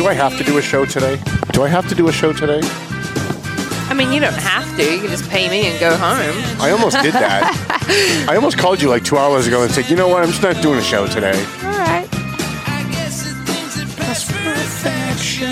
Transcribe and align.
Do 0.00 0.06
I 0.06 0.14
have 0.14 0.38
to 0.38 0.44
do 0.44 0.56
a 0.56 0.62
show 0.62 0.86
today? 0.86 1.20
Do 1.52 1.62
I 1.62 1.68
have 1.68 1.86
to 1.90 1.94
do 1.94 2.08
a 2.08 2.12
show 2.12 2.32
today? 2.32 2.60
I 2.64 3.92
mean, 3.94 4.10
you 4.14 4.18
don't 4.20 4.32
have 4.32 4.64
to. 4.78 4.82
You 4.82 4.98
can 4.98 5.08
just 5.10 5.28
pay 5.28 5.50
me 5.50 5.66
and 5.66 5.78
go 5.78 5.94
home. 5.94 6.32
I 6.58 6.70
almost 6.70 6.96
did 7.02 7.12
that. 7.12 8.26
I 8.30 8.34
almost 8.34 8.56
called 8.56 8.80
you 8.80 8.88
like 8.88 9.04
two 9.04 9.18
hours 9.18 9.46
ago 9.46 9.62
and 9.62 9.70
said, 9.70 9.90
you 9.90 9.96
know 9.96 10.08
what, 10.08 10.22
I'm 10.22 10.30
just 10.30 10.42
not 10.42 10.62
doing 10.62 10.78
a 10.78 10.82
show 10.82 11.06
today. 11.06 11.38
All 11.62 11.72
right. 11.78 12.08
I 12.10 12.88
guess 12.90 13.24
the 13.24 13.34
things 13.52 13.76
perfection 13.94 15.44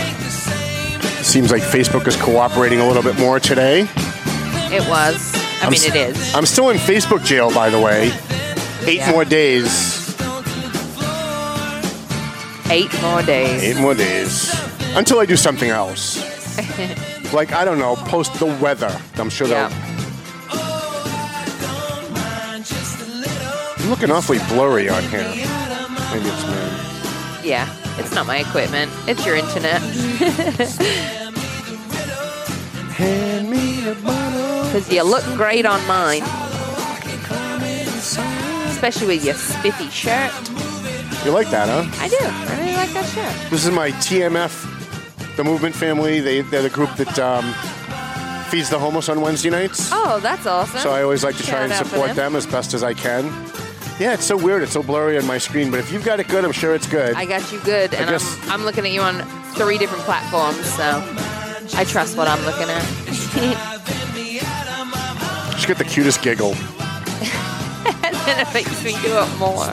ain't 0.00 0.18
the 0.18 0.30
same 0.30 1.00
as 1.20 1.24
Seems 1.24 1.52
like 1.52 1.62
Facebook 1.62 2.08
is 2.08 2.16
cooperating 2.16 2.80
a 2.80 2.88
little 2.88 3.04
bit 3.04 3.16
more 3.20 3.38
today. 3.38 3.82
It 4.72 4.82
was. 4.88 5.32
I 5.62 5.66
mean, 5.66 5.74
s- 5.74 5.86
it 5.86 5.94
is. 5.94 6.34
I'm 6.34 6.46
still 6.46 6.70
in 6.70 6.76
Facebook 6.76 7.24
jail, 7.24 7.54
by 7.54 7.70
the 7.70 7.78
way. 7.80 8.10
Eight 8.84 8.96
Yeah. 8.98 9.12
more 9.12 9.24
days. 9.24 10.01
Eight 12.72 13.02
more 13.02 13.20
days. 13.22 13.62
Eight 13.62 13.76
more 13.76 13.94
days. 13.94 14.50
Until 14.96 15.20
I 15.20 15.26
do 15.26 15.36
something 15.36 15.68
else. 15.68 16.16
like, 17.34 17.52
I 17.52 17.66
don't 17.66 17.78
know, 17.78 17.96
post 17.96 18.32
the 18.40 18.46
weather. 18.46 18.98
I'm 19.16 19.28
sure 19.28 19.46
Yeah. 19.46 19.68
they'll. 19.68 19.78
I'm 23.78 23.90
looking 23.90 24.10
awfully 24.10 24.38
blurry 24.48 24.88
on 24.88 25.02
here. 25.10 25.20
Maybe 25.20 26.28
it's 26.30 26.46
me. 26.46 27.48
Yeah. 27.50 27.68
It's 27.98 28.14
not 28.14 28.26
my 28.26 28.38
equipment. 28.38 28.90
It's 29.06 29.26
your 29.26 29.36
internet. 29.36 29.82
Hand 32.96 33.50
me 33.50 33.86
a 33.86 33.94
bottle. 33.96 34.64
Because 34.64 34.90
you 34.90 35.02
look 35.02 35.24
great 35.36 35.66
on 35.66 35.86
mine. 35.86 36.22
Especially 38.70 39.08
with 39.08 39.24
your 39.26 39.34
spiffy 39.34 39.90
shirt. 39.90 40.32
You 41.24 41.30
like 41.30 41.50
that, 41.50 41.68
huh? 41.68 41.84
I 42.02 42.08
do. 42.08 42.16
I 42.20 42.58
really 42.58 42.74
like 42.76 42.90
that 42.94 43.06
shirt. 43.06 43.50
This 43.50 43.64
is 43.64 43.70
my 43.70 43.92
TMF, 43.92 45.36
the 45.36 45.44
movement 45.44 45.74
family. 45.74 46.18
They, 46.20 46.40
they're 46.40 46.62
the 46.62 46.70
group 46.70 46.92
that 46.96 47.16
um, 47.18 47.44
feeds 48.50 48.68
the 48.70 48.78
homeless 48.78 49.08
on 49.08 49.20
Wednesday 49.20 49.48
nights. 49.50 49.90
Oh, 49.92 50.18
that's 50.20 50.46
awesome. 50.46 50.80
So 50.80 50.90
I 50.90 51.02
always 51.04 51.22
like 51.22 51.36
to 51.36 51.42
try 51.44 51.52
Shout 51.52 51.62
and 51.64 51.72
out 51.74 51.84
for 51.86 51.90
support 51.90 52.16
them. 52.16 52.34
as 52.34 52.44
best 52.46 52.74
as 52.74 52.82
I 52.82 52.94
can. 52.94 53.26
Yeah, 54.00 54.14
it's 54.14 54.24
so 54.24 54.36
weird. 54.36 54.62
It's 54.62 54.72
so 54.72 54.82
blurry 54.82 55.16
on 55.16 55.24
my 55.26 55.38
screen, 55.38 55.70
but 55.70 55.78
if 55.78 55.92
you've 55.92 56.04
got 56.04 56.18
it 56.18 56.26
good, 56.26 56.44
I'm 56.44 56.50
sure 56.50 56.74
it's 56.74 56.88
good. 56.88 57.14
I 57.14 57.24
got 57.24 57.52
you 57.52 57.60
good, 57.60 57.94
and 57.94 58.10
guess- 58.10 58.42
I'm, 58.46 58.52
I'm 58.52 58.64
looking 58.64 58.84
at 58.84 58.90
you 58.90 59.00
on 59.02 59.20
three 59.54 59.78
different 59.78 60.02
platforms, 60.02 60.64
so 60.74 61.04
I 61.78 61.84
trust 61.84 62.16
what 62.16 62.26
I'm 62.26 62.44
looking 62.44 62.68
at. 62.68 62.82
Just 65.54 65.68
get 65.68 65.78
the 65.78 65.84
cutest 65.84 66.20
giggle. 66.20 66.54
and 68.02 68.16
then 68.26 68.44
it 68.44 68.52
makes 68.52 68.82
me 68.82 68.92
do 69.02 69.16
it 69.16 69.38
more. 69.38 69.70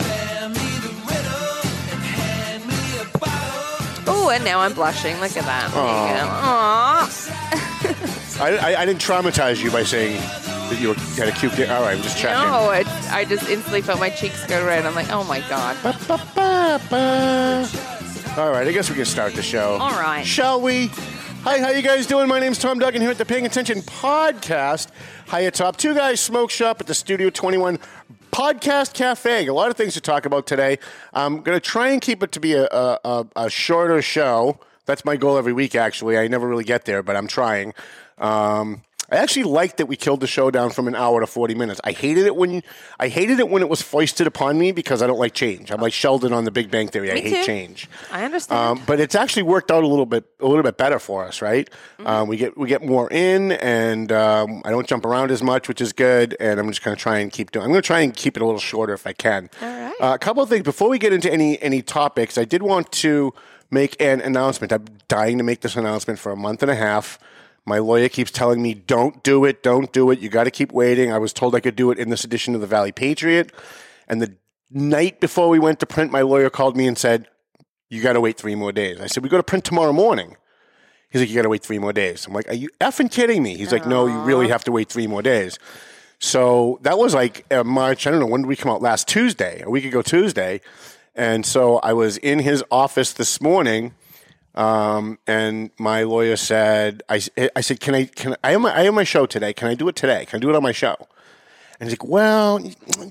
Oh, 4.10 4.30
and 4.30 4.44
now 4.44 4.60
I'm 4.60 4.74
blushing. 4.74 5.20
Look 5.20 5.38
at 5.38 5.46
that. 5.46 5.72
There 5.72 5.84
you 5.84 6.20
go. 6.20 6.28
Aww. 6.40 8.40
I, 8.42 8.58
I, 8.74 8.82
I 8.82 8.86
didn't 8.86 9.02
traumatize 9.02 9.62
you 9.64 9.72
by 9.72 9.84
saying 9.84 10.18
that 10.20 10.80
you 10.80 10.90
were, 10.90 10.94
had 10.96 11.28
a 11.28 11.32
cute. 11.32 11.54
All 11.70 11.82
right, 11.82 11.96
I'm 11.98 12.02
just 12.02 12.18
checking. 12.18 12.50
No, 12.50 12.72
it, 12.72 12.88
I 13.12 13.26
just 13.26 13.50
instantly 13.50 13.82
felt 13.82 14.00
my 14.00 14.10
cheeks 14.10 14.46
go 14.48 14.66
red. 14.66 14.86
I'm 14.86 14.96
like, 14.96 15.12
oh 15.12 15.24
my 15.26 15.42
god. 15.50 15.78
Ba-ba-ba-ba. 15.84 17.68
All 18.38 18.52
right, 18.52 18.68
I 18.68 18.72
guess 18.72 18.90
we 18.90 18.96
can 18.96 19.06
start 19.06 19.34
the 19.34 19.42
show. 19.42 19.78
All 19.80 19.92
right. 19.92 20.26
Shall 20.26 20.62
we? 20.62 20.88
Hi, 21.44 21.60
how 21.60 21.70
you 21.70 21.82
guys 21.82 22.06
doing? 22.06 22.28
My 22.28 22.40
name's 22.40 22.60
Tom 22.60 22.80
Duggan 22.80 23.02
here 23.02 23.12
at 23.12 23.18
the 23.18 23.26
Paying 23.26 23.46
Attention 23.46 23.82
Podcast. 23.82 24.90
Hi, 25.28 25.46
at 25.46 25.54
Top 25.54 25.78
Two 25.78 25.96
Guys 25.96 26.20
Smoke 26.20 26.52
Shop 26.52 26.80
at 26.80 26.88
the 26.88 26.94
Studio 26.94 27.30
21 27.30 27.80
Podcast 28.40 28.94
Cafe. 28.94 29.48
A 29.48 29.54
lot 29.54 29.70
of 29.70 29.76
things 29.76 29.96
to 29.96 30.00
talk 30.00 30.26
about 30.26 30.48
today. 30.48 30.80
I'm 31.14 31.42
going 31.42 31.58
to 31.58 31.60
try 31.60 31.90
and 31.90 32.00
keep 32.00 32.24
it 32.24 32.32
to 32.32 32.40
be 32.40 32.54
a, 32.54 32.70
a, 32.72 33.28
a, 33.36 33.50
shorter 33.50 34.02
show. 34.02 34.58
That's 34.86 35.04
my 35.04 35.18
goal 35.18 35.38
every 35.38 35.52
week, 35.52 35.76
actually. 35.76 36.18
I 36.18 36.26
never 36.30 36.48
really 36.48 36.64
get 36.64 36.86
there, 36.86 37.04
but 37.04 37.18
I'm 37.18 37.28
trying. 37.28 37.74
Um, 38.18 38.84
I 39.12 39.18
actually 39.18 39.44
liked 39.44 39.78
that 39.78 39.88
we 39.88 39.96
killed 39.96 40.20
the 40.20 40.28
show 40.28 40.52
down 40.52 40.70
from 40.70 40.88
an 40.88 40.96
hour 40.96 41.20
to 41.20 41.28
40 41.28 41.56
minutes. 41.56 41.82
I 41.84 41.92
hated 41.92 42.26
it 42.26 42.36
when 42.36 42.64
I 43.00 43.08
hated 43.08 43.40
it 43.40 43.50
when 43.50 43.62
it 43.62 43.70
was 43.70 43.82
foisted 43.82 44.28
upon 44.28 44.58
me 44.58 44.72
because 44.72 45.02
I 45.02 45.08
don't 45.08 45.20
like 45.20 45.34
change. 45.34 45.72
I'm 45.72 45.82
like 45.82 45.94
Sheldon 45.94 46.34
on 46.34 46.44
The 46.46 46.52
Big 46.52 46.70
Bang 46.70 46.88
Theory. 46.88 47.12
I 47.12 47.16
Me 47.16 47.22
hate 47.22 47.36
too. 47.42 47.44
change. 47.46 47.90
I 48.12 48.24
understand. 48.26 48.80
Um, 48.80 48.84
but 48.86 49.00
it's 49.00 49.16
actually 49.16 49.44
worked 49.44 49.72
out 49.72 49.84
a 49.84 49.88
little 49.88 50.06
bit 50.06 50.26
a 50.40 50.48
little 50.48 50.64
bit 50.64 50.78
better 50.78 51.00
for 51.00 51.26
us, 51.26 51.42
right? 51.42 51.70
Mm-hmm. 52.00 52.08
Um, 52.08 52.28
we 52.28 52.38
get 52.38 52.58
we 52.58 52.68
get 52.68 52.86
more 52.86 53.10
in, 53.12 53.54
and 53.54 54.12
um, 54.12 54.62
I 54.66 54.70
don't 54.70 54.88
jump 54.88 55.06
around 55.06 55.32
as 55.32 55.42
much, 55.42 55.68
which 55.68 55.82
is 55.82 55.94
good. 55.94 56.36
And 56.40 56.60
I'm 56.60 56.68
just 56.70 56.84
going 56.84 56.96
to 56.96 57.02
try 57.02 57.20
and 57.20 57.32
keep 57.32 57.52
doing. 57.52 57.66
I'm 57.66 57.72
going 57.72 57.82
to 57.82 57.88
try 57.88 58.02
and 58.02 58.16
keep 58.16 58.36
it 58.38 58.42
a 58.42 58.46
little 58.46 58.60
shorter 58.60 58.94
if 58.94 59.06
I 59.08 59.14
can. 59.14 59.50
All 59.62 59.68
right. 59.68 59.94
Uh, 60.00 60.14
a 60.14 60.20
couple 60.20 60.44
of 60.44 60.50
things 60.50 60.64
before 60.64 60.90
we 60.90 61.00
get 61.00 61.14
into 61.14 61.32
any 61.32 61.62
any 61.62 61.82
topics. 61.82 62.38
I 62.38 62.46
did 62.46 62.62
want 62.64 62.92
to 62.94 63.34
make 63.72 64.00
an 64.02 64.22
announcement. 64.22 64.72
I'm 64.74 64.86
dying 65.08 65.38
to 65.38 65.44
make 65.44 65.62
this 65.62 65.76
announcement 65.76 66.20
for 66.20 66.32
a 66.32 66.36
month 66.36 66.62
and 66.62 66.72
a 66.72 66.76
half. 66.76 67.20
My 67.70 67.80
lawyer 67.80 68.10
keeps 68.10 68.32
telling 68.32 68.62
me, 68.62 68.74
"Don't 68.74 69.24
do 69.24 69.46
it, 69.46 69.64
don't 69.64 69.92
do 69.94 70.12
it. 70.12 70.20
You 70.20 70.28
got 70.28 70.44
to 70.44 70.52
keep 70.52 70.74
waiting." 70.74 71.14
I 71.14 71.20
was 71.20 71.32
told 71.32 71.56
I 71.56 71.62
could 71.62 71.78
do 71.78 71.92
it 71.92 72.00
in 72.00 72.10
this 72.10 72.24
edition 72.26 72.56
of 72.56 72.62
the 72.62 72.68
Valley 72.68 72.92
Patriot, 72.92 73.54
and 74.08 74.22
the 74.22 74.36
night 74.72 75.20
before 75.20 75.50
we 75.50 75.60
went 75.60 75.80
to 75.80 75.86
print, 75.86 76.12
my 76.12 76.22
lawyer 76.22 76.50
called 76.50 76.78
me 76.78 76.86
and 76.88 76.98
said, 76.98 77.28
you 77.90 78.02
got 78.04 78.14
to 78.14 78.22
wait 78.22 78.38
three 78.38 78.56
more 78.56 78.72
days. 78.72 79.02
I 79.02 79.08
said, 79.08 79.24
we 79.24 79.30
go 79.30 79.38
to 79.38 79.44
print 79.44 79.66
tomorrow 79.66 79.94
morning. 79.94 80.38
He's 81.10 81.22
like, 81.22 81.30
you 81.30 81.36
got 81.36 81.42
to 81.42 81.50
wait 81.50 81.64
three 81.64 81.80
more 81.80 81.92
days. 81.92 82.28
I'm 82.28 82.34
like, 82.34 82.48
are 82.50 82.54
you 82.54 82.70
effing 82.80 83.12
kidding 83.12 83.42
me? 83.42 83.58
He's 83.58 83.72
like, 83.72 83.88
no, 83.88 84.06
you 84.06 84.20
really 84.20 84.48
have 84.50 84.64
to 84.66 84.72
wait 84.72 84.90
three 84.90 85.08
more 85.08 85.24
days. 85.24 85.58
So 86.20 86.78
that 86.84 87.00
was 87.00 87.16
like 87.16 87.52
uh, 87.52 87.64
March. 87.64 88.06
I 88.06 88.12
don't 88.12 88.20
know 88.20 88.28
when 88.28 88.42
did 88.42 88.48
we 88.48 88.56
come 88.56 88.72
out 88.72 88.82
last 88.82 89.08
Tuesday, 89.08 89.64
a 89.66 89.70
week 89.70 89.86
ago 89.86 90.02
Tuesday, 90.02 90.62
and 91.16 91.46
so 91.46 91.78
I 91.78 91.94
was 91.94 92.18
in 92.18 92.40
his 92.40 92.64
office 92.70 93.14
this 93.14 93.42
morning, 93.42 93.96
um, 94.56 95.20
and 95.28 95.72
my 95.78 96.04
lawyer 96.04 96.36
said, 96.36 97.04
I, 97.10 97.22
I 97.56 97.62
said, 97.62 97.80
can 97.80 97.96
I 97.96 98.06
can 98.06 98.36
I 98.44 98.52
have 98.52 98.62
my 98.62 98.76
I 98.78 98.84
have 98.84 98.94
my 98.94 99.04
show 99.04 99.26
today? 99.26 99.54
Can 99.54 99.68
I 99.68 99.76
do 99.76 99.88
it 99.88 99.96
today? 99.96 100.26
Can 100.26 100.38
I 100.38 100.40
do 100.40 100.50
it 100.50 100.56
on 100.56 100.64
my 100.64 100.72
show? 100.72 100.96
And 101.80 101.90
he's 101.90 101.98
like, 101.98 102.10
"Well, 102.10 102.60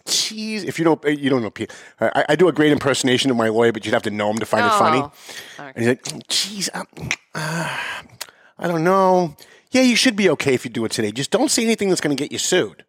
geez, 0.05 0.65
if 0.65 0.79
you 0.79 0.85
don't, 0.85 1.03
you 1.05 1.31
don't 1.31 1.41
know, 1.41 1.49
Pete. 1.49 1.73
I, 2.01 2.27
I 2.31 2.37
do 2.37 2.49
a 2.49 2.53
great 2.53 2.71
impersonation 2.71 3.31
of 3.31 3.37
my 3.39 3.49
lawyer, 3.49 3.73
but 3.73 3.87
you'd 3.87 3.95
have 3.95 4.03
to 4.03 4.11
know 4.11 4.29
him 4.31 4.39
to 4.41 4.47
find 4.47 4.67
it 4.67 4.73
funny." 4.79 5.01
Oh, 5.01 5.13
And 5.59 5.77
he's 5.77 5.89
like, 5.89 6.29
"Geez, 6.29 6.69
uh, 6.75 6.85
I 7.35 8.69
don't 8.69 8.85
know. 8.85 9.37
Yeah, 9.71 9.81
you 9.83 9.97
should 9.97 10.17
be 10.17 10.29
okay 10.31 10.53
if 10.53 10.67
you 10.67 10.71
do 10.71 10.85
it 10.85 10.93
today. 10.93 11.13
Just 11.13 11.31
don't 11.31 11.51
say 11.51 11.63
anything 11.63 11.89
that's 11.89 12.03
going 12.03 12.15
to 12.15 12.23
get 12.23 12.31
you 12.31 12.39
sued." 12.39 12.85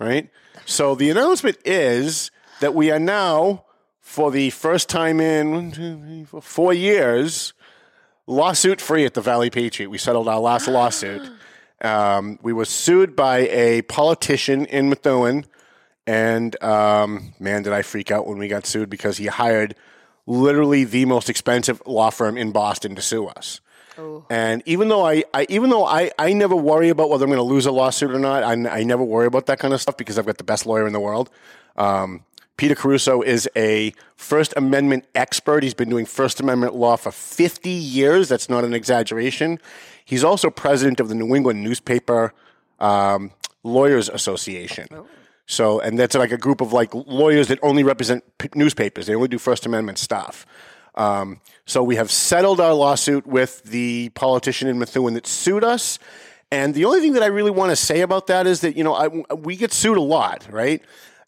Right. 0.00 0.30
So 0.66 0.96
the 0.96 1.10
announcement 1.10 1.58
is 1.64 2.32
that 2.60 2.74
we 2.74 2.90
are 2.90 2.98
now, 2.98 3.64
for 4.02 4.30
the 4.30 4.50
first 4.50 4.90
time 4.90 5.20
in 5.20 6.26
four 6.42 6.74
years, 6.74 7.54
lawsuit 8.26 8.80
free 8.80 9.06
at 9.06 9.14
the 9.14 9.22
Valley 9.22 9.48
Patriot. 9.48 9.88
We 9.88 9.96
settled 9.96 10.28
our 10.28 10.40
last 10.40 10.68
lawsuit. 10.68 11.22
Um, 11.80 12.38
we 12.42 12.52
were 12.52 12.66
sued 12.66 13.16
by 13.16 13.48
a 13.48 13.82
politician 13.82 14.66
in 14.66 14.90
Methuen, 14.90 15.46
and 16.06 16.62
um, 16.62 17.32
man, 17.40 17.62
did 17.62 17.72
I 17.72 17.82
freak 17.82 18.10
out 18.10 18.26
when 18.26 18.38
we 18.38 18.48
got 18.48 18.66
sued 18.66 18.90
because 18.90 19.16
he 19.16 19.26
hired 19.26 19.74
literally 20.26 20.84
the 20.84 21.04
most 21.06 21.30
expensive 21.30 21.80
law 21.86 22.10
firm 22.10 22.36
in 22.36 22.52
Boston 22.52 22.94
to 22.96 23.02
sue 23.02 23.26
us. 23.28 23.60
And 24.30 24.62
even 24.66 24.88
though 24.88 25.06
I, 25.06 25.24
I 25.32 25.46
even 25.48 25.70
though 25.70 25.84
I, 25.84 26.10
I 26.18 26.32
never 26.32 26.56
worry 26.56 26.88
about 26.88 27.08
whether 27.08 27.24
I'm 27.24 27.30
going 27.30 27.38
to 27.38 27.42
lose 27.42 27.66
a 27.66 27.72
lawsuit 27.72 28.10
or 28.10 28.18
not, 28.18 28.42
I, 28.42 28.52
I 28.52 28.84
never 28.84 29.04
worry 29.04 29.26
about 29.26 29.46
that 29.46 29.58
kind 29.58 29.72
of 29.74 29.80
stuff 29.80 29.96
because 29.96 30.18
I've 30.18 30.26
got 30.26 30.38
the 30.38 30.44
best 30.44 30.66
lawyer 30.66 30.86
in 30.86 30.92
the 30.92 31.00
world. 31.00 31.30
Um, 31.76 32.24
Peter 32.56 32.74
Caruso 32.74 33.22
is 33.22 33.48
a 33.56 33.92
First 34.14 34.54
Amendment 34.56 35.06
expert. 35.14 35.62
He's 35.62 35.74
been 35.74 35.88
doing 35.88 36.06
First 36.06 36.40
Amendment 36.40 36.74
law 36.74 36.96
for 36.96 37.10
50 37.10 37.68
years. 37.70 38.28
That's 38.28 38.48
not 38.48 38.64
an 38.64 38.74
exaggeration. 38.74 39.58
He's 40.04 40.22
also 40.22 40.50
president 40.50 41.00
of 41.00 41.08
the 41.08 41.14
New 41.14 41.34
England 41.34 41.62
Newspaper 41.62 42.34
um, 42.78 43.32
Lawyers 43.62 44.08
Association. 44.08 44.86
So, 45.46 45.80
and 45.80 45.98
that's 45.98 46.14
like 46.14 46.32
a 46.32 46.38
group 46.38 46.60
of 46.60 46.72
like 46.72 46.94
lawyers 46.94 47.48
that 47.48 47.58
only 47.62 47.82
represent 47.82 48.24
p- 48.38 48.48
newspapers. 48.54 49.06
They 49.06 49.14
only 49.14 49.28
do 49.28 49.38
First 49.38 49.66
Amendment 49.66 49.98
stuff. 49.98 50.46
Um, 50.94 51.40
so 51.64 51.82
we 51.82 51.96
have 51.96 52.10
settled 52.10 52.60
our 52.60 52.74
lawsuit 52.74 53.26
with 53.26 53.62
the 53.64 54.10
politician 54.10 54.68
in 54.68 54.78
Methuen 54.78 55.14
that 55.14 55.26
sued 55.26 55.64
us. 55.64 55.98
And 56.50 56.74
the 56.74 56.84
only 56.84 57.00
thing 57.00 57.14
that 57.14 57.22
I 57.22 57.26
really 57.26 57.50
want 57.50 57.70
to 57.70 57.76
say 57.76 58.02
about 58.02 58.26
that 58.26 58.46
is 58.46 58.60
that, 58.60 58.76
you 58.76 58.84
know, 58.84 58.94
I, 58.94 59.08
we 59.34 59.56
get 59.56 59.72
sued 59.72 59.96
a 59.96 60.02
lot, 60.02 60.46
right? 60.50 60.82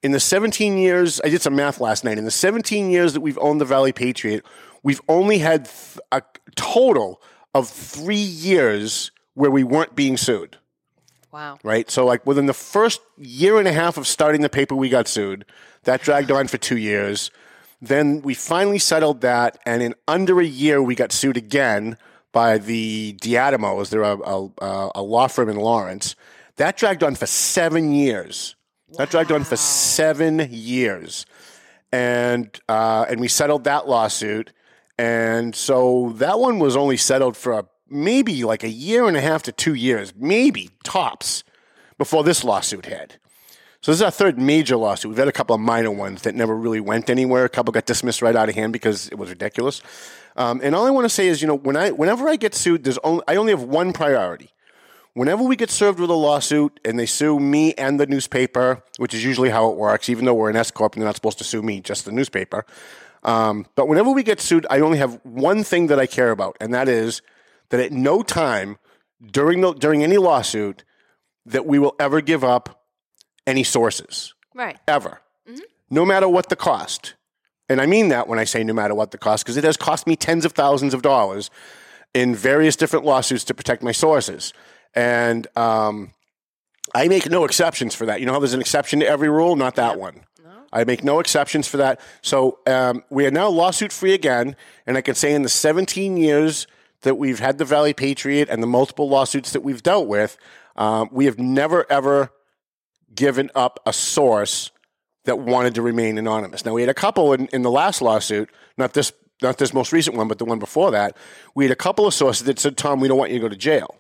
In 0.05 0.13
the 0.13 0.21
17 0.21 0.77
years, 0.77 1.19
I 1.25 1.31
did 1.31 1.41
some 1.41 1.57
math 1.57 1.81
last 1.81 2.05
night. 2.05 2.19
In 2.19 2.27
the 2.27 2.31
17 2.31 2.91
years 2.91 3.15
that 3.15 3.23
we've 3.23 3.39
owned 3.39 3.59
the 3.59 3.65
Valley 3.65 3.91
Patriot, 3.91 4.45
we've 4.83 5.01
only 5.09 5.39
had 5.39 5.65
th- 5.65 5.99
a 6.13 6.23
total 6.57 7.23
of 7.55 7.71
three 7.71 8.17
years 8.17 9.11
where 9.33 9.51
we 9.51 9.65
weren't 9.65 9.95
being 9.97 10.19
sued 10.19 10.59
Wow. 11.33 11.59
right? 11.65 11.91
So, 11.91 12.05
like 12.05 12.27
within 12.27 12.45
the 12.45 12.53
first 12.53 13.01
year 13.17 13.59
and 13.59 13.67
a 13.67 13.73
half 13.73 13.97
of 13.97 14.07
starting 14.07 14.43
the 14.43 14.51
paper, 14.51 14.75
we 14.75 14.91
got 14.91 15.09
sued. 15.09 15.47
That 15.85 16.03
dragged 16.03 16.31
on 16.31 16.49
for 16.49 16.59
two 16.59 16.77
years. 16.77 17.31
Then 17.81 18.21
we 18.21 18.35
finally 18.35 18.79
settled 18.79 19.23
that, 19.23 19.59
and 19.65 19.83
in 19.83 19.95
under 20.07 20.39
a 20.39 20.45
year, 20.45 20.83
we 20.83 20.95
got 20.95 21.13
sued 21.13 21.39
again 21.39 21.97
by 22.31 22.59
the 22.59 23.17
Diadamos. 23.23 23.89
They're 23.89 24.03
a, 24.03 24.19
a, 24.19 24.91
a 24.97 25.03
law 25.03 25.29
firm 25.29 25.49
in 25.49 25.57
Lawrence. 25.57 26.15
That 26.57 26.77
dragged 26.77 27.03
on 27.03 27.15
for 27.15 27.27
seven 27.27 27.93
years. 27.93 28.55
That 28.93 29.11
dragged 29.11 29.33
on 29.33 29.45
for 29.45 29.57
seven 29.57 30.49
years, 30.51 31.27
and 31.91 32.49
uh, 32.69 33.07
and 33.09 33.21
we 33.21 33.29
settled 33.29 33.65
that 33.65 33.89
lawsuit. 33.89 34.53
And 34.99 35.57
so 35.57 36.13
that 36.17 36.39
one 36.39 36.61
was 36.61 36.77
only 36.77 36.97
settled 36.97 37.37
for 37.37 37.53
a, 37.53 37.67
maybe 37.89 38.45
like 38.45 38.63
a 38.63 38.69
year 38.69 39.09
and 39.09 39.17
a 39.17 39.21
half 39.21 39.43
to 39.45 39.53
two 39.53 39.75
years, 39.75 40.13
maybe 40.17 40.71
tops, 40.85 41.43
before 41.99 42.23
this 42.23 42.45
lawsuit 42.45 42.87
hit. 42.87 43.19
So 43.81 43.91
this 43.91 43.99
is 43.99 44.03
our 44.03 44.11
third 44.11 44.39
major 44.39 44.77
lawsuit. 44.77 45.11
We've 45.11 45.19
had 45.19 45.29
a 45.29 45.33
couple 45.33 45.55
of 45.55 45.61
minor 45.61 45.91
ones 45.91 46.23
that 46.23 46.35
never 46.35 46.57
really 46.57 46.81
went 46.81 47.11
anywhere. 47.11 47.45
A 47.45 47.49
couple 47.51 47.73
got 47.73 47.85
dismissed 47.85 48.23
right 48.23 48.35
out 48.35 48.49
of 48.49 48.55
hand 48.55 48.73
because 48.73 49.09
it 49.09 49.17
was 49.17 49.29
ridiculous. 49.29 49.83
Um, 50.37 50.61
and 50.63 50.75
all 50.75 50.87
I 50.87 50.91
want 50.91 51.05
to 51.05 51.11
say 51.11 51.29
is, 51.29 51.43
you 51.43 51.49
know, 51.49 51.57
when 51.57 51.77
I 51.77 51.91
whenever 51.91 52.29
I 52.29 52.37
get 52.37 52.55
sued, 52.55 52.85
there's 52.85 52.99
only 53.05 53.23
I 53.29 53.37
only 53.37 53.53
have 53.53 53.63
one 53.63 53.93
priority. 53.93 54.54
Whenever 55.15 55.45
we 55.45 55.55
get 55.55 55.71
served 55.71 56.01
with 56.01 56.11
a 56.11 56.15
lawsuit 56.15 56.81
and 56.85 56.99
they 56.99 57.07
sue 57.07 57.39
me 57.39 57.73
and 57.75 58.01
the 58.01 58.07
newspaper, 58.07 58.83
which 58.97 59.15
is 59.15 59.25
usually 59.25 59.51
how 59.51 59.71
it 59.71 59.77
works, 59.77 60.09
even 60.09 60.25
though 60.25 60.35
we're 60.35 60.51
an 60.51 60.57
S 60.57 60.73
corp 60.73 60.95
and 60.95 61.03
they're 61.03 61.09
not 61.09 61.15
supposed 61.15 61.39
to 61.39 61.45
sue 61.45 61.63
me, 61.63 61.81
just 61.81 62.05
the 62.05 62.11
newspaper. 62.11 62.67
Um, 63.23 63.67
but 63.77 63.87
whenever 63.87 64.11
we 64.11 64.25
get 64.25 64.41
sued, 64.41 64.67
I 64.69 64.81
only 64.81 64.99
have 64.99 65.21
one 65.23 65.63
thing 65.63 65.87
that 65.87 66.01
I 66.01 66.07
care 66.07 66.33
about, 66.33 66.57
and 66.61 66.75
that 66.75 66.89
is 66.89 67.23
that 67.71 67.79
at 67.81 67.93
no 67.93 68.23
time 68.23 68.77
during 69.25 69.61
the, 69.61 69.73
during 69.73 70.03
any 70.03 70.19
lawsuit 70.19 70.85
that 71.47 71.65
we 71.65 71.79
will 71.79 71.95
ever 72.01 72.21
give 72.21 72.43
up 72.43 72.83
any 73.47 73.63
sources 73.63 74.35
Right. 74.55 74.79
ever, 74.89 75.21
no 75.91 76.05
matter 76.05 76.29
what 76.29 76.49
the 76.49 76.57
cost. 76.57 77.15
And 77.69 77.81
I 77.81 77.87
mean 77.87 78.09
that 78.09 78.27
when 78.29 78.39
I 78.39 78.45
say 78.45 78.65
no 78.65 78.73
matter 78.75 78.95
what 78.95 79.11
the 79.13 79.19
cost, 79.19 79.45
because 79.45 79.57
it 79.57 79.65
has 79.65 79.77
cost 79.77 80.07
me 80.07 80.17
tens 80.17 80.45
of 80.45 80.53
thousands 80.53 80.93
of 80.93 81.03
dollars 81.03 81.51
in 82.15 82.35
various 82.35 82.77
different 82.77 83.05
lawsuits 83.05 83.45
to 83.45 83.55
protect 83.55 83.83
my 83.83 83.93
sources. 83.93 84.53
And 84.95 85.47
um, 85.57 86.13
I 86.95 87.09
make 87.09 87.29
no 87.29 87.45
exceptions 87.45 87.95
for 87.95 88.07
that. 88.07 88.21
You 88.21 88.27
know 88.27 88.33
how 88.33 88.39
there's 88.39 88.55
an 88.55 88.61
exception 88.61 89.01
to 89.01 89.07
every 89.07 89.29
rule? 89.29 89.57
Not 89.57 89.77
that 89.77 89.99
one. 89.99 90.21
I 90.73 90.83
make 90.83 91.05
no 91.05 91.21
exceptions 91.21 91.69
for 91.69 91.77
that. 91.77 92.01
So 92.21 92.59
um, 92.67 93.05
we 93.09 93.27
are 93.27 93.31
now 93.31 93.49
lawsuit 93.49 93.93
free 93.93 94.13
again. 94.13 94.57
And 94.87 94.97
I 94.97 95.03
can 95.03 95.15
say 95.15 95.33
in 95.33 95.43
the 95.43 95.49
17 95.49 96.17
years 96.17 96.67
that 97.03 97.17
we've 97.17 97.39
had 97.39 97.59
the 97.59 97.65
Valley 97.65 97.95
Patriot 97.95 98.49
and 98.51 98.61
the 98.63 98.67
multiple 98.67 99.09
lawsuits 99.09 99.53
that 99.53 99.61
we've 99.61 99.83
dealt 99.83 100.09
with, 100.09 100.37
um, 100.75 101.09
we 101.13 101.27
have 101.27 101.39
never, 101.39 101.87
ever 101.91 102.33
given 103.15 103.51
up 103.55 103.79
a 103.87 103.93
source 103.93 104.73
that 105.25 105.39
wanted 105.39 105.77
to 105.77 105.83
remain 105.83 106.19
anonymous. 106.19 106.65
Now 106.65 106.73
we 106.73 106.83
had 106.83 106.91
a 106.91 106.95
couple 106.95 107.33
in, 107.33 107.47
in 107.53 107.63
the 107.63 107.71
last 107.71 108.03
lawsuit, 108.03 108.51
not 108.77 108.93
this 108.93 109.13
not 109.43 109.59
this 109.59 109.75
most 109.75 109.93
recent 109.93 110.17
one, 110.17 110.29
but 110.29 110.39
the 110.39 110.45
one 110.45 110.59
before 110.59 110.93
that. 110.93 111.17
We 111.55 111.65
had 111.65 111.73
a 111.73 111.77
couple 111.77 112.07
of 112.07 112.15
sources 112.15 112.47
that 112.47 112.59
said, 112.59 112.77
"Tom, 112.77 113.01
we 113.01 113.09
don't 113.09 113.19
want 113.19 113.31
you 113.31 113.39
to 113.39 113.43
go 113.43 113.49
to 113.49 113.57
jail," 113.57 113.97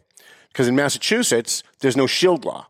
because 0.55 0.69
in 0.69 0.77
Massachusetts 0.77 1.63
there's 1.81 1.97
no 1.97 2.07
shield 2.07 2.47
law, 2.47 2.69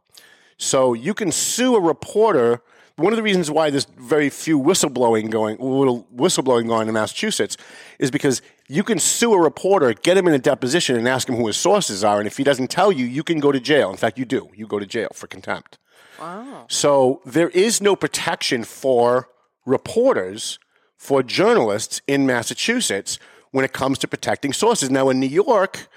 so 0.56 0.94
you 0.94 1.14
can 1.14 1.30
sue 1.30 1.76
a 1.76 1.80
reporter. 1.80 2.62
One 2.96 3.12
of 3.12 3.16
the 3.16 3.24
reasons 3.24 3.50
why 3.50 3.70
there's 3.70 3.86
very 3.98 4.30
few 4.30 4.58
whistleblowing 4.58 5.28
going, 5.28 5.58
little 5.58 6.06
whistleblowing 6.14 6.68
going 6.68 6.86
in 6.88 6.94
Massachusetts, 6.94 7.56
is 7.98 8.10
because 8.10 8.40
you 8.68 8.84
can 8.84 9.00
sue 9.00 9.34
a 9.34 9.40
reporter, 9.40 9.92
get 9.92 10.16
him 10.16 10.28
in 10.28 10.32
a 10.32 10.38
deposition, 10.38 10.96
and 10.96 11.08
ask 11.08 11.28
him 11.28 11.34
who 11.34 11.46
his 11.48 11.56
sources 11.56 12.04
are, 12.04 12.18
and 12.18 12.26
if 12.26 12.36
he 12.36 12.44
doesn't 12.44 12.70
tell 12.70 12.92
you, 12.92 13.04
you 13.04 13.24
can 13.24 13.40
go 13.40 13.50
to 13.50 13.58
jail. 13.60 13.90
In 13.90 13.96
fact, 13.96 14.16
you 14.16 14.24
do. 14.24 14.48
You 14.54 14.66
go 14.66 14.78
to 14.78 14.86
jail 14.86 15.08
for 15.12 15.26
contempt. 15.26 15.76
Wow. 16.20 16.66
So 16.68 17.20
there 17.26 17.48
is 17.50 17.82
no 17.82 17.96
protection 17.96 18.62
for 18.62 19.28
reporters, 19.66 20.60
for 20.96 21.22
journalists 21.22 22.00
in 22.06 22.26
Massachusetts 22.26 23.18
when 23.50 23.64
it 23.64 23.72
comes 23.72 23.98
to 23.98 24.08
protecting 24.08 24.52
sources. 24.52 24.88
Now 24.88 25.08
in 25.10 25.18
New 25.18 25.26
York, 25.26 25.88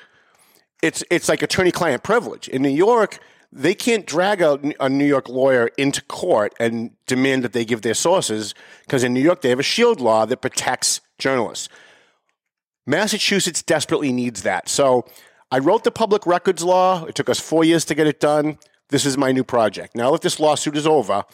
it's 0.81 1.03
it's 1.09 1.27
like 1.29 1.41
attorney-client 1.41 2.03
privilege. 2.03 2.47
In 2.47 2.62
New 2.62 2.69
York, 2.69 3.19
they 3.51 3.74
can't 3.74 4.06
drag 4.06 4.41
a, 4.41 4.59
a 4.79 4.89
New 4.89 5.06
York 5.06 5.29
lawyer 5.29 5.69
into 5.77 6.01
court 6.03 6.53
and 6.59 6.91
demand 7.06 7.44
that 7.44 7.53
they 7.53 7.65
give 7.65 7.81
their 7.81 7.94
sources 7.94 8.53
because 8.85 9.03
in 9.03 9.13
New 9.13 9.21
York 9.21 9.41
they 9.41 9.50
have 9.50 9.59
a 9.59 9.63
shield 9.63 10.00
law 10.00 10.25
that 10.25 10.41
protects 10.41 11.01
journalists. 11.18 11.69
Massachusetts 12.85 13.62
desperately 13.62 14.12
needs 14.12 14.44
that. 14.44 14.69
So 14.69 15.06
I 15.51 15.59
wrote 15.59 15.83
the 15.83 15.91
public 15.91 16.25
records 16.25 16.63
law. 16.63 17.06
It 17.06 17.15
took 17.15 17.29
us 17.29 17.39
four 17.39 17.63
years 17.63 17.85
to 17.85 17.95
get 17.95 18.07
it 18.07 18.19
done. 18.19 18.57
This 18.89 19.06
is 19.06 19.18
my 19.18 19.31
new 19.31 19.44
project. 19.44 19.95
Now 19.95 20.12
that 20.12 20.21
this 20.21 20.39
lawsuit 20.39 20.77
is 20.77 20.88
over, 20.88 21.25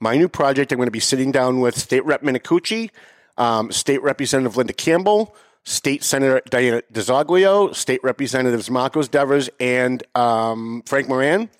my 0.00 0.16
new 0.16 0.28
project, 0.28 0.72
I'm 0.72 0.78
going 0.78 0.86
to 0.86 0.90
be 0.90 1.00
sitting 1.00 1.30
down 1.30 1.60
with 1.60 1.78
State 1.78 2.04
Rep 2.04 2.22
Minicucci, 2.22 2.90
um, 3.36 3.70
State 3.70 4.02
Representative 4.02 4.56
Linda 4.56 4.72
Campbell, 4.72 5.34
State 5.64 6.02
Senator 6.02 6.42
Diana 6.50 6.82
DiZoglio, 6.92 7.74
State 7.74 8.00
Representatives 8.02 8.70
Marcos 8.70 9.08
Devers, 9.08 9.48
and 9.60 10.02
um, 10.16 10.82
Frank 10.86 11.08
Moran. 11.08 11.50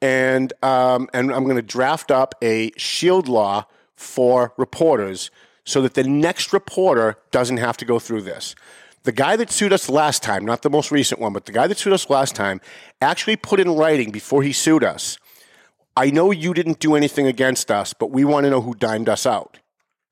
And, 0.00 0.52
um, 0.62 1.08
and 1.14 1.32
I'm 1.32 1.44
going 1.44 1.56
to 1.56 1.62
draft 1.62 2.10
up 2.10 2.34
a 2.42 2.72
shield 2.76 3.28
law 3.28 3.66
for 3.94 4.52
reporters 4.56 5.30
so 5.64 5.80
that 5.82 5.94
the 5.94 6.02
next 6.02 6.52
reporter 6.52 7.16
doesn't 7.30 7.58
have 7.58 7.76
to 7.76 7.84
go 7.84 8.00
through 8.00 8.22
this. 8.22 8.56
The 9.04 9.12
guy 9.12 9.36
that 9.36 9.50
sued 9.50 9.72
us 9.72 9.88
last 9.88 10.22
time, 10.22 10.44
not 10.44 10.62
the 10.62 10.70
most 10.70 10.90
recent 10.90 11.20
one, 11.20 11.32
but 11.32 11.46
the 11.46 11.52
guy 11.52 11.68
that 11.68 11.78
sued 11.78 11.92
us 11.92 12.10
last 12.10 12.34
time, 12.34 12.60
actually 13.00 13.36
put 13.36 13.60
in 13.60 13.70
writing 13.70 14.10
before 14.10 14.42
he 14.42 14.52
sued 14.52 14.82
us 14.82 15.18
I 15.96 16.10
know 16.10 16.30
you 16.30 16.54
didn't 16.54 16.78
do 16.78 16.94
anything 16.94 17.26
against 17.26 17.70
us, 17.70 17.92
but 17.92 18.10
we 18.10 18.24
want 18.24 18.44
to 18.44 18.50
know 18.50 18.60
who 18.60 18.74
dimed 18.74 19.08
us 19.08 19.26
out. 19.26 19.58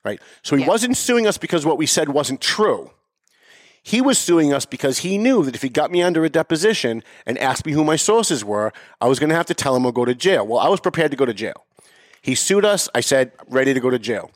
Right? 0.05 0.21
So 0.43 0.57
he 0.57 0.63
Yeah. 0.63 0.69
wasn't 0.69 0.97
suing 0.97 1.27
us 1.27 1.39
because 1.39 1.67
what 1.67 1.79
we 1.79 1.87
said 1.87 2.09
wasn't 2.11 2.41
true. 2.41 2.91
He 3.91 4.01
was 4.01 4.19
suing 4.19 4.53
us 4.53 4.67
because 4.67 4.99
he 4.99 5.19
knew 5.19 5.43
that 5.43 5.57
if 5.57 5.63
he 5.63 5.69
got 5.69 5.91
me 5.91 6.01
under 6.01 6.25
a 6.25 6.29
deposition 6.29 7.03
and 7.27 7.37
asked 7.39 7.67
me 7.67 7.73
who 7.73 7.83
my 7.83 7.97
sources 7.97 8.45
were, 8.45 8.73
I 9.01 9.09
was 9.09 9.19
going 9.19 9.31
to 9.31 9.35
have 9.35 9.47
to 9.47 9.55
tell 9.55 9.75
him 9.75 9.85
or 9.85 9.91
go 9.93 10.05
to 10.05 10.15
jail. 10.15 10.47
Well, 10.47 10.61
I 10.61 10.69
was 10.69 10.79
prepared 10.79 11.11
to 11.11 11.17
go 11.17 11.27
to 11.27 11.35
jail. 11.35 11.67
He 12.23 12.37
sued 12.37 12.65
us. 12.65 12.89
I 12.95 13.01
said, 13.01 13.33
ready 13.49 13.75
to 13.75 13.81
go 13.81 13.91
to 13.91 13.99
jail. 13.99 14.31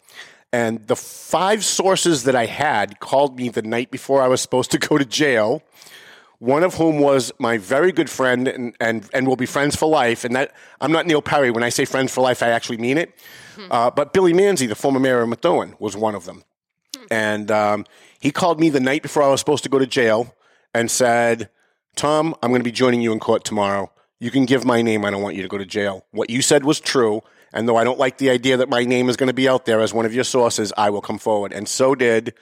And 0.53 0.85
the 0.89 0.97
five 0.97 1.65
sources 1.65 2.25
that 2.25 2.35
I 2.35 2.47
had 2.47 2.99
called 2.99 3.39
me 3.39 3.49
the 3.49 3.63
night 3.63 3.93
before 3.93 4.21
I 4.23 4.27
was 4.27 4.41
supposed 4.41 4.73
to 4.73 4.79
go 4.89 4.99
to 4.99 5.05
jail. 5.05 5.63
One 6.41 6.65
of 6.65 6.75
whom 6.75 6.99
was 6.99 7.31
my 7.39 7.57
very 7.59 7.93
good 7.93 8.11
friend 8.11 8.49
and, 8.49 8.75
and, 8.81 9.09
and 9.15 9.29
will 9.29 9.37
be 9.37 9.47
friends 9.47 9.77
for 9.77 9.89
life. 9.89 10.25
And 10.25 10.35
that 10.35 10.53
I'm 10.81 10.91
not 10.91 11.07
Neil 11.07 11.23
Perry. 11.23 11.53
When 11.53 11.63
I 11.63 11.69
say 11.69 11.85
friends 11.85 12.13
for 12.13 12.23
life, 12.23 12.43
I 12.43 12.49
actually 12.49 12.79
mean 12.79 12.99
it. 12.99 13.15
Uh, 13.71 13.89
but 13.93 14.13
Billy 14.13 14.33
Manzi, 14.33 14.67
the 14.67 14.75
former 14.75 14.99
mayor 14.99 15.21
of 15.21 15.29
Methuen, 15.29 15.77
was 15.79 15.97
one 15.97 16.17
of 16.17 16.25
them. 16.25 16.43
And 17.09 17.51
um, 17.53 17.85
he 18.25 18.31
called 18.31 18.59
me 18.59 18.71
the 18.71 18.81
night 18.81 19.03
before 19.03 19.23
I 19.23 19.29
was 19.29 19.39
supposed 19.39 19.65
to 19.65 19.69
go 19.69 19.79
to 19.79 19.87
jail 19.87 20.35
and 20.73 20.91
said, 20.91 21.51
Tom, 21.95 22.35
I'm 22.43 22.51
going 22.51 22.61
to 22.61 22.65
be 22.65 22.73
joining 22.73 23.03
you 23.03 23.13
in 23.13 23.21
court 23.21 23.45
tomorrow. 23.45 23.93
You 24.19 24.31
can 24.31 24.47
give 24.47 24.65
my 24.65 24.81
name. 24.81 25.05
I 25.05 25.11
don't 25.11 25.21
want 25.21 25.37
you 25.37 25.43
to 25.43 25.49
go 25.49 25.59
to 25.59 25.67
jail. 25.67 26.07
What 26.11 26.31
you 26.31 26.41
said 26.41 26.65
was 26.65 26.81
true. 26.81 27.21
And 27.53 27.69
though 27.69 27.77
I 27.77 27.85
don't 27.85 27.99
like 27.99 28.17
the 28.17 28.31
idea 28.31 28.57
that 28.57 28.71
my 28.71 28.83
name 28.85 29.11
is 29.11 29.19
going 29.19 29.27
to 29.27 29.35
be 29.35 29.47
out 29.47 29.67
there 29.67 29.79
as 29.79 29.93
one 29.93 30.07
of 30.07 30.15
your 30.15 30.25
sources, 30.25 30.73
I 30.75 30.89
will 30.89 31.03
come 31.03 31.19
forward. 31.19 31.53
And 31.53 31.69
so 31.69 31.95
did 31.95 32.33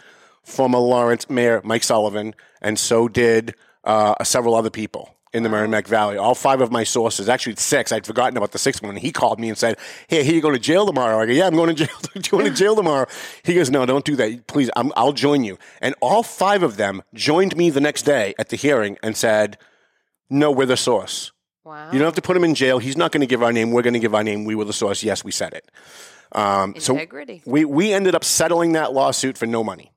former 0.44 0.78
Lawrence 0.78 1.28
Mayor 1.28 1.60
Mike 1.64 1.82
Sullivan, 1.82 2.36
and 2.60 2.78
so 2.78 3.08
did 3.08 3.56
uh, 3.82 4.22
several 4.22 4.54
other 4.54 4.70
people 4.70 5.16
in 5.32 5.42
the 5.42 5.48
Merrimack 5.48 5.86
Valley. 5.86 6.16
All 6.16 6.34
five 6.34 6.60
of 6.60 6.70
my 6.70 6.84
sources, 6.84 7.28
actually 7.28 7.56
six, 7.56 7.90
I'd 7.90 8.06
forgotten 8.06 8.36
about 8.36 8.52
the 8.52 8.58
sixth 8.58 8.82
one. 8.82 8.96
He 8.96 9.12
called 9.12 9.40
me 9.40 9.48
and 9.48 9.56
said, 9.56 9.78
Hey, 10.08 10.22
here 10.24 10.34
you 10.34 10.40
going 10.40 10.54
to 10.54 10.60
jail 10.60 10.86
tomorrow? 10.86 11.20
I 11.20 11.26
go, 11.26 11.32
Yeah, 11.32 11.46
I'm 11.46 11.54
going 11.54 11.74
to 11.74 11.86
jail. 11.86 11.96
Do 12.14 12.20
you 12.20 12.38
want 12.38 12.48
to 12.48 12.54
jail 12.54 12.76
tomorrow? 12.76 13.06
He 13.42 13.54
goes, 13.54 13.70
No, 13.70 13.86
don't 13.86 14.04
do 14.04 14.16
that. 14.16 14.46
Please, 14.46 14.70
I'm, 14.76 14.92
I'll 14.96 15.12
join 15.12 15.44
you. 15.44 15.58
And 15.80 15.94
all 16.00 16.22
five 16.22 16.62
of 16.62 16.76
them 16.76 17.02
joined 17.14 17.56
me 17.56 17.70
the 17.70 17.80
next 17.80 18.02
day 18.02 18.34
at 18.38 18.50
the 18.50 18.56
hearing 18.56 18.98
and 19.02 19.16
said, 19.16 19.58
No, 20.28 20.50
we're 20.50 20.66
the 20.66 20.76
source. 20.76 21.32
Wow. 21.64 21.92
You 21.92 21.98
don't 21.98 22.06
have 22.06 22.16
to 22.16 22.22
put 22.22 22.36
him 22.36 22.44
in 22.44 22.54
jail. 22.54 22.78
He's 22.78 22.96
not 22.96 23.12
going 23.12 23.20
to 23.20 23.26
give 23.26 23.42
our 23.42 23.52
name. 23.52 23.70
We're 23.70 23.82
going 23.82 23.94
to 23.94 24.00
give 24.00 24.14
our 24.14 24.24
name. 24.24 24.44
We 24.44 24.54
were 24.54 24.64
the 24.64 24.72
source. 24.72 25.02
Yes, 25.02 25.24
we 25.24 25.30
said 25.30 25.52
it. 25.54 25.70
Um, 26.32 26.74
so 26.78 26.94
we 27.46 27.64
we 27.64 27.92
ended 27.92 28.14
up 28.14 28.24
settling 28.24 28.72
that 28.72 28.92
lawsuit 28.92 29.36
for 29.38 29.46
no 29.46 29.62
money. 29.62 29.92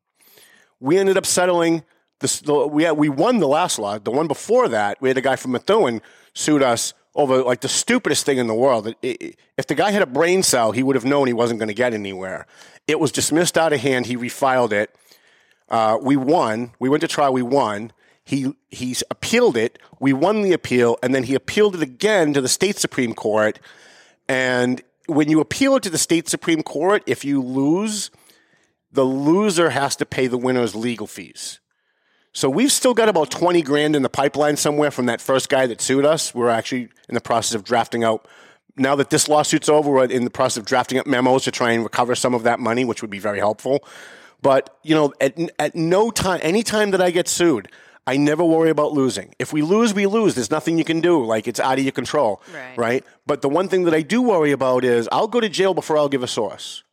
We 0.80 0.98
ended 0.98 1.18
up 1.18 1.26
settling 1.26 1.84
this. 2.26 2.40
The, 2.42 2.68
we 2.68 2.84
had, 2.84 2.94
we 2.98 3.10
won 3.10 3.40
the 3.40 3.48
last 3.48 3.78
law. 3.80 3.98
The 4.00 4.12
one 4.12 4.28
before 4.28 4.68
that, 4.70 5.02
we 5.02 5.10
had 5.10 5.18
a 5.18 5.22
guy 5.22 5.36
from 5.36 5.52
Methuen 5.52 6.02
sued 6.34 6.62
us 6.64 6.94
over 7.14 7.44
like 7.44 7.62
the 7.62 7.70
stupidest 7.70 8.26
thing 8.26 8.38
in 8.38 8.48
the 8.48 8.54
world. 8.54 8.88
It- 8.88 8.98
it- 9.02 9.40
if 9.58 9.68
the 9.68 9.76
guy 9.76 9.92
had 9.92 10.02
a 10.02 10.06
brain 10.08 10.44
cell, 10.44 10.72
he 10.74 10.84
would 10.84 10.96
have 10.96 11.06
known 11.06 11.28
he 11.28 11.34
wasn't 11.34 11.60
going 11.60 11.70
to 11.70 11.74
get 11.84 11.94
anywhere. 11.94 12.46
It 12.88 13.00
was 13.00 13.12
dismissed 13.12 13.58
out 13.58 13.72
of 13.74 13.80
hand. 13.80 14.06
He 14.08 14.18
refiled 14.18 14.72
it. 14.74 14.94
Uh, 15.70 15.98
we 16.02 16.16
won. 16.18 16.72
We 16.80 16.90
went 16.90 17.02
to 17.02 17.08
trial. 17.08 17.32
We 17.34 17.42
won. 17.42 17.92
He 18.26 18.54
he's 18.70 19.02
appealed 19.10 19.56
it. 19.56 19.80
We 20.00 20.12
won 20.14 20.42
the 20.42 20.52
appeal, 20.54 20.98
and 21.02 21.14
then 21.16 21.24
he 21.24 21.36
appealed 21.36 21.76
it 21.76 21.82
again 21.82 22.34
to 22.34 22.42
the 22.42 22.50
state 22.50 22.78
supreme 22.78 23.14
court. 23.14 23.60
And 24.28 24.82
when 25.08 25.30
you 25.30 25.40
appeal 25.40 25.76
it 25.78 25.84
to 25.84 25.90
the 25.90 25.98
state 25.98 26.28
supreme 26.28 26.64
court, 26.64 27.02
if 27.06 27.24
you 27.24 27.42
lose, 27.42 28.12
the 28.92 29.04
loser 29.06 29.70
has 29.70 29.96
to 29.98 30.06
pay 30.06 30.28
the 30.28 30.38
winner's 30.38 30.76
legal 30.76 31.08
fees. 31.08 31.60
So 32.36 32.50
we've 32.50 32.72
still 32.72 32.94
got 32.94 33.08
about 33.08 33.32
20 33.32 33.62
grand 33.62 33.96
in 33.96 34.02
the 34.02 34.10
pipeline 34.10 34.58
somewhere 34.58 34.92
from 34.92 35.06
that 35.06 35.22
first 35.22 35.48
guy 35.48 35.68
that 35.68 35.80
sued 35.80 36.04
us. 36.04 36.36
We're 36.36 36.50
actually 36.50 36.90
in 37.08 37.16
the 37.16 37.22
process 37.22 37.56
of 37.56 37.64
drafting 37.64 38.04
out, 38.04 38.28
now 38.76 38.94
that 38.98 39.10
this 39.10 39.30
lawsuit's 39.30 39.70
over, 39.70 39.90
we're 39.90 40.04
in 40.04 40.26
the 40.26 40.30
process 40.30 40.58
of 40.58 40.66
drafting 40.66 40.98
up 40.98 41.08
memos 41.08 41.46
to 41.46 41.52
try 41.52 41.72
and 41.72 41.82
recover 41.82 42.14
some 42.14 42.34
of 42.34 42.44
that 42.44 42.60
money, 42.60 42.84
which 42.84 43.02
would 43.02 43.10
be 43.10 43.20
very 43.20 43.40
helpful. 43.40 43.88
But, 44.42 44.78
you 44.84 44.94
know, 44.94 45.14
at, 45.22 45.40
at 45.60 45.76
no 45.76 46.12
time, 46.12 46.42
any 46.44 46.62
time 46.62 46.92
that 46.92 47.02
I 47.02 47.10
get 47.10 47.30
sued, 47.30 47.70
I 48.06 48.18
never 48.18 48.44
worry 48.44 48.70
about 48.70 48.92
losing. 48.92 49.34
If 49.40 49.54
we 49.54 49.62
lose, 49.62 49.94
we 49.94 50.06
lose. 50.06 50.36
There's 50.36 50.52
nothing 50.52 50.78
you 50.78 50.84
can 50.84 51.00
do. 51.00 51.24
Like 51.24 51.48
it's 51.48 51.62
out 51.62 51.78
of 51.80 51.86
your 51.86 51.94
control. 51.94 52.42
Right. 52.54 52.78
Right. 52.78 53.06
But 53.26 53.44
the 53.44 53.50
one 53.50 53.70
thing 53.70 53.86
that 53.86 53.94
I 53.94 54.02
do 54.02 54.22
worry 54.22 54.52
about 54.52 54.84
is 54.84 55.08
I'll 55.10 55.30
go 55.30 55.40
to 55.40 55.48
jail 55.48 55.74
before 55.74 55.98
I'll 55.98 56.10
give 56.10 56.22
a 56.22 56.28
source. 56.28 56.84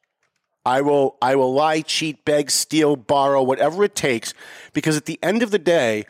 I 0.65 0.81
will 0.81 1.17
I 1.21 1.35
will 1.35 1.53
lie, 1.53 1.81
cheat, 1.81 2.25
beg, 2.25 2.51
steal, 2.51 2.97
borrow, 2.97 3.43
whatever 3.43 3.83
it 3.85 3.95
takes, 3.95 4.33
because 4.73 4.97
at 4.97 5.07
the 5.07 5.19
end 5.23 5.43
of 5.43 5.51
the 5.51 5.59
day, 5.59 6.07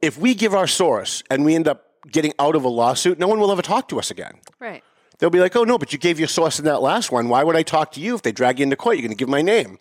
if 0.00 0.18
we 0.18 0.34
give 0.34 0.54
our 0.54 0.66
source 0.66 1.22
and 1.30 1.44
we 1.44 1.54
end 1.54 1.68
up 1.68 1.84
getting 2.10 2.32
out 2.38 2.54
of 2.54 2.64
a 2.64 2.68
lawsuit, 2.68 3.18
no 3.18 3.28
one 3.28 3.38
will 3.40 3.52
ever 3.52 3.62
talk 3.62 3.88
to 3.88 3.98
us 3.98 4.10
again. 4.10 4.34
Right. 4.58 4.82
They'll 5.18 5.30
be 5.30 5.40
like, 5.40 5.54
"Oh 5.56 5.64
no, 5.64 5.78
but 5.78 5.92
you 5.92 5.98
gave 5.98 6.18
your 6.18 6.28
source 6.28 6.58
in 6.58 6.64
that 6.64 6.80
last 6.80 7.12
one. 7.12 7.28
Why 7.28 7.42
would 7.42 7.56
I 7.56 7.62
talk 7.62 7.92
to 7.92 8.00
you 8.00 8.14
if 8.14 8.22
they 8.22 8.32
drag 8.32 8.58
you 8.58 8.62
into 8.62 8.76
court? 8.76 8.96
You're 8.96 9.02
going 9.02 9.16
to 9.16 9.20
give 9.20 9.28
my 9.28 9.42
name." 9.42 9.78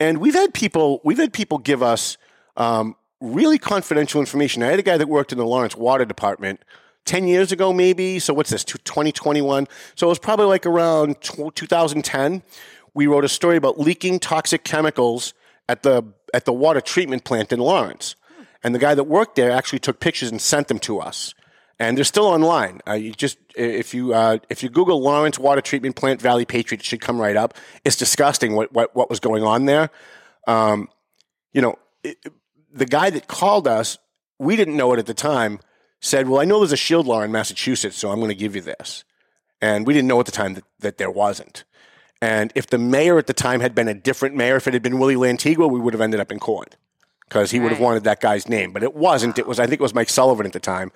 And 0.00 0.18
we've 0.18 0.34
had 0.34 0.52
people 0.52 1.00
we've 1.04 1.18
had 1.18 1.32
people 1.32 1.58
give 1.58 1.82
us 1.82 2.18
um, 2.56 2.94
really 3.20 3.58
confidential 3.58 4.20
information. 4.20 4.62
I 4.62 4.66
had 4.66 4.78
a 4.78 4.82
guy 4.82 4.98
that 4.98 5.08
worked 5.08 5.32
in 5.32 5.38
the 5.38 5.46
Lawrence 5.46 5.76
Water 5.76 6.04
Department. 6.04 6.60
10 7.04 7.26
years 7.26 7.52
ago, 7.52 7.72
maybe. 7.72 8.18
So, 8.18 8.34
what's 8.34 8.50
this, 8.50 8.64
2021? 8.64 9.66
So, 9.94 10.06
it 10.06 10.10
was 10.10 10.18
probably 10.18 10.44
like 10.44 10.66
around 10.66 11.16
2010 11.22 12.42
we 12.98 13.06
wrote 13.06 13.24
a 13.24 13.28
story 13.28 13.56
about 13.56 13.78
leaking 13.78 14.18
toxic 14.18 14.64
chemicals 14.64 15.32
at 15.68 15.84
the 15.84 16.02
at 16.34 16.46
the 16.46 16.52
water 16.52 16.80
treatment 16.80 17.22
plant 17.22 17.52
in 17.52 17.60
Lawrence. 17.60 18.16
And 18.64 18.74
the 18.74 18.80
guy 18.80 18.96
that 18.96 19.04
worked 19.04 19.36
there 19.36 19.52
actually 19.52 19.78
took 19.78 20.00
pictures 20.00 20.32
and 20.32 20.42
sent 20.42 20.66
them 20.66 20.80
to 20.80 20.98
us. 20.98 21.32
And 21.78 21.96
they're 21.96 22.04
still 22.04 22.26
online. 22.26 22.80
Uh, 22.88 22.94
you 22.94 23.12
just 23.12 23.38
if 23.54 23.94
you 23.94 24.14
uh, 24.14 24.38
if 24.50 24.64
you 24.64 24.68
Google 24.68 25.00
Lawrence 25.00 25.38
Water 25.38 25.60
Treatment 25.60 25.94
Plant 25.94 26.20
Valley 26.20 26.44
Patriot, 26.44 26.80
it 26.80 26.84
should 26.84 27.00
come 27.00 27.20
right 27.20 27.36
up. 27.36 27.54
It's 27.84 27.94
disgusting 27.94 28.56
what 28.56 28.72
what, 28.72 28.96
what 28.96 29.08
was 29.08 29.20
going 29.20 29.44
on 29.44 29.66
there. 29.66 29.90
Um, 30.48 30.88
you 31.52 31.62
know, 31.62 31.76
it, 32.02 32.16
the 32.72 32.84
guy 32.84 33.10
that 33.10 33.28
called 33.28 33.68
us, 33.68 33.96
we 34.40 34.56
didn't 34.56 34.76
know 34.76 34.92
it 34.92 34.98
at 34.98 35.06
the 35.06 35.14
time. 35.14 35.60
Said, 36.00 36.28
"Well, 36.28 36.40
I 36.40 36.44
know 36.44 36.58
there's 36.58 36.72
a 36.72 36.76
shield 36.76 37.06
law 37.06 37.22
in 37.22 37.30
Massachusetts, 37.30 37.96
so 37.96 38.10
I'm 38.10 38.18
going 38.18 38.36
to 38.36 38.42
give 38.44 38.56
you 38.56 38.62
this." 38.62 39.04
And 39.60 39.86
we 39.86 39.94
didn't 39.94 40.08
know 40.08 40.18
at 40.18 40.26
the 40.26 40.32
time 40.32 40.54
that, 40.54 40.64
that 40.80 40.98
there 40.98 41.10
wasn't. 41.12 41.62
And 42.20 42.52
if 42.54 42.66
the 42.66 42.78
mayor 42.78 43.18
at 43.18 43.26
the 43.26 43.32
time 43.32 43.60
had 43.60 43.74
been 43.74 43.88
a 43.88 43.94
different 43.94 44.34
mayor, 44.34 44.56
if 44.56 44.66
it 44.66 44.74
had 44.74 44.82
been 44.82 44.98
Willie 44.98 45.14
Lantigua, 45.14 45.70
we 45.70 45.78
would 45.78 45.94
have 45.94 46.00
ended 46.00 46.20
up 46.20 46.32
in 46.32 46.38
court 46.38 46.76
because 47.28 47.50
he 47.50 47.60
would 47.60 47.70
have 47.70 47.80
wanted 47.80 48.04
that 48.04 48.20
guy's 48.20 48.48
name. 48.48 48.72
But 48.72 48.82
it 48.82 48.94
wasn't. 48.94 49.38
It 49.38 49.46
was 49.46 49.60
I 49.60 49.66
think 49.66 49.80
it 49.80 49.82
was 49.82 49.94
Mike 49.94 50.08
Sullivan 50.08 50.46
at 50.46 50.52
the 50.52 50.60
time, 50.60 50.90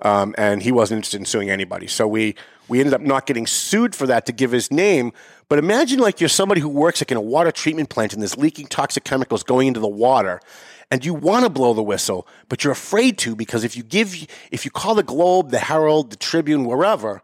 um, 0.00 0.34
and 0.36 0.62
he 0.62 0.72
wasn't 0.72 0.98
interested 0.98 1.20
in 1.20 1.26
suing 1.26 1.50
anybody. 1.50 1.86
So 1.86 2.08
we 2.08 2.34
we 2.68 2.80
ended 2.80 2.94
up 2.94 3.02
not 3.02 3.26
getting 3.26 3.46
sued 3.46 3.94
for 3.94 4.06
that 4.06 4.26
to 4.26 4.32
give 4.32 4.50
his 4.50 4.70
name. 4.70 5.12
But 5.48 5.58
imagine 5.58 5.98
like 6.00 6.20
you're 6.20 6.28
somebody 6.28 6.60
who 6.60 6.68
works 6.68 7.00
like 7.00 7.10
in 7.10 7.16
a 7.16 7.22
water 7.22 7.52
treatment 7.52 7.90
plant 7.90 8.12
and 8.12 8.22
there's 8.22 8.36
leaking 8.36 8.66
toxic 8.66 9.04
chemicals 9.04 9.42
going 9.42 9.68
into 9.68 9.80
the 9.80 9.88
water. 9.88 10.40
And 10.90 11.04
you 11.04 11.14
want 11.14 11.44
to 11.44 11.50
blow 11.50 11.74
the 11.74 11.82
whistle, 11.82 12.26
but 12.48 12.62
you're 12.62 12.72
afraid 12.72 13.18
to 13.18 13.34
because 13.34 13.64
if 13.64 13.76
you 13.76 13.82
give, 13.82 14.26
if 14.50 14.64
you 14.64 14.70
call 14.70 14.94
the 14.94 15.02
Globe, 15.02 15.50
the 15.50 15.58
Herald, 15.58 16.10
the 16.10 16.16
Tribune, 16.16 16.64
wherever, 16.64 17.22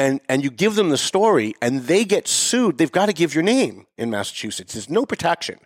and 0.00 0.20
and 0.30 0.42
you 0.42 0.50
give 0.50 0.76
them 0.76 0.88
the 0.88 0.96
story 0.96 1.54
and 1.60 1.82
they 1.82 2.04
get 2.04 2.26
sued, 2.26 2.78
they've 2.78 2.90
got 2.90 3.06
to 3.06 3.12
give 3.12 3.34
your 3.34 3.44
name 3.44 3.86
in 3.98 4.08
Massachusetts. 4.08 4.72
There's 4.72 4.88
no 4.88 5.04
protection. 5.04 5.58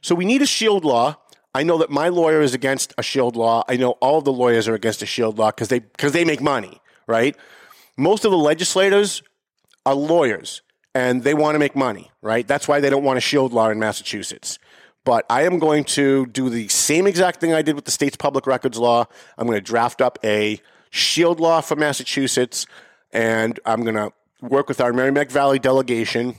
So 0.00 0.14
we 0.14 0.24
need 0.24 0.40
a 0.40 0.46
shield 0.46 0.84
law. 0.84 1.18
I 1.54 1.64
know 1.64 1.76
that 1.78 1.90
my 1.90 2.08
lawyer 2.08 2.40
is 2.40 2.54
against 2.54 2.94
a 2.96 3.02
shield 3.02 3.36
law. 3.36 3.64
I 3.68 3.76
know 3.76 3.90
all 4.00 4.22
the 4.22 4.32
lawyers 4.32 4.68
are 4.68 4.74
against 4.74 5.02
a 5.02 5.06
shield 5.06 5.38
law 5.38 5.50
because 5.50 5.68
they 5.68 5.80
because 5.80 6.12
they 6.12 6.24
make 6.24 6.40
money, 6.40 6.80
right? 7.06 7.36
Most 7.96 8.24
of 8.24 8.30
the 8.30 8.38
legislators 8.38 9.22
are 9.84 9.94
lawyers 9.94 10.62
and 10.94 11.22
they 11.22 11.34
want 11.34 11.54
to 11.54 11.58
make 11.58 11.76
money, 11.76 12.10
right? 12.22 12.48
That's 12.48 12.68
why 12.68 12.80
they 12.80 12.88
don't 12.88 13.04
want 13.04 13.18
a 13.18 13.20
shield 13.20 13.52
law 13.52 13.68
in 13.68 13.78
Massachusetts. 13.78 14.58
But 15.04 15.26
I 15.28 15.42
am 15.42 15.58
going 15.58 15.84
to 15.98 16.26
do 16.26 16.48
the 16.48 16.68
same 16.68 17.06
exact 17.06 17.40
thing 17.40 17.52
I 17.52 17.62
did 17.62 17.74
with 17.76 17.84
the 17.84 17.90
state's 17.90 18.16
public 18.16 18.46
records 18.46 18.78
law. 18.78 19.06
I'm 19.36 19.46
going 19.46 19.58
to 19.58 19.72
draft 19.72 20.00
up 20.00 20.18
a 20.24 20.60
shield 20.90 21.38
law 21.38 21.60
for 21.60 21.76
Massachusetts 21.76 22.66
and 23.12 23.58
I'm 23.64 23.82
going 23.82 23.96
to 23.96 24.12
work 24.40 24.68
with 24.68 24.80
our 24.80 24.92
Merrimack 24.92 25.30
Valley 25.30 25.58
delegation. 25.58 26.36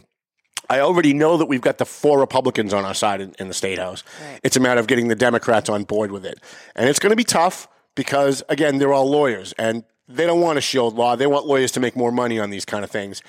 I 0.69 0.81
already 0.81 1.13
know 1.13 1.37
that 1.37 1.47
we've 1.47 1.61
got 1.61 1.79
the 1.79 1.85
four 1.85 2.19
Republicans 2.19 2.73
on 2.73 2.85
our 2.85 2.93
side 2.93 3.21
in, 3.21 3.33
in 3.39 3.47
the 3.47 3.53
state 3.53 3.79
house. 3.79 4.03
It's 4.43 4.55
a 4.55 4.59
matter 4.59 4.79
of 4.79 4.87
getting 4.87 5.07
the 5.07 5.15
Democrats 5.15 5.69
on 5.69 5.83
board 5.83 6.11
with 6.11 6.25
it. 6.25 6.39
And 6.75 6.87
it's 6.87 6.99
going 6.99 7.11
to 7.11 7.15
be 7.15 7.23
tough 7.23 7.67
because, 7.95 8.43
again, 8.49 8.77
they're 8.77 8.93
all 8.93 9.09
lawyers 9.09 9.53
and 9.53 9.83
they 10.07 10.25
don't 10.25 10.41
want 10.41 10.57
a 10.57 10.61
shield 10.61 10.95
law. 10.95 11.15
They 11.15 11.27
want 11.27 11.47
lawyers 11.47 11.71
to 11.73 11.79
make 11.79 11.95
more 11.95 12.11
money 12.11 12.39
on 12.39 12.49
these 12.49 12.65
kind 12.65 12.83
of 12.83 12.91
things. 12.91 13.21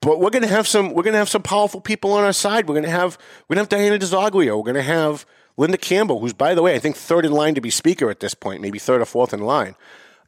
But 0.00 0.20
we're 0.20 0.30
going 0.30 0.42
to 0.42 0.48
have 0.48 0.66
some. 0.66 0.94
We're 0.94 1.04
going 1.04 1.12
to 1.12 1.18
have 1.18 1.28
some 1.28 1.42
powerful 1.42 1.80
people 1.80 2.12
on 2.12 2.24
our 2.24 2.32
side. 2.32 2.68
We're 2.68 2.74
going 2.74 2.84
to 2.84 2.90
have. 2.90 3.16
We're 3.48 3.54
going 3.54 3.66
to 3.66 3.76
have 3.76 3.80
Diana 3.80 3.98
DiZoglio. 4.04 4.56
We're 4.56 4.64
going 4.64 4.74
to 4.74 4.82
have 4.82 5.24
Linda 5.56 5.78
Campbell, 5.78 6.18
who's, 6.20 6.32
by 6.32 6.54
the 6.54 6.62
way, 6.62 6.74
I 6.74 6.78
think 6.78 6.96
third 6.96 7.24
in 7.24 7.32
line 7.32 7.54
to 7.54 7.60
be 7.60 7.70
speaker 7.70 8.10
at 8.10 8.20
this 8.20 8.34
point, 8.34 8.60
maybe 8.60 8.78
third 8.78 9.00
or 9.00 9.04
fourth 9.04 9.32
in 9.32 9.40
line. 9.40 9.76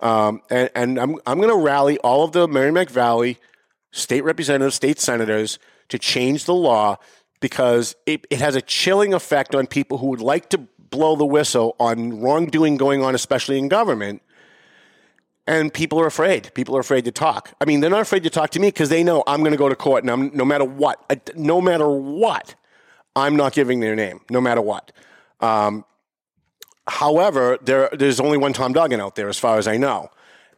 Um, 0.04 0.42
and, 0.50 0.70
and 0.74 0.98
I'm 0.98 1.16
I'm 1.26 1.38
going 1.38 1.48
to 1.48 1.56
rally 1.56 1.98
all 1.98 2.24
of 2.24 2.32
the 2.32 2.46
Merrimack 2.46 2.90
Valley 2.90 3.38
state 3.90 4.22
representatives, 4.22 4.76
state 4.76 5.00
senators 5.00 5.58
to 5.88 5.98
change 5.98 6.44
the 6.44 6.54
law 6.54 6.98
because 7.40 7.96
it, 8.06 8.26
it 8.30 8.38
has 8.38 8.54
a 8.54 8.62
chilling 8.62 9.14
effect 9.14 9.54
on 9.54 9.66
people 9.66 9.98
who 9.98 10.08
would 10.08 10.20
like 10.20 10.50
to 10.50 10.58
blow 10.58 11.16
the 11.16 11.26
whistle 11.26 11.74
on 11.80 12.20
wrongdoing 12.20 12.76
going 12.76 13.02
on, 13.02 13.14
especially 13.14 13.58
in 13.58 13.68
government. 13.68 14.22
And 15.46 15.72
people 15.72 16.00
are 16.00 16.06
afraid. 16.06 16.52
People 16.54 16.76
are 16.76 16.80
afraid 16.80 17.04
to 17.04 17.12
talk. 17.12 17.54
I 17.60 17.64
mean, 17.64 17.80
they're 17.80 17.90
not 17.90 18.00
afraid 18.00 18.22
to 18.22 18.30
talk 18.30 18.50
to 18.50 18.60
me 18.60 18.68
because 18.68 18.88
they 18.88 19.02
know 19.02 19.22
I'm 19.26 19.40
going 19.40 19.52
to 19.52 19.58
go 19.58 19.68
to 19.68 19.76
court, 19.76 20.02
and 20.04 20.10
I'm, 20.10 20.34
no 20.34 20.44
matter 20.44 20.64
what, 20.64 21.36
no 21.36 21.60
matter 21.60 21.88
what, 21.88 22.54
I'm 23.14 23.36
not 23.36 23.52
giving 23.52 23.80
their 23.80 23.94
name, 23.94 24.20
no 24.30 24.40
matter 24.40 24.62
what. 24.62 24.90
Um, 25.40 25.84
however, 26.88 27.58
there, 27.62 27.88
there's 27.92 28.20
only 28.20 28.38
one 28.38 28.52
Tom 28.52 28.72
Duggan 28.72 29.00
out 29.00 29.16
there, 29.16 29.28
as 29.28 29.38
far 29.38 29.58
as 29.58 29.66
I 29.66 29.76
know. 29.76 30.10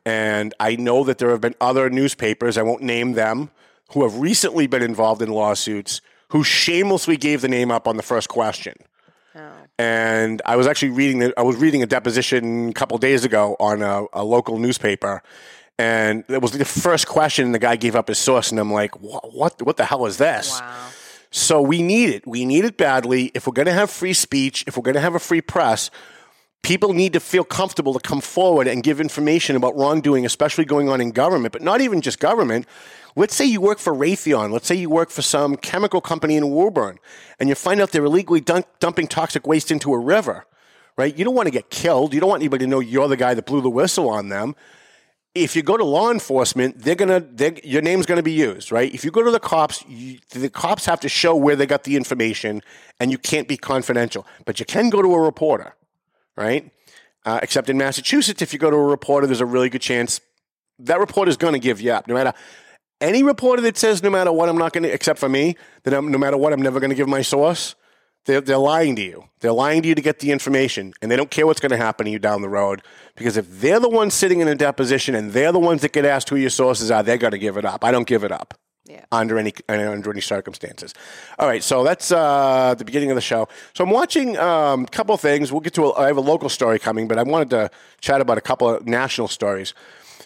And 0.05 0.55
I 0.61 0.77
know 0.77 1.05
that 1.05 1.19
there 1.19 1.31
have 1.31 1.41
been 1.41 1.57
other 1.61 1.91
newspapers, 1.91 2.57
I 2.57 2.63
won't 2.63 2.83
name 2.83 3.13
them, 3.13 3.51
who 3.93 4.03
have 4.03 4.19
recently 4.19 4.67
been 4.67 4.83
involved 4.83 5.23
in 5.23 5.31
lawsuits 5.31 6.01
who 6.29 6.43
shamelessly 6.43 7.17
gave 7.17 7.41
the 7.41 7.49
name 7.49 7.71
up 7.71 7.87
on 7.87 7.97
the 7.97 8.03
first 8.03 8.29
question. 8.29 8.75
Oh. 9.35 9.41
And 9.79 10.43
I 10.45 10.57
was 10.57 10.67
actually 10.67 10.91
reading 10.91 11.19
the, 11.21 11.35
I 11.39 11.43
was 11.43 11.57
reading 11.57 11.83
a 11.83 11.87
deposition 11.87 12.71
a 12.71 12.73
couple 12.73 12.99
days 12.99 13.25
ago 13.25 13.57
on 13.61 13.83
a, 13.83 14.07
a 14.13 14.25
local 14.25 14.59
newspaper, 14.59 15.23
and 15.79 16.25
it 16.29 16.41
was 16.41 16.53
the 16.53 16.65
first 16.65 17.07
question. 17.07 17.47
And 17.47 17.55
the 17.55 17.59
guy 17.59 17.77
gave 17.77 17.95
up 17.95 18.09
his 18.09 18.19
source, 18.19 18.51
and 18.51 18.59
I'm 18.59 18.73
like, 18.73 19.01
what? 19.01 19.33
What, 19.35 19.63
what 19.63 19.77
the 19.77 19.85
hell 19.85 20.07
is 20.07 20.17
this? 20.17 20.59
Wow. 20.59 20.89
So 21.31 21.61
we 21.61 21.83
need 21.83 22.11
it. 22.11 22.27
We 22.27 22.47
need 22.47 22.65
it 22.65 22.79
badly. 22.79 23.31
If 23.35 23.47
we're 23.47 23.53
going 23.53 23.67
to 23.67 23.73
have 23.73 23.91
free 23.91 24.15
speech, 24.15 24.65
if 24.67 24.77
we're 24.77 24.83
going 24.83 24.95
to 24.95 25.01
have 25.01 25.15
a 25.15 25.19
free 25.19 25.43
press, 25.43 25.91
people 26.63 26.93
need 26.93 27.13
to 27.13 27.21
feel 27.21 27.45
comfortable 27.45 27.95
to 27.95 28.01
come 28.01 28.21
forward 28.21 28.67
and 28.67 28.83
give 28.83 29.01
information 29.01 29.57
about 29.57 29.77
wrongdoing, 29.77 30.27
especially 30.27 30.65
going 30.65 30.89
on 30.89 31.01
in 31.01 31.13
government, 31.13 31.53
but 31.53 31.63
not 31.63 31.81
even 31.81 32.01
just 32.01 32.19
government. 32.19 32.67
Let's 33.15 33.35
say 33.35 33.45
you 33.45 33.61
work 33.61 33.79
for 33.79 33.95
Raytheon. 33.95 34.53
Let's 34.53 34.67
say 34.67 34.75
you 34.75 34.91
work 34.91 35.11
for 35.11 35.23
some 35.23 35.57
chemical 35.57 36.01
company 36.01 36.37
in 36.37 36.51
Woburn, 36.51 36.99
and 37.39 37.49
you 37.49 37.55
find 37.55 37.81
out 37.81 37.93
they're 37.93 38.05
illegally 38.05 38.41
dump, 38.41 38.67
dumping 38.81 39.07
toxic 39.07 39.47
waste 39.47 39.71
into 39.71 39.93
a 39.95 39.99
river, 39.99 40.45
right? 40.99 41.17
You 41.17 41.25
don't 41.25 41.35
want 41.35 41.47
to 41.47 41.53
get 41.53 41.71
killed. 41.71 42.13
You 42.13 42.21
don't 42.21 42.29
want 42.29 42.43
anybody 42.43 42.65
to 42.65 42.71
know 42.71 42.81
you're 42.81 43.09
the 43.09 43.17
guy 43.17 43.35
that 43.35 43.47
blew 43.47 43.61
the 43.61 43.71
whistle 43.71 44.09
on 44.09 44.29
them 44.29 44.55
if 45.37 45.55
you 45.55 45.63
go 45.63 45.77
to 45.77 45.85
law 45.85 46.11
enforcement, 46.11 46.79
they're 46.79 46.95
gonna 46.95 47.21
they're, 47.21 47.55
your 47.63 47.83
name's 47.83 48.07
gonna 48.07 48.23
be 48.23 48.33
used, 48.33 48.73
right? 48.73 48.93
If 48.93 49.05
you 49.05 49.11
go 49.11 49.23
to 49.23 49.31
the 49.31 49.39
cops, 49.39 49.85
you, 49.87 50.19
the 50.31 50.49
cops 50.49 50.87
have 50.87 51.01
to 51.01 51.09
show 51.09 51.37
where 51.37 51.55
they 51.55 51.67
got 51.67 51.85
the 51.85 51.97
information, 51.97 52.63
and 52.99 53.11
you 53.13 53.19
can't 53.19 53.47
be 53.47 53.57
confidential. 53.57 54.27
But 54.47 54.59
you 54.59 54.67
can 54.67 54.89
go 54.89 55.03
to 55.03 55.15
a 55.15 55.21
reporter, 55.21 55.75
right? 56.37 56.71
Uh, 57.25 57.41
except 57.43 57.69
in 57.69 57.77
Massachusetts, 57.77 58.43
if 58.43 58.53
you 58.53 58.59
go 58.59 58.71
to 58.71 58.77
a 58.77 58.87
reporter, 58.87 59.27
there's 59.27 59.41
a 59.41 59.47
really 59.47 59.69
good 59.69 59.81
chance 59.81 60.21
that 60.79 61.01
reporter 61.01 61.31
is 61.31 61.37
going 61.37 61.55
to 61.55 61.59
give 61.59 61.81
you 61.81 61.93
up, 61.93 62.07
no 62.07 62.15
matter. 62.15 62.33
Any 63.01 63.23
reporter 63.23 63.63
that 63.63 63.77
says 63.77 64.03
no 64.03 64.11
matter 64.11 64.33
what 64.33 64.49
I'm 64.49 64.57
not 64.57 64.73
going 64.73 64.85
to, 64.85 64.93
except 64.93 65.19
for 65.19 65.29
me, 65.29 65.57
that 65.85 65.93
I'm, 65.93 66.11
no 66.11 66.19
matter 66.19 66.37
what 66.37 66.53
I'm 66.53 66.63
never 66.63 66.81
going 66.81 66.91
to 66.91 66.97
give 66.97 67.09
my 67.09 67.23
source, 67.23 67.75
they're, 68.25 68.41
they're 68.41 68.59
lying 68.59 68.97
to 68.97 69.03
you. 69.03 69.25
They're 69.41 69.53
lying 69.53 69.83
to 69.83 69.89
you 69.89 69.95
to 69.95 70.03
get 70.03 70.21
the 70.21 70.33
information, 70.33 70.95
and 71.01 71.11
they 71.11 71.17
don't 71.17 71.31
care 71.31 71.47
what's 71.47 71.61
going 71.61 71.71
to 71.71 71.77
happen 71.77 72.07
to 72.07 72.11
you 72.11 72.19
down 72.19 72.43
the 72.43 72.49
road. 72.49 72.83
Because 73.15 73.37
if 73.37 73.61
they're 73.61 73.81
the 73.81 73.89
ones 73.89 74.15
sitting 74.15 74.41
in 74.41 74.49
a 74.49 74.55
deposition 74.55 75.15
and 75.15 75.33
they're 75.33 75.53
the 75.53 75.59
ones 75.59 75.83
that 75.83 75.93
get 75.93 76.05
asked 76.05 76.29
who 76.29 76.37
your 76.37 76.51
sources 76.51 76.91
are, 76.91 77.03
they're 77.03 77.19
going 77.19 77.33
to 77.33 77.39
give 77.39 77.57
it 77.57 77.65
up. 77.65 77.85
I 77.85 77.93
don't 77.93 78.07
give 78.07 78.25
it 78.25 78.33
up 78.33 78.55
Yeah. 78.89 79.05
under 79.11 79.39
any 79.39 79.53
under 79.69 80.11
any 80.11 80.21
circumstances. 80.21 80.95
All 81.39 81.49
right, 81.49 81.63
so 81.63 81.83
that's 81.83 82.13
uh, 82.13 82.75
the 82.79 82.85
beginning 82.85 83.11
of 83.11 83.17
the 83.17 83.21
show. 83.21 83.49
So 83.75 83.83
I'm 83.83 83.91
watching 83.91 84.37
um, 84.39 84.85
a 84.85 84.87
couple 84.87 85.17
things. 85.17 85.51
We'll 85.51 85.61
get 85.61 85.75
to. 85.75 85.87
A, 85.87 85.93
I 85.95 86.07
have 86.07 86.17
a 86.17 86.21
local 86.21 86.49
story 86.49 86.79
coming, 86.79 87.09
but 87.09 87.19
I 87.19 87.25
wanted 87.25 87.51
to 87.51 87.71
chat 88.01 88.21
about 88.21 88.39
a 88.39 88.41
couple 88.41 88.69
of 88.69 88.87
national 88.87 89.29
stories 89.29 89.75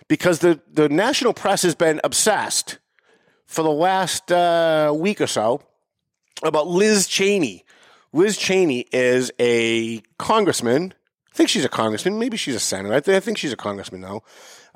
because 0.09 0.41
the 0.41 0.61
the 0.71 0.89
national 0.89 1.33
press 1.33 1.63
has 1.63 1.75
been 1.75 2.01
obsessed 2.05 2.79
for 3.47 3.63
the 3.63 3.71
last 3.71 4.31
uh, 4.31 4.93
week 4.95 5.21
or 5.21 5.27
so 5.27 5.63
about 6.43 6.69
Liz 6.69 7.07
Cheney. 7.07 7.65
Liz 8.13 8.37
Cheney 8.37 8.87
is 8.93 9.33
a 9.41 10.01
congressman. 10.19 10.95
I 11.33 11.37
think 11.37 11.49
she's 11.49 11.65
a 11.65 11.69
congressman. 11.69 12.19
Maybe 12.19 12.37
she's 12.37 12.57
a 12.57 12.61
senator. 12.61 12.95
I, 12.95 13.01
th- 13.01 13.17
I 13.17 13.21
think 13.21 13.39
she's 13.39 13.53
a 13.53 13.57
congressman, 13.57 14.01
though, 14.01 14.23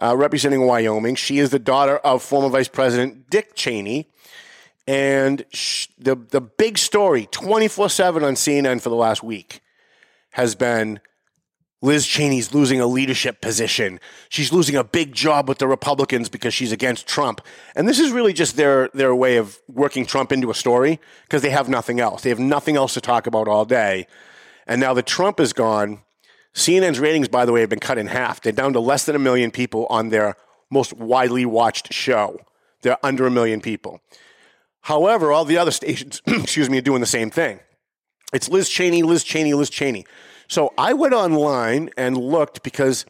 uh, 0.02 0.16
representing 0.16 0.66
Wyoming. 0.66 1.14
She 1.14 1.38
is 1.38 1.50
the 1.50 1.58
daughter 1.58 1.98
of 1.98 2.22
former 2.22 2.48
Vice 2.48 2.68
President 2.68 3.30
Dick 3.30 3.54
Cheney. 3.54 4.10
And 4.86 5.44
sh- 5.52 5.88
the, 5.98 6.14
the 6.14 6.40
big 6.40 6.78
story, 6.78 7.26
24 7.30 7.88
7 7.88 8.22
on 8.22 8.34
CNN 8.34 8.80
for 8.80 8.90
the 8.90 8.96
last 8.96 9.22
week, 9.22 9.60
has 10.30 10.54
been 10.54 11.00
Liz 11.84 12.06
Cheney's 12.06 12.54
losing 12.54 12.80
a 12.80 12.86
leadership 12.86 13.42
position. 13.42 14.00
She's 14.30 14.52
losing 14.52 14.74
a 14.74 14.82
big 14.82 15.12
job 15.12 15.48
with 15.50 15.58
the 15.58 15.68
Republicans 15.68 16.30
because 16.30 16.54
she's 16.54 16.72
against 16.72 17.06
Trump. 17.06 17.42
And 17.76 17.86
this 17.86 18.00
is 18.00 18.10
really 18.10 18.32
just 18.32 18.56
their, 18.56 18.88
their 18.94 19.14
way 19.14 19.36
of 19.36 19.58
working 19.68 20.06
Trump 20.06 20.32
into 20.32 20.50
a 20.50 20.54
story 20.54 20.98
because 21.24 21.42
they 21.42 21.50
have 21.50 21.68
nothing 21.68 22.00
else. 22.00 22.22
They 22.22 22.30
have 22.30 22.38
nothing 22.38 22.76
else 22.76 22.94
to 22.94 23.02
talk 23.02 23.26
about 23.26 23.48
all 23.48 23.66
day. 23.66 24.06
And 24.66 24.80
now 24.80 24.94
that 24.94 25.04
Trump 25.04 25.38
is 25.38 25.52
gone, 25.52 26.00
CNN's 26.54 27.00
ratings, 27.00 27.28
by 27.28 27.44
the 27.44 27.52
way, 27.52 27.60
have 27.60 27.70
been 27.70 27.80
cut 27.80 27.98
in 27.98 28.06
half. 28.06 28.40
They're 28.40 28.52
down 28.52 28.72
to 28.74 28.80
less 28.80 29.04
than 29.06 29.16
a 29.16 29.18
million 29.18 29.50
people 29.50 29.86
on 29.90 30.10
their 30.10 30.36
most 30.70 30.92
widely 30.94 31.44
watched 31.44 31.92
show. 31.92 32.38
They're 32.82 33.04
under 33.04 33.26
a 33.26 33.30
million 33.30 33.60
people. 33.60 34.00
However, 34.82 35.32
all 35.32 35.44
the 35.44 35.56
other 35.56 35.70
stations, 35.70 36.22
excuse 36.26 36.70
me, 36.70 36.78
are 36.78 36.82
doing 36.82 37.00
the 37.00 37.06
same 37.06 37.30
thing. 37.30 37.60
It's 38.32 38.48
Liz 38.48 38.68
Cheney, 38.68 39.02
Liz 39.02 39.24
Cheney, 39.24 39.54
Liz 39.54 39.70
Cheney. 39.70 40.06
So 40.48 40.72
I 40.76 40.92
went 40.92 41.14
online 41.14 41.90
and 41.96 42.16
looked 42.16 42.62
because 42.62 43.06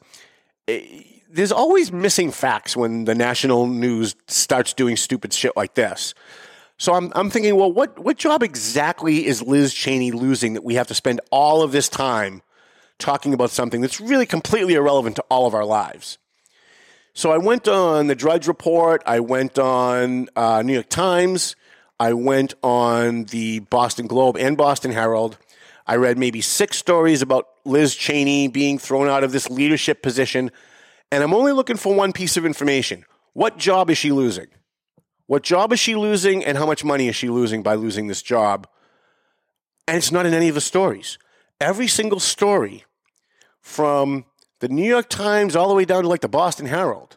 eh, 0.68 1.02
there's 1.30 1.52
always 1.52 1.90
missing 1.90 2.30
facts 2.30 2.76
when 2.76 3.04
the 3.04 3.14
national 3.14 3.66
news 3.66 4.14
starts 4.28 4.72
doing 4.72 4.96
stupid 4.96 5.32
shit 5.32 5.56
like 5.56 5.74
this. 5.74 6.14
So 6.76 6.94
I'm, 6.94 7.12
I'm 7.14 7.30
thinking, 7.30 7.56
well, 7.56 7.72
what, 7.72 7.98
what 7.98 8.16
job 8.16 8.42
exactly 8.42 9.26
is 9.26 9.42
Liz 9.42 9.74
Cheney 9.74 10.12
losing 10.12 10.54
that 10.54 10.64
we 10.64 10.74
have 10.74 10.86
to 10.88 10.94
spend 10.94 11.20
all 11.30 11.62
of 11.62 11.72
this 11.72 11.88
time 11.88 12.42
talking 12.98 13.34
about 13.34 13.50
something 13.50 13.80
that's 13.80 14.00
really 14.00 14.26
completely 14.26 14.74
irrelevant 14.74 15.16
to 15.16 15.22
all 15.30 15.46
of 15.46 15.54
our 15.54 15.64
lives? 15.64 16.18
So 17.12 17.30
I 17.30 17.38
went 17.38 17.68
on 17.68 18.08
the 18.08 18.14
Drudge 18.14 18.48
Report. 18.48 19.02
I 19.06 19.20
went 19.20 19.58
on 19.58 20.28
uh, 20.34 20.62
New 20.62 20.74
York 20.74 20.88
Times. 20.88 21.54
I 22.00 22.12
went 22.12 22.54
on 22.62 23.24
the 23.24 23.60
Boston 23.60 24.08
Globe 24.08 24.36
and 24.36 24.56
Boston 24.56 24.90
Herald. 24.90 25.38
I 25.86 25.96
read 25.96 26.18
maybe 26.18 26.40
six 26.40 26.76
stories 26.76 27.22
about 27.22 27.46
Liz 27.64 27.94
Cheney 27.94 28.48
being 28.48 28.78
thrown 28.78 29.08
out 29.08 29.22
of 29.22 29.32
this 29.32 29.48
leadership 29.48 30.02
position. 30.02 30.50
And 31.12 31.22
I'm 31.22 31.34
only 31.34 31.52
looking 31.52 31.76
for 31.76 31.94
one 31.94 32.12
piece 32.12 32.36
of 32.36 32.44
information. 32.44 33.04
What 33.32 33.58
job 33.58 33.90
is 33.90 33.98
she 33.98 34.10
losing? 34.10 34.48
What 35.26 35.42
job 35.42 35.72
is 35.72 35.80
she 35.80 35.94
losing 35.94 36.44
and 36.44 36.58
how 36.58 36.66
much 36.66 36.84
money 36.84 37.08
is 37.08 37.16
she 37.16 37.28
losing 37.28 37.62
by 37.62 37.74
losing 37.74 38.08
this 38.08 38.22
job? 38.22 38.66
And 39.86 39.96
it's 39.96 40.12
not 40.12 40.26
in 40.26 40.34
any 40.34 40.48
of 40.48 40.54
the 40.54 40.60
stories. 40.60 41.18
Every 41.60 41.88
single 41.88 42.20
story 42.20 42.84
from 43.60 44.24
the 44.60 44.68
New 44.68 44.88
York 44.88 45.08
Times 45.08 45.56
all 45.56 45.68
the 45.68 45.74
way 45.74 45.84
down 45.84 46.02
to 46.02 46.08
like 46.08 46.20
the 46.20 46.28
Boston 46.28 46.66
Herald, 46.66 47.16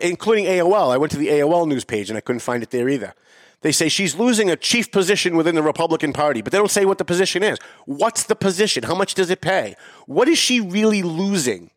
including 0.00 0.44
AOL. 0.44 0.92
I 0.92 0.96
went 0.96 1.12
to 1.12 1.18
the 1.18 1.28
AOL 1.28 1.66
news 1.66 1.84
page 1.84 2.10
and 2.10 2.16
I 2.16 2.20
couldn't 2.20 2.40
find 2.40 2.62
it 2.62 2.70
there 2.70 2.88
either. 2.88 3.14
They 3.62 3.72
say 3.72 3.88
she's 3.88 4.14
losing 4.14 4.50
a 4.50 4.56
chief 4.56 4.90
position 4.90 5.36
within 5.36 5.54
the 5.54 5.62
Republican 5.62 6.12
Party, 6.12 6.40
but 6.40 6.50
they 6.50 6.58
don't 6.58 6.70
say 6.70 6.86
what 6.86 6.98
the 6.98 7.04
position 7.04 7.42
is. 7.42 7.58
What's 7.84 8.24
the 8.24 8.36
position? 8.36 8.84
How 8.84 8.94
much 8.94 9.14
does 9.14 9.28
it 9.28 9.42
pay? 9.42 9.76
What 10.06 10.28
is 10.28 10.38
she 10.38 10.60
really 10.60 11.02
losing? 11.02 11.70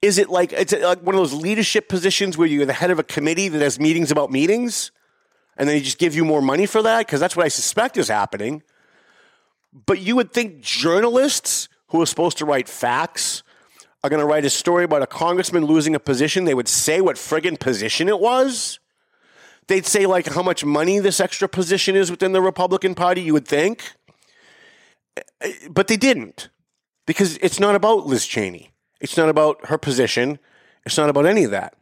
Is 0.00 0.18
it 0.18 0.30
like 0.30 0.52
it's 0.52 0.72
like 0.72 1.02
one 1.02 1.16
of 1.16 1.20
those 1.20 1.34
leadership 1.34 1.88
positions 1.88 2.38
where 2.38 2.46
you're 2.46 2.66
the 2.66 2.72
head 2.72 2.92
of 2.92 3.00
a 3.00 3.02
committee 3.02 3.48
that 3.48 3.60
has 3.60 3.80
meetings 3.80 4.12
about 4.12 4.30
meetings, 4.30 4.92
and 5.56 5.68
then 5.68 5.76
they 5.76 5.82
just 5.82 5.98
give 5.98 6.14
you 6.14 6.24
more 6.24 6.40
money 6.40 6.66
for 6.66 6.82
that? 6.82 7.06
Because 7.06 7.18
that's 7.18 7.36
what 7.36 7.44
I 7.44 7.48
suspect 7.48 7.96
is 7.96 8.06
happening. 8.06 8.62
But 9.72 10.00
you 10.00 10.16
would 10.16 10.32
think 10.32 10.60
journalists 10.60 11.68
who 11.88 12.00
are 12.00 12.06
supposed 12.06 12.38
to 12.38 12.44
write 12.44 12.68
facts 12.68 13.42
are 14.02 14.10
going 14.10 14.20
to 14.20 14.26
write 14.26 14.44
a 14.44 14.50
story 14.50 14.84
about 14.84 15.02
a 15.02 15.06
congressman 15.06 15.64
losing 15.64 15.94
a 15.94 16.00
position. 16.00 16.44
They 16.44 16.54
would 16.54 16.68
say 16.68 17.00
what 17.00 17.16
friggin' 17.16 17.58
position 17.58 18.08
it 18.08 18.20
was. 18.20 18.78
They'd 19.66 19.86
say 19.86 20.06
like 20.06 20.26
how 20.26 20.42
much 20.42 20.64
money 20.64 20.98
this 20.98 21.20
extra 21.20 21.48
position 21.48 21.94
is 21.94 22.10
within 22.10 22.32
the 22.32 22.40
Republican 22.40 22.94
Party. 22.94 23.20
You 23.20 23.34
would 23.34 23.46
think, 23.46 23.92
but 25.68 25.88
they 25.88 25.96
didn't 25.96 26.48
because 27.06 27.36
it's 27.38 27.60
not 27.60 27.74
about 27.74 28.06
Liz 28.06 28.26
Cheney. 28.26 28.70
It's 29.00 29.16
not 29.16 29.28
about 29.28 29.66
her 29.66 29.76
position. 29.76 30.38
It's 30.86 30.96
not 30.96 31.10
about 31.10 31.26
any 31.26 31.44
of 31.44 31.50
that. 31.50 31.74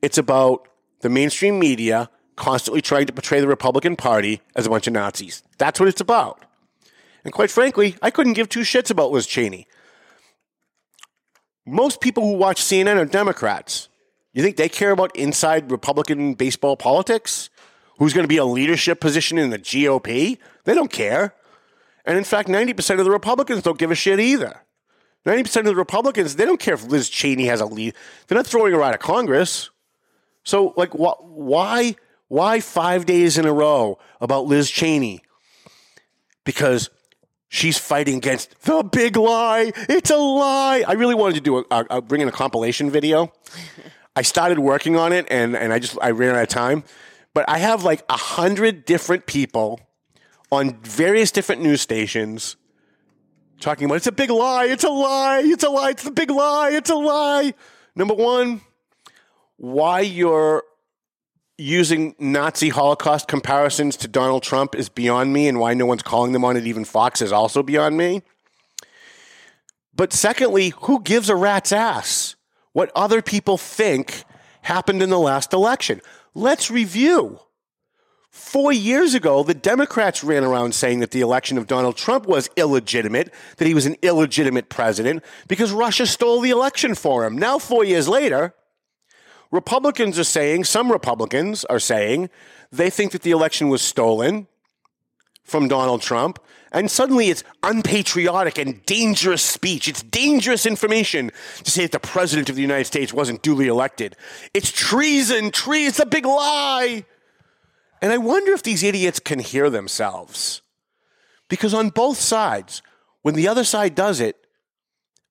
It's 0.00 0.18
about 0.18 0.68
the 1.00 1.10
mainstream 1.10 1.58
media 1.58 2.08
constantly 2.36 2.80
trying 2.80 3.06
to 3.06 3.12
portray 3.12 3.40
the 3.40 3.48
Republican 3.48 3.96
Party 3.96 4.40
as 4.54 4.66
a 4.66 4.70
bunch 4.70 4.86
of 4.86 4.94
Nazis. 4.94 5.42
That's 5.58 5.78
what 5.78 5.88
it's 5.90 6.00
about. 6.00 6.45
And 7.26 7.32
quite 7.32 7.50
frankly, 7.50 7.96
I 8.00 8.12
couldn't 8.12 8.34
give 8.34 8.48
two 8.48 8.60
shits 8.60 8.88
about 8.88 9.10
Liz 9.10 9.26
Cheney. 9.26 9.66
Most 11.66 12.00
people 12.00 12.22
who 12.22 12.34
watch 12.34 12.62
CNN 12.62 12.98
are 12.98 13.04
Democrats. 13.04 13.88
You 14.32 14.44
think 14.44 14.54
they 14.54 14.68
care 14.68 14.92
about 14.92 15.16
inside 15.16 15.72
Republican 15.72 16.34
baseball 16.34 16.76
politics? 16.76 17.50
Who's 17.98 18.12
going 18.12 18.22
to 18.22 18.28
be 18.28 18.36
a 18.36 18.44
leadership 18.44 19.00
position 19.00 19.38
in 19.38 19.50
the 19.50 19.58
GOP? 19.58 20.38
They 20.62 20.74
don't 20.74 20.92
care. 20.92 21.34
And 22.04 22.16
in 22.16 22.22
fact, 22.22 22.48
90% 22.48 23.00
of 23.00 23.04
the 23.04 23.10
Republicans 23.10 23.64
don't 23.64 23.76
give 23.76 23.90
a 23.90 23.96
shit 23.96 24.20
either. 24.20 24.60
90% 25.26 25.56
of 25.56 25.64
the 25.64 25.74
Republicans, 25.74 26.36
they 26.36 26.44
don't 26.44 26.60
care 26.60 26.74
if 26.74 26.86
Liz 26.86 27.08
Cheney 27.08 27.46
has 27.46 27.60
a 27.60 27.66
lead. 27.66 27.96
They're 28.28 28.38
not 28.38 28.46
throwing 28.46 28.72
her 28.72 28.82
out 28.84 28.94
of 28.94 29.00
Congress. 29.00 29.70
So, 30.44 30.74
like, 30.76 30.92
wh- 30.92 31.20
why, 31.24 31.96
why 32.28 32.60
five 32.60 33.04
days 33.04 33.36
in 33.36 33.46
a 33.46 33.52
row 33.52 33.98
about 34.20 34.46
Liz 34.46 34.70
Cheney? 34.70 35.22
Because 36.44 36.88
she's 37.48 37.78
fighting 37.78 38.16
against 38.16 38.60
the 38.62 38.82
big 38.82 39.16
lie. 39.16 39.72
It's 39.88 40.10
a 40.10 40.16
lie. 40.16 40.84
I 40.86 40.92
really 40.92 41.14
wanted 41.14 41.34
to 41.34 41.40
do 41.40 41.58
a, 41.58 41.64
a, 41.70 41.86
a 41.90 42.02
bring 42.02 42.20
in 42.20 42.28
a 42.28 42.32
compilation 42.32 42.90
video. 42.90 43.32
I 44.14 44.22
started 44.22 44.58
working 44.58 44.96
on 44.96 45.12
it, 45.12 45.26
and 45.30 45.56
and 45.56 45.72
I 45.72 45.78
just 45.78 45.98
I 46.00 46.10
ran 46.10 46.34
out 46.34 46.42
of 46.42 46.48
time. 46.48 46.84
But 47.34 47.48
I 47.48 47.58
have 47.58 47.84
like 47.84 48.02
a 48.08 48.16
hundred 48.16 48.86
different 48.86 49.26
people 49.26 49.80
on 50.50 50.78
various 50.80 51.30
different 51.30 51.60
news 51.62 51.82
stations 51.82 52.56
talking 53.60 53.86
about 53.86 53.96
it's 53.96 54.06
a 54.06 54.12
big 54.12 54.30
lie, 54.30 54.66
it's 54.66 54.84
a 54.84 54.88
lie, 54.88 55.42
it's 55.44 55.64
a 55.64 55.68
lie, 55.68 55.90
it's 55.90 56.02
the 56.02 56.10
big 56.10 56.30
lie, 56.30 56.70
it's 56.72 56.90
a 56.90 56.94
lie. 56.94 57.54
Number 57.94 58.14
one, 58.14 58.60
why 59.56 60.00
you're 60.00 60.62
using 61.58 62.14
Nazi 62.18 62.68
Holocaust 62.68 63.28
comparisons 63.28 63.96
to 63.98 64.08
Donald 64.08 64.42
Trump 64.42 64.74
is 64.74 64.88
beyond 64.88 65.32
me, 65.32 65.48
and 65.48 65.58
why 65.58 65.74
no 65.74 65.86
one's 65.86 66.02
calling 66.02 66.32
them 66.32 66.44
on 66.44 66.56
it, 66.56 66.66
even 66.66 66.84
Fox, 66.84 67.22
is 67.22 67.32
also 67.32 67.62
beyond 67.62 67.96
me. 67.96 68.22
But 69.94 70.12
secondly, 70.12 70.74
who 70.82 71.02
gives 71.02 71.30
a 71.30 71.36
rat's 71.36 71.72
ass 71.72 72.36
what 72.72 72.92
other 72.94 73.22
people 73.22 73.56
think 73.56 74.24
happened 74.60 75.02
in 75.02 75.08
the 75.08 75.18
last 75.18 75.54
election? 75.54 76.02
Let's 76.34 76.70
review. 76.70 77.40
Four 78.30 78.70
years 78.70 79.14
ago, 79.14 79.42
the 79.42 79.54
Democrats 79.54 80.22
ran 80.22 80.44
around 80.44 80.74
saying 80.74 81.00
that 81.00 81.10
the 81.10 81.22
election 81.22 81.56
of 81.56 81.66
Donald 81.66 81.96
Trump 81.96 82.26
was 82.26 82.50
illegitimate, 82.54 83.32
that 83.56 83.66
he 83.66 83.72
was 83.72 83.86
an 83.86 83.96
illegitimate 84.02 84.68
president 84.68 85.24
because 85.48 85.72
Russia 85.72 86.06
stole 86.06 86.42
the 86.42 86.50
election 86.50 86.94
for 86.94 87.24
him. 87.24 87.38
Now, 87.38 87.58
four 87.58 87.82
years 87.82 88.08
later, 88.08 88.52
Republicans 89.50 90.18
are 90.18 90.24
saying, 90.24 90.64
some 90.64 90.90
Republicans 90.90 91.64
are 91.66 91.78
saying, 91.78 92.30
they 92.72 92.90
think 92.90 93.12
that 93.12 93.22
the 93.22 93.30
election 93.30 93.68
was 93.68 93.82
stolen 93.82 94.46
from 95.44 95.68
Donald 95.68 96.02
Trump. 96.02 96.38
And 96.72 96.90
suddenly 96.90 97.30
it's 97.30 97.44
unpatriotic 97.62 98.58
and 98.58 98.84
dangerous 98.84 99.42
speech. 99.42 99.88
It's 99.88 100.02
dangerous 100.02 100.66
information 100.66 101.30
to 101.62 101.70
say 101.70 101.82
that 101.82 101.92
the 101.92 102.00
president 102.00 102.50
of 102.50 102.56
the 102.56 102.62
United 102.62 102.84
States 102.84 103.14
wasn't 103.14 103.42
duly 103.42 103.68
elected. 103.68 104.16
It's 104.52 104.70
treason, 104.70 105.52
treason, 105.52 105.88
it's 105.88 106.00
a 106.00 106.06
big 106.06 106.26
lie. 106.26 107.04
And 108.02 108.12
I 108.12 108.18
wonder 108.18 108.52
if 108.52 108.62
these 108.62 108.82
idiots 108.82 109.20
can 109.20 109.38
hear 109.38 109.70
themselves. 109.70 110.60
Because 111.48 111.72
on 111.72 111.90
both 111.90 112.18
sides, 112.18 112.82
when 113.22 113.36
the 113.36 113.48
other 113.48 113.64
side 113.64 113.94
does 113.94 114.20
it, 114.20 114.45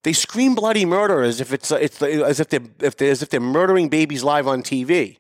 they 0.06 0.14
scream 0.14 0.54
bloody 0.54 0.86
murder 0.86 1.24
as 1.24 1.42
if 1.42 1.52
it's, 1.52 1.72
it's 1.72 2.00
as 2.00 2.40
if 2.40 2.50
they're, 2.50 2.62
if 2.80 2.96
they 2.96 3.10
as 3.10 3.24
if 3.24 3.30
they're 3.30 3.40
murdering 3.40 3.90
babies 3.90 4.24
live 4.24 4.48
on 4.48 4.62
TV. 4.62 5.18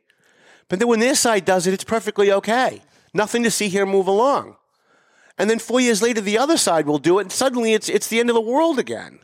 But 0.69 0.77
then 0.77 0.87
when 0.87 0.99
their 0.99 1.15
side 1.15 1.43
does 1.43 1.65
it, 1.65 1.73
it's 1.73 1.83
perfectly 1.83 2.31
okay. 2.31 2.83
Nothing 3.11 3.41
to 3.43 3.49
see 3.49 3.67
here, 3.67 3.87
move 3.87 4.05
along. 4.05 4.57
And 5.39 5.49
then 5.49 5.57
four 5.57 5.81
years 5.81 6.03
later, 6.03 6.21
the 6.21 6.37
other 6.37 6.55
side 6.55 6.85
will 6.85 6.99
do 6.99 7.17
it, 7.17 7.23
and 7.23 7.31
suddenly 7.31 7.73
it's, 7.73 7.89
it's 7.89 8.09
the 8.09 8.19
end 8.19 8.29
of 8.29 8.35
the 8.35 8.41
world 8.41 8.77
again. 8.77 9.21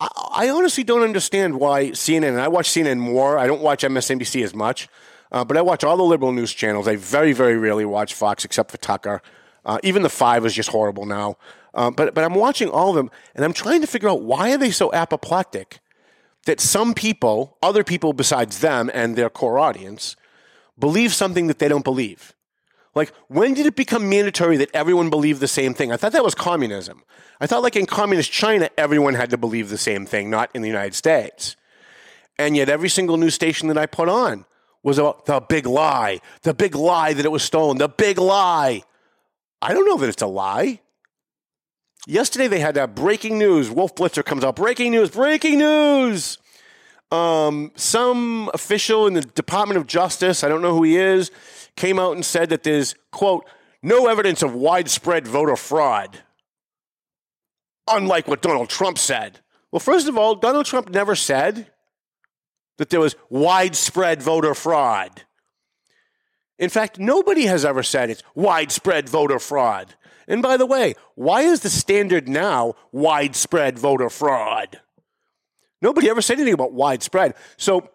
I, 0.00 0.08
I 0.32 0.48
honestly 0.48 0.82
don't 0.82 1.02
understand 1.02 1.60
why 1.60 1.90
CNN, 1.90 2.30
and 2.30 2.40
I 2.40 2.48
watch 2.48 2.68
CNN 2.68 2.98
more, 2.98 3.38
I 3.38 3.46
don't 3.46 3.62
watch 3.62 3.84
MSNBC 3.84 4.42
as 4.42 4.52
much, 4.52 4.88
uh, 5.30 5.44
but 5.44 5.56
I 5.56 5.62
watch 5.62 5.84
all 5.84 5.96
the 5.96 6.02
liberal 6.02 6.32
news 6.32 6.52
channels. 6.52 6.88
I 6.88 6.96
very, 6.96 7.32
very 7.32 7.56
rarely 7.56 7.84
watch 7.84 8.14
Fox 8.14 8.44
except 8.44 8.72
for 8.72 8.78
Tucker. 8.78 9.22
Uh, 9.64 9.78
even 9.84 10.02
the 10.02 10.08
five 10.08 10.44
is 10.44 10.54
just 10.54 10.70
horrible 10.70 11.06
now. 11.06 11.36
Um, 11.76 11.92
but, 11.92 12.14
but 12.14 12.24
I'm 12.24 12.34
watching 12.34 12.70
all 12.70 12.90
of 12.90 12.96
them, 12.96 13.10
and 13.34 13.44
I'm 13.44 13.52
trying 13.52 13.82
to 13.82 13.86
figure 13.86 14.08
out 14.08 14.22
why 14.22 14.52
are 14.52 14.58
they 14.58 14.70
so 14.70 14.92
apoplectic 14.92 15.78
that 16.46 16.58
some 16.58 16.94
people, 16.94 17.58
other 17.62 17.84
people 17.84 18.14
besides 18.14 18.60
them 18.60 18.90
and 18.94 19.14
their 19.14 19.28
core 19.28 19.58
audience, 19.58 20.16
believe 20.78 21.12
something 21.12 21.48
that 21.48 21.58
they 21.58 21.68
don't 21.68 21.84
believe. 21.84 22.32
Like, 22.94 23.12
when 23.28 23.52
did 23.52 23.66
it 23.66 23.76
become 23.76 24.08
mandatory 24.08 24.56
that 24.56 24.70
everyone 24.72 25.10
believed 25.10 25.40
the 25.40 25.48
same 25.48 25.74
thing? 25.74 25.92
I 25.92 25.98
thought 25.98 26.12
that 26.12 26.24
was 26.24 26.34
communism. 26.34 27.02
I 27.42 27.46
thought, 27.46 27.62
like 27.62 27.76
in 27.76 27.84
communist 27.84 28.32
China, 28.32 28.70
everyone 28.78 29.12
had 29.12 29.28
to 29.30 29.36
believe 29.36 29.68
the 29.68 29.76
same 29.76 30.06
thing, 30.06 30.30
not 30.30 30.50
in 30.54 30.62
the 30.62 30.68
United 30.68 30.94
States. 30.94 31.56
And 32.38 32.56
yet, 32.56 32.70
every 32.70 32.88
single 32.88 33.18
news 33.18 33.34
station 33.34 33.68
that 33.68 33.76
I 33.76 33.84
put 33.84 34.08
on 34.08 34.46
was 34.82 34.98
about 34.98 35.26
the 35.26 35.40
big 35.40 35.66
lie, 35.66 36.20
the 36.40 36.54
big 36.54 36.74
lie 36.74 37.12
that 37.12 37.26
it 37.26 37.32
was 37.32 37.42
stolen, 37.42 37.76
the 37.76 37.88
big 37.88 38.18
lie. 38.18 38.82
I 39.60 39.74
don't 39.74 39.86
know 39.86 39.98
that 39.98 40.08
it's 40.08 40.22
a 40.22 40.26
lie. 40.26 40.80
Yesterday, 42.06 42.46
they 42.46 42.60
had 42.60 42.76
that 42.76 42.94
breaking 42.94 43.36
news. 43.36 43.68
Wolf 43.68 43.96
Blitzer 43.96 44.24
comes 44.24 44.44
out, 44.44 44.54
breaking 44.54 44.92
news, 44.92 45.10
breaking 45.10 45.58
news. 45.58 46.38
Um, 47.10 47.72
some 47.74 48.48
official 48.54 49.08
in 49.08 49.14
the 49.14 49.22
Department 49.22 49.78
of 49.78 49.88
Justice, 49.88 50.44
I 50.44 50.48
don't 50.48 50.62
know 50.62 50.72
who 50.72 50.84
he 50.84 50.96
is, 50.96 51.32
came 51.74 51.98
out 51.98 52.12
and 52.12 52.24
said 52.24 52.48
that 52.50 52.62
there's, 52.62 52.94
quote, 53.10 53.44
no 53.82 54.06
evidence 54.06 54.42
of 54.42 54.54
widespread 54.54 55.26
voter 55.26 55.56
fraud. 55.56 56.22
Unlike 57.88 58.28
what 58.28 58.42
Donald 58.42 58.68
Trump 58.68 58.98
said. 58.98 59.40
Well, 59.72 59.80
first 59.80 60.08
of 60.08 60.16
all, 60.16 60.36
Donald 60.36 60.66
Trump 60.66 60.90
never 60.90 61.16
said 61.16 61.70
that 62.78 62.90
there 62.90 63.00
was 63.00 63.16
widespread 63.30 64.22
voter 64.22 64.54
fraud. 64.54 65.22
In 66.58 66.70
fact, 66.70 66.98
nobody 66.98 67.46
has 67.46 67.64
ever 67.64 67.82
said 67.82 68.10
it's 68.10 68.22
widespread 68.34 69.08
voter 69.08 69.38
fraud. 69.38 69.94
And 70.28 70.42
by 70.42 70.56
the 70.56 70.66
way, 70.66 70.94
why 71.14 71.42
is 71.42 71.60
the 71.60 71.70
standard 71.70 72.28
now 72.28 72.74
widespread 72.92 73.78
voter 73.78 74.10
fraud? 74.10 74.80
Nobody 75.80 76.10
ever 76.10 76.22
said 76.22 76.34
anything 76.34 76.54
about 76.54 76.72
widespread. 76.72 77.34
So 77.56 77.90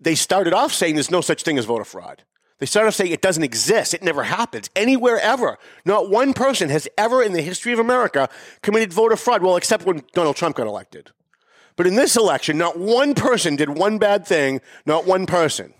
they 0.00 0.14
started 0.14 0.52
off 0.52 0.72
saying 0.72 0.94
there's 0.94 1.10
no 1.10 1.20
such 1.20 1.42
thing 1.42 1.58
as 1.58 1.64
voter 1.64 1.84
fraud. 1.84 2.24
They 2.58 2.66
started 2.66 2.88
off 2.88 2.94
saying 2.94 3.12
it 3.12 3.22
doesn't 3.22 3.42
exist. 3.42 3.94
It 3.94 4.02
never 4.02 4.22
happens 4.22 4.68
anywhere 4.76 5.18
ever. 5.18 5.58
Not 5.84 6.10
one 6.10 6.34
person 6.34 6.68
has 6.68 6.88
ever 6.98 7.22
in 7.22 7.32
the 7.32 7.42
history 7.42 7.72
of 7.72 7.78
America 7.78 8.28
committed 8.62 8.92
voter 8.92 9.16
fraud. 9.16 9.42
Well, 9.42 9.56
except 9.56 9.86
when 9.86 10.02
Donald 10.12 10.36
Trump 10.36 10.56
got 10.56 10.66
elected. 10.66 11.10
But 11.76 11.86
in 11.86 11.94
this 11.94 12.16
election, 12.16 12.58
not 12.58 12.78
one 12.78 13.14
person 13.14 13.56
did 13.56 13.70
one 13.70 13.98
bad 13.98 14.26
thing, 14.26 14.60
not 14.84 15.06
one 15.06 15.24
person. 15.24 15.72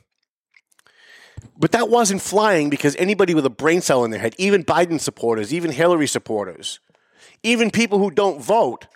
But 1.57 1.73
that 1.73 1.89
wasn't 1.89 2.23
flying 2.23 2.71
because 2.71 2.97
anybody 2.97 3.35
with 3.35 3.45
a 3.45 3.51
brain 3.51 3.81
cell 3.81 4.05
in 4.05 4.11
their 4.11 4.21
head, 4.21 4.35
even 4.39 4.65
Biden 4.65 5.01
supporters, 5.01 5.53
even 5.53 5.73
Hillary 5.73 6.07
supporters, 6.07 6.81
even 7.43 7.71
people 7.71 7.99
who 7.99 8.11
don't 8.11 8.43
vote, 8.43 8.87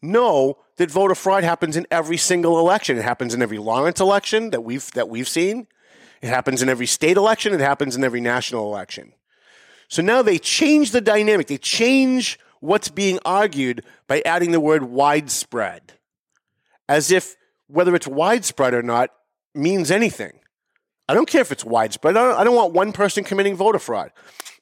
know 0.00 0.58
that 0.76 0.90
voter 0.90 1.14
fraud 1.14 1.44
happens 1.44 1.76
in 1.76 1.86
every 1.90 2.16
single 2.16 2.58
election. 2.58 2.98
It 2.98 3.04
happens 3.04 3.34
in 3.34 3.42
every 3.42 3.58
Lawrence 3.58 4.00
election 4.00 4.50
that 4.50 4.62
we've 4.62 4.90
that 4.92 5.08
we've 5.08 5.28
seen. 5.28 5.66
It 6.22 6.28
happens 6.28 6.62
in 6.62 6.68
every 6.68 6.86
state 6.86 7.16
election. 7.16 7.52
It 7.52 7.60
happens 7.60 7.96
in 7.96 8.04
every 8.04 8.20
national 8.20 8.66
election. 8.66 9.12
So 9.88 10.02
now 10.02 10.22
they 10.22 10.38
change 10.38 10.90
the 10.90 11.00
dynamic. 11.00 11.46
They 11.46 11.58
change 11.58 12.38
what's 12.60 12.88
being 12.88 13.18
argued 13.24 13.84
by 14.06 14.22
adding 14.24 14.52
the 14.52 14.60
word 14.60 14.84
widespread, 14.84 15.94
as 16.88 17.10
if 17.10 17.36
whether 17.66 17.94
it's 17.94 18.06
widespread 18.06 18.74
or 18.74 18.82
not 18.82 19.10
means 19.54 19.90
anything. 19.90 20.40
I 21.08 21.14
don't 21.14 21.28
care 21.28 21.42
if 21.42 21.52
it's 21.52 21.64
widespread. 21.64 22.16
I 22.16 22.24
don't, 22.24 22.40
I 22.40 22.44
don't 22.44 22.56
want 22.56 22.72
one 22.72 22.92
person 22.92 23.24
committing 23.24 23.56
voter 23.56 23.78
fraud. 23.78 24.10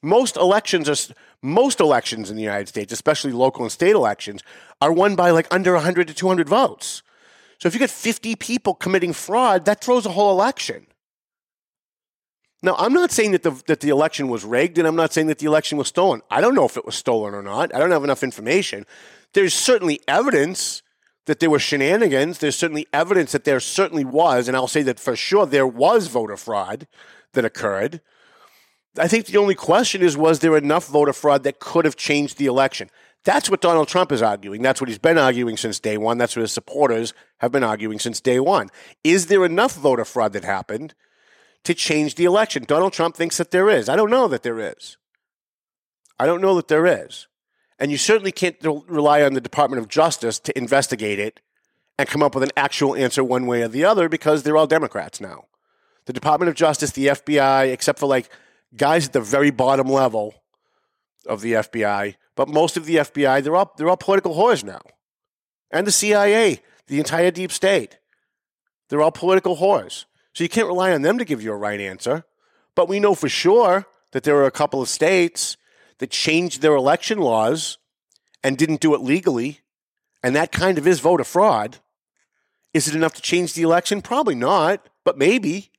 Most 0.01 0.35
elections 0.35 0.89
are 0.89 1.13
most 1.41 1.79
elections 1.79 2.29
in 2.29 2.35
the 2.35 2.41
United 2.41 2.67
States, 2.67 2.91
especially 2.91 3.31
local 3.31 3.63
and 3.63 3.71
state 3.71 3.95
elections, 3.95 4.41
are 4.81 4.91
won 4.91 5.15
by 5.15 5.29
like 5.29 5.47
under 5.51 5.73
100 5.73 6.07
to 6.07 6.13
200 6.13 6.47
votes. 6.49 7.03
So 7.59 7.67
if 7.67 7.73
you 7.73 7.79
get 7.79 7.89
50 7.89 8.35
people 8.35 8.73
committing 8.73 9.13
fraud, 9.13 9.65
that 9.65 9.81
throws 9.81 10.05
a 10.05 10.09
whole 10.09 10.31
election. 10.31 10.87
Now, 12.61 12.75
I'm 12.77 12.93
not 12.93 13.11
saying 13.11 13.31
that 13.31 13.43
the, 13.43 13.51
that 13.67 13.81
the 13.81 13.89
election 13.89 14.29
was 14.29 14.45
rigged, 14.45 14.77
and 14.77 14.87
I'm 14.87 14.95
not 14.95 15.11
saying 15.11 15.27
that 15.27 15.39
the 15.39 15.45
election 15.45 15.77
was 15.77 15.89
stolen. 15.89 16.21
I 16.31 16.39
don't 16.39 16.55
know 16.55 16.65
if 16.65 16.77
it 16.77 16.85
was 16.85 16.95
stolen 16.95 17.33
or 17.33 17.41
not. 17.41 17.75
I 17.75 17.79
don't 17.79 17.91
have 17.91 18.05
enough 18.05 18.23
information. 18.23 18.85
There's 19.33 19.53
certainly 19.53 19.99
evidence 20.07 20.81
that 21.25 21.39
there 21.39 21.49
were 21.49 21.59
shenanigans. 21.59 22.39
There's 22.39 22.55
certainly 22.55 22.87
evidence 22.91 23.31
that 23.31 23.43
there 23.43 23.59
certainly 23.59 24.05
was, 24.05 24.47
and 24.47 24.57
I'll 24.57 24.67
say 24.67 24.83
that 24.83 24.99
for 24.99 25.15
sure 25.15 25.45
there 25.45 25.67
was 25.67 26.07
voter 26.07 26.37
fraud 26.37 26.87
that 27.33 27.45
occurred. 27.45 28.01
I 28.97 29.07
think 29.07 29.25
the 29.25 29.37
only 29.37 29.55
question 29.55 30.01
is 30.01 30.15
was 30.17 30.39
there 30.39 30.57
enough 30.57 30.87
voter 30.87 31.13
fraud 31.13 31.43
that 31.43 31.59
could 31.59 31.85
have 31.85 31.95
changed 31.95 32.37
the 32.37 32.45
election? 32.45 32.89
That's 33.23 33.49
what 33.49 33.61
Donald 33.61 33.87
Trump 33.87 34.11
is 34.11 34.21
arguing. 34.21 34.61
That's 34.61 34.81
what 34.81 34.89
he's 34.89 34.99
been 34.99 35.17
arguing 35.17 35.55
since 35.55 35.79
day 35.79 35.97
one. 35.97 36.17
That's 36.17 36.35
what 36.35 36.41
his 36.41 36.51
supporters 36.51 37.13
have 37.39 37.53
been 37.53 37.63
arguing 37.63 37.99
since 37.99 38.19
day 38.19 38.39
one. 38.39 38.69
Is 39.03 39.27
there 39.27 39.45
enough 39.45 39.75
voter 39.75 40.03
fraud 40.03 40.33
that 40.33 40.43
happened 40.43 40.93
to 41.63 41.73
change 41.73 42.15
the 42.15 42.25
election. 42.25 42.63
Donald 42.65 42.93
Trump 42.93 43.15
thinks 43.15 43.37
that 43.37 43.51
there 43.51 43.69
is. 43.69 43.89
I 43.89 43.95
don't 43.95 44.09
know 44.09 44.27
that 44.27 44.43
there 44.43 44.59
is. 44.59 44.97
I 46.19 46.25
don't 46.25 46.41
know 46.41 46.55
that 46.55 46.67
there 46.67 46.85
is. 46.85 47.27
And 47.79 47.91
you 47.91 47.97
certainly 47.97 48.31
can't 48.31 48.55
rely 48.61 49.23
on 49.23 49.33
the 49.33 49.41
Department 49.41 49.81
of 49.81 49.87
Justice 49.87 50.39
to 50.39 50.57
investigate 50.57 51.19
it 51.19 51.39
and 51.97 52.07
come 52.07 52.23
up 52.23 52.35
with 52.35 52.43
an 52.43 52.51
actual 52.55 52.95
answer 52.95 53.23
one 53.23 53.45
way 53.45 53.61
or 53.61 53.67
the 53.67 53.85
other 53.85 54.09
because 54.09 54.43
they're 54.43 54.57
all 54.57 54.67
Democrats 54.67 55.19
now. 55.19 55.45
The 56.05 56.13
Department 56.13 56.49
of 56.49 56.55
Justice, 56.55 56.91
the 56.91 57.07
FBI, 57.07 57.71
except 57.71 57.99
for 57.99 58.07
like 58.07 58.29
guys 58.75 59.07
at 59.07 59.13
the 59.13 59.21
very 59.21 59.51
bottom 59.51 59.87
level 59.87 60.35
of 61.25 61.41
the 61.41 61.53
FBI, 61.53 62.15
but 62.35 62.49
most 62.49 62.77
of 62.77 62.85
the 62.85 62.97
FBI, 62.97 63.43
they're 63.43 63.55
all, 63.55 63.73
they're 63.77 63.89
all 63.89 63.97
political 63.97 64.35
whores 64.35 64.63
now. 64.63 64.81
And 65.71 65.87
the 65.87 65.91
CIA, 65.91 66.61
the 66.87 66.99
entire 66.99 67.31
deep 67.31 67.51
state, 67.51 67.99
they're 68.89 69.01
all 69.01 69.11
political 69.11 69.57
whores. 69.57 70.05
So 70.33 70.43
you 70.43 70.49
can't 70.49 70.67
rely 70.67 70.91
on 70.91 71.03
them 71.03 71.17
to 71.17 71.25
give 71.25 71.41
you 71.41 71.51
a 71.53 71.57
right 71.57 71.79
answer. 71.79 72.25
But 72.75 72.89
we 72.89 72.99
know 72.99 73.15
for 73.15 73.29
sure 73.29 73.85
that 74.11 74.23
there 74.23 74.35
are 74.37 74.45
a 74.45 74.51
couple 74.51 74.81
of 74.81 74.89
states 74.89 75.57
that 76.03 76.11
changed 76.11 76.61
their 76.61 76.75
election 76.75 77.17
laws 77.17 77.77
and 78.43 78.57
didn't 78.57 78.81
do 78.81 78.93
it 78.93 78.99
legally. 78.99 79.61
And 80.21 80.35
that 80.35 80.51
kind 80.51 80.77
of 80.77 80.85
is 80.85 80.99
voter 80.99 81.23
fraud. 81.23 81.77
Is 82.73 82.89
it 82.89 82.93
enough 82.95 83.13
to 83.13 83.21
change 83.21 83.53
the 83.53 83.61
election? 83.61 84.01
Probably 84.01 84.35
not, 84.35 84.85
but 85.05 85.17
maybe. 85.17 85.71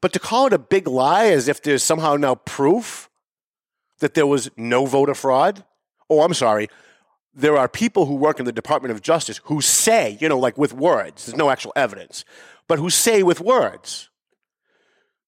But 0.00 0.12
to 0.12 0.20
call 0.20 0.46
it 0.46 0.52
a 0.52 0.58
big 0.58 0.86
lie 0.86 1.24
as 1.24 1.48
if 1.48 1.60
there's 1.60 1.82
somehow 1.82 2.14
now 2.14 2.36
proof 2.36 3.10
that 3.98 4.14
there 4.14 4.28
was 4.28 4.48
no 4.56 4.86
voter 4.86 5.14
fraud, 5.14 5.64
oh, 6.08 6.22
I'm 6.22 6.34
sorry, 6.34 6.68
there 7.34 7.58
are 7.58 7.66
people 7.66 8.06
who 8.06 8.14
work 8.14 8.38
in 8.38 8.46
the 8.46 8.52
Department 8.52 8.94
of 8.94 9.02
Justice 9.02 9.40
who 9.46 9.60
say, 9.60 10.18
you 10.20 10.28
know, 10.28 10.38
like 10.38 10.56
with 10.56 10.72
words, 10.72 11.26
there's 11.26 11.36
no 11.36 11.50
actual 11.50 11.72
evidence, 11.74 12.24
but 12.68 12.78
who 12.78 12.90
say 12.90 13.24
with 13.24 13.40
words 13.40 14.08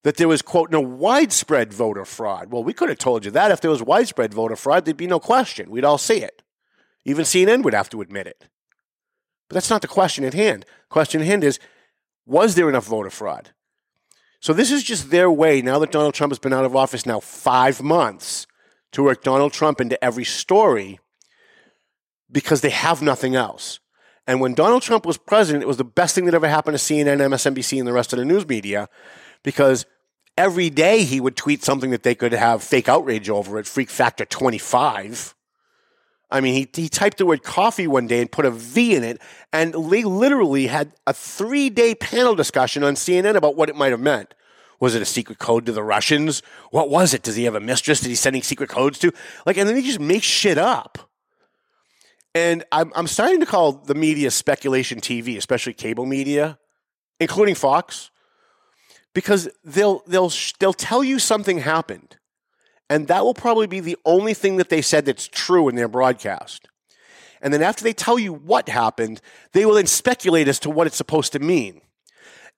that 0.04 0.16
there 0.16 0.28
was, 0.28 0.42
quote, 0.42 0.70
no 0.70 0.80
widespread 0.80 1.72
voter 1.72 2.04
fraud. 2.04 2.52
Well, 2.52 2.62
we 2.62 2.72
could 2.72 2.90
have 2.90 2.98
told 2.98 3.24
you 3.24 3.30
that. 3.32 3.50
If 3.50 3.60
there 3.60 3.70
was 3.70 3.82
widespread 3.82 4.32
voter 4.32 4.54
fraud, 4.54 4.84
there'd 4.84 4.96
be 4.96 5.06
no 5.06 5.18
question. 5.18 5.70
We'd 5.70 5.84
all 5.84 5.98
see 5.98 6.18
it. 6.18 6.42
Even 7.04 7.24
CNN 7.24 7.64
would 7.64 7.74
have 7.74 7.90
to 7.90 8.00
admit 8.00 8.26
it. 8.26 8.46
But 9.48 9.54
that's 9.54 9.70
not 9.70 9.82
the 9.82 9.88
question 9.88 10.24
at 10.24 10.34
hand. 10.34 10.64
Question 10.88 11.20
at 11.20 11.26
hand 11.26 11.42
is 11.42 11.58
was 12.26 12.54
there 12.54 12.68
enough 12.68 12.86
voter 12.86 13.10
fraud? 13.10 13.50
So 14.40 14.52
this 14.52 14.70
is 14.70 14.82
just 14.82 15.10
their 15.10 15.30
way, 15.30 15.60
now 15.62 15.78
that 15.78 15.92
Donald 15.92 16.14
Trump 16.14 16.30
has 16.30 16.38
been 16.38 16.52
out 16.52 16.64
of 16.64 16.76
office 16.76 17.04
now 17.04 17.20
five 17.20 17.82
months, 17.82 18.46
to 18.92 19.02
work 19.02 19.22
Donald 19.22 19.52
Trump 19.52 19.80
into 19.80 20.02
every 20.02 20.24
story 20.24 21.00
because 22.30 22.60
they 22.60 22.70
have 22.70 23.02
nothing 23.02 23.34
else. 23.34 23.80
And 24.26 24.40
when 24.40 24.54
Donald 24.54 24.82
Trump 24.82 25.04
was 25.04 25.18
president, 25.18 25.64
it 25.64 25.66
was 25.66 25.76
the 25.78 25.84
best 25.84 26.14
thing 26.14 26.26
that 26.26 26.34
ever 26.34 26.48
happened 26.48 26.78
to 26.78 26.82
CNN, 26.82 27.18
MSNBC, 27.18 27.78
and 27.78 27.86
the 27.86 27.92
rest 27.92 28.12
of 28.12 28.18
the 28.18 28.24
news 28.24 28.46
media 28.46 28.88
because 29.42 29.84
every 30.36 30.70
day 30.70 31.04
he 31.04 31.20
would 31.20 31.36
tweet 31.36 31.62
something 31.62 31.90
that 31.90 32.02
they 32.02 32.14
could 32.14 32.32
have 32.32 32.62
fake 32.62 32.88
outrage 32.88 33.28
over 33.28 33.58
at 33.58 33.66
Freak 33.66 33.90
Factor 33.90 34.24
25. 34.24 35.34
I 36.30 36.40
mean, 36.40 36.54
he, 36.54 36.68
he 36.82 36.88
typed 36.88 37.18
the 37.18 37.26
word 37.26 37.42
coffee 37.42 37.86
one 37.86 38.06
day 38.06 38.20
and 38.20 38.30
put 38.30 38.44
a 38.44 38.50
V 38.50 38.96
in 38.96 39.04
it, 39.04 39.20
and 39.52 39.72
they 39.72 40.02
literally 40.02 40.66
had 40.66 40.92
a 41.06 41.12
three 41.12 41.70
day 41.70 41.94
panel 41.94 42.34
discussion 42.34 42.82
on 42.82 42.94
CNN 42.94 43.36
about 43.36 43.56
what 43.56 43.68
it 43.68 43.76
might 43.76 43.92
have 43.92 44.00
meant. 44.00 44.34
Was 44.80 44.94
it 44.94 45.02
a 45.02 45.06
secret 45.06 45.38
code 45.38 45.64
to 45.66 45.72
the 45.72 45.82
Russians? 45.82 46.42
What 46.70 46.90
was 46.90 47.14
it? 47.14 47.22
Does 47.22 47.36
he 47.36 47.44
have 47.44 47.54
a 47.54 47.60
mistress 47.60 48.00
that 48.00 48.08
he's 48.08 48.20
sending 48.20 48.42
secret 48.42 48.68
codes 48.68 48.98
to? 48.98 49.12
Like, 49.46 49.56
and 49.56 49.68
then 49.68 49.76
he 49.76 49.82
just 49.82 50.00
makes 50.00 50.26
shit 50.26 50.58
up. 50.58 51.10
And 52.34 52.64
I'm, 52.72 52.92
I'm 52.96 53.06
starting 53.06 53.38
to 53.40 53.46
call 53.46 53.72
the 53.72 53.94
media 53.94 54.30
speculation 54.32 55.00
TV, 55.00 55.36
especially 55.36 55.72
cable 55.72 56.04
media, 56.04 56.58
including 57.20 57.54
Fox. 57.54 58.10
Because 59.14 59.48
they'll 59.64 60.02
they'll 60.06 60.32
they'll 60.58 60.72
tell 60.74 61.02
you 61.02 61.18
something 61.18 61.58
happened, 61.58 62.16
and 62.90 63.08
that 63.08 63.24
will 63.24 63.34
probably 63.34 63.66
be 63.66 63.80
the 63.80 63.96
only 64.04 64.34
thing 64.34 64.56
that 64.56 64.68
they 64.68 64.82
said 64.82 65.06
that's 65.06 65.26
true 65.26 65.68
in 65.68 65.76
their 65.76 65.88
broadcast. 65.88 66.68
And 67.40 67.52
then 67.52 67.62
after 67.62 67.84
they 67.84 67.92
tell 67.92 68.18
you 68.18 68.32
what 68.32 68.68
happened, 68.68 69.20
they 69.52 69.66
will 69.66 69.74
then 69.74 69.86
speculate 69.86 70.48
as 70.48 70.58
to 70.60 70.70
what 70.70 70.86
it's 70.86 70.96
supposed 70.96 71.32
to 71.32 71.38
mean. 71.38 71.82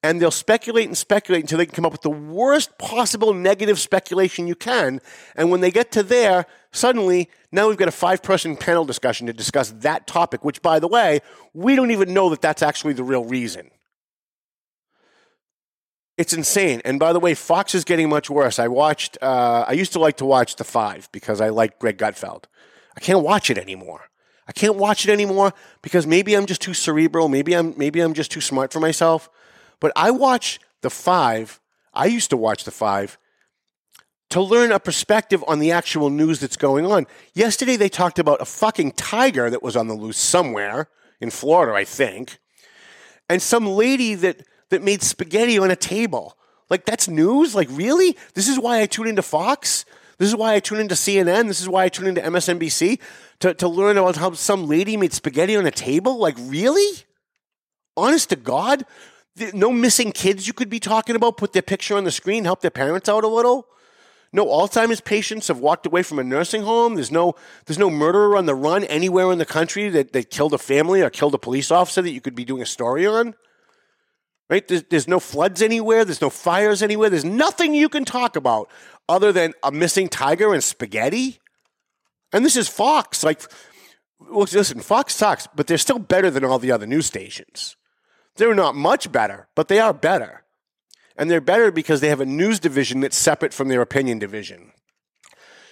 And 0.02 0.22
they'll 0.22 0.30
speculate 0.30 0.86
and 0.86 0.96
speculate 0.96 1.42
until 1.42 1.58
they 1.58 1.66
can 1.66 1.74
come 1.74 1.86
up 1.86 1.90
with 1.90 2.02
the 2.02 2.10
worst 2.10 2.78
possible 2.78 3.34
negative 3.34 3.80
speculation 3.80 4.46
you 4.46 4.54
can. 4.54 5.00
And 5.34 5.50
when 5.50 5.60
they 5.60 5.72
get 5.72 5.90
to 5.92 6.04
there, 6.04 6.46
suddenly 6.70 7.28
now 7.50 7.66
we've 7.66 7.76
got 7.76 7.88
a 7.88 7.92
five 7.92 8.22
person 8.22 8.56
panel 8.56 8.84
discussion 8.84 9.26
to 9.26 9.32
discuss 9.32 9.72
that 9.78 10.06
topic, 10.06 10.44
which, 10.44 10.62
by 10.62 10.78
the 10.78 10.86
way, 10.86 11.20
we 11.52 11.74
don't 11.74 11.90
even 11.90 12.14
know 12.14 12.30
that 12.30 12.40
that's 12.40 12.62
actually 12.62 12.92
the 12.92 13.02
real 13.02 13.24
reason. 13.24 13.70
It's 16.16 16.32
insane. 16.32 16.80
And 16.84 16.98
by 16.98 17.12
the 17.12 17.20
way, 17.20 17.34
Fox 17.34 17.74
is 17.74 17.84
getting 17.84 18.08
much 18.08 18.30
worse. 18.30 18.58
I 18.58 18.68
watched, 18.68 19.18
uh, 19.20 19.64
I 19.68 19.72
used 19.72 19.92
to 19.92 19.98
like 19.98 20.16
to 20.18 20.24
watch 20.24 20.56
The 20.56 20.64
Five 20.64 21.10
because 21.12 21.40
I 21.40 21.50
like 21.50 21.78
Greg 21.78 21.98
Gutfeld. 21.98 22.44
I 22.96 23.00
can't 23.00 23.22
watch 23.22 23.50
it 23.50 23.58
anymore. 23.58 24.08
I 24.48 24.52
can't 24.52 24.76
watch 24.76 25.06
it 25.06 25.12
anymore 25.12 25.52
because 25.82 26.06
maybe 26.06 26.34
I'm 26.34 26.46
just 26.46 26.62
too 26.62 26.72
cerebral. 26.72 27.28
Maybe 27.28 27.54
I'm, 27.54 27.74
maybe 27.76 28.00
I'm 28.00 28.14
just 28.14 28.30
too 28.30 28.40
smart 28.40 28.72
for 28.72 28.80
myself. 28.80 29.28
But 29.80 29.92
I 29.94 30.10
watch 30.10 30.58
The 30.80 30.90
Five. 30.90 31.60
I 31.92 32.06
used 32.06 32.30
to 32.30 32.36
watch 32.36 32.64
The 32.64 32.70
Five 32.70 33.18
to 34.30 34.40
learn 34.40 34.72
a 34.72 34.80
perspective 34.80 35.44
on 35.46 35.58
the 35.58 35.70
actual 35.70 36.10
news 36.10 36.40
that's 36.40 36.56
going 36.56 36.86
on. 36.86 37.06
Yesterday, 37.34 37.76
they 37.76 37.88
talked 37.88 38.18
about 38.18 38.40
a 38.40 38.44
fucking 38.44 38.92
tiger 38.92 39.50
that 39.50 39.62
was 39.62 39.76
on 39.76 39.88
the 39.88 39.94
loose 39.94 40.18
somewhere 40.18 40.88
in 41.20 41.30
Florida, 41.30 41.74
I 41.74 41.84
think, 41.84 42.38
and 43.28 43.40
some 43.40 43.66
lady 43.66 44.14
that 44.14 44.42
that 44.70 44.82
made 44.82 45.02
spaghetti 45.02 45.58
on 45.58 45.70
a 45.70 45.76
table. 45.76 46.36
Like 46.68 46.84
that's 46.84 47.08
news? 47.08 47.54
Like 47.54 47.68
really? 47.70 48.16
This 48.34 48.48
is 48.48 48.58
why 48.58 48.80
I 48.80 48.86
tune 48.86 49.06
into 49.06 49.22
Fox? 49.22 49.84
This 50.18 50.28
is 50.28 50.36
why 50.36 50.54
I 50.54 50.60
tune 50.60 50.80
into 50.80 50.94
CNN? 50.94 51.46
This 51.46 51.60
is 51.60 51.68
why 51.68 51.84
I 51.84 51.88
tune 51.88 52.06
into 52.06 52.22
MSNBC 52.22 52.98
to, 53.40 53.54
to 53.54 53.68
learn 53.68 53.98
about 53.98 54.16
how 54.16 54.32
some 54.32 54.66
lady 54.66 54.96
made 54.96 55.12
spaghetti 55.12 55.56
on 55.56 55.66
a 55.66 55.70
table? 55.70 56.18
Like 56.18 56.36
really? 56.38 57.04
Honest 57.96 58.30
to 58.30 58.36
God? 58.36 58.84
No 59.52 59.70
missing 59.70 60.12
kids 60.12 60.46
you 60.46 60.54
could 60.54 60.70
be 60.70 60.80
talking 60.80 61.14
about, 61.14 61.36
put 61.36 61.52
their 61.52 61.62
picture 61.62 61.96
on 61.96 62.04
the 62.04 62.10
screen, 62.10 62.44
help 62.44 62.62
their 62.62 62.70
parents 62.70 63.08
out 63.08 63.24
a 63.24 63.28
little? 63.28 63.66
No 64.32 64.46
Alzheimer's 64.46 65.00
patients 65.00 65.48
have 65.48 65.60
walked 65.60 65.86
away 65.86 66.02
from 66.02 66.18
a 66.18 66.24
nursing 66.24 66.62
home. 66.62 66.94
There's 66.94 67.12
no 67.12 67.36
there's 67.66 67.78
no 67.78 67.90
murderer 67.90 68.36
on 68.36 68.46
the 68.46 68.54
run 68.54 68.84
anywhere 68.84 69.30
in 69.30 69.38
the 69.38 69.46
country 69.46 69.88
that, 69.90 70.12
that 70.12 70.30
killed 70.30 70.52
a 70.52 70.58
family 70.58 71.02
or 71.02 71.10
killed 71.10 71.34
a 71.34 71.38
police 71.38 71.70
officer 71.70 72.02
that 72.02 72.10
you 72.10 72.20
could 72.20 72.34
be 72.34 72.44
doing 72.44 72.62
a 72.62 72.66
story 72.66 73.06
on 73.06 73.34
right? 74.48 74.66
There's, 74.66 74.84
there's 74.84 75.08
no 75.08 75.20
floods 75.20 75.62
anywhere. 75.62 76.04
There's 76.04 76.20
no 76.20 76.30
fires 76.30 76.82
anywhere. 76.82 77.10
There's 77.10 77.24
nothing 77.24 77.74
you 77.74 77.88
can 77.88 78.04
talk 78.04 78.36
about 78.36 78.70
other 79.08 79.32
than 79.32 79.54
a 79.62 79.72
missing 79.72 80.08
tiger 80.08 80.52
and 80.52 80.62
spaghetti. 80.62 81.38
And 82.32 82.44
this 82.44 82.56
is 82.56 82.68
Fox. 82.68 83.24
Like, 83.24 83.42
listen, 84.20 84.80
Fox 84.80 85.14
sucks, 85.14 85.46
but 85.54 85.66
they're 85.66 85.78
still 85.78 85.98
better 85.98 86.30
than 86.30 86.44
all 86.44 86.58
the 86.58 86.72
other 86.72 86.86
news 86.86 87.06
stations. 87.06 87.76
They're 88.36 88.54
not 88.54 88.74
much 88.74 89.10
better, 89.10 89.48
but 89.54 89.68
they 89.68 89.78
are 89.80 89.92
better. 89.92 90.44
And 91.16 91.30
they're 91.30 91.40
better 91.40 91.70
because 91.70 92.00
they 92.00 92.10
have 92.10 92.20
a 92.20 92.26
news 92.26 92.60
division 92.60 93.00
that's 93.00 93.16
separate 93.16 93.54
from 93.54 93.68
their 93.68 93.80
opinion 93.80 94.18
division. 94.18 94.72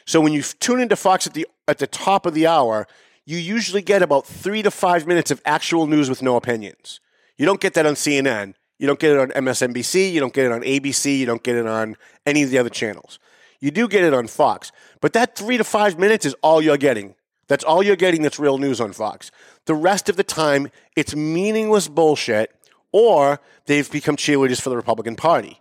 So 0.07 0.21
when 0.21 0.33
you 0.33 0.43
tune 0.43 0.81
into 0.81 0.97
Fox 0.97 1.27
at 1.27 1.35
the 1.35 1.47
at 1.67 1.79
the 1.79 1.87
top 1.87 2.27
of 2.27 2.35
the 2.35 2.47
hour, 2.47 2.87
you 3.25 3.39
usually 3.39 3.83
get 3.83 4.03
about 4.03 4.27
three 4.27 4.63
to 4.63 4.71
five 4.71 5.07
minutes 5.07 5.31
of 5.31 5.41
actual 5.45 5.87
news 5.87 6.09
with 6.09 6.23
no 6.23 6.37
opinions. 6.37 7.01
You 7.37 7.47
don't 7.47 7.61
get 7.61 7.75
that 7.75 7.87
on 7.87 7.95
CNN. 7.95 8.55
You 8.79 8.87
don't 8.87 8.99
get 8.99 9.13
it 9.13 9.19
on 9.19 9.31
MSNBC. 9.31 10.13
You 10.13 10.21
don't 10.21 10.33
get 10.33 10.47
it 10.47 10.53
on 10.53 10.63
ABC. 10.63 11.19
You 11.19 11.27
don't 11.27 11.43
get 11.43 11.57
it 11.57 11.67
on 11.67 11.97
any 12.27 12.43
of 12.43 12.51
the 12.51 12.59
other 12.59 12.71
channels. 12.71 13.19
You 13.61 13.71
do 13.71 13.89
get 13.89 14.05
it 14.05 14.13
on 14.13 14.27
Fox. 14.27 14.73
But 15.01 15.13
that 15.13 15.37
three 15.37 15.57
to 15.57 15.65
five 15.65 15.99
minutes 15.99 16.27
is 16.27 16.35
all 16.43 16.61
you're 16.61 16.77
getting. 16.77 17.15
That's 17.47 17.65
all 17.65 17.83
you're 17.83 17.97
getting 17.97 18.23
that's 18.23 18.39
real 18.39 18.59
news 18.59 18.81
on 18.81 18.93
Fox. 18.93 19.31
The 19.67 19.75
rest 19.75 20.09
of 20.09 20.17
the 20.17 20.25
time, 20.25 20.69
it's 20.97 21.15
meaningless 21.15 21.89
bullshit, 21.89 22.55
or 22.93 23.41
they've 23.67 23.91
become 23.91 24.17
cheerleaders 24.17 24.61
for 24.61 24.71
the 24.71 24.77
Republican 24.77 25.17
Party. 25.17 25.61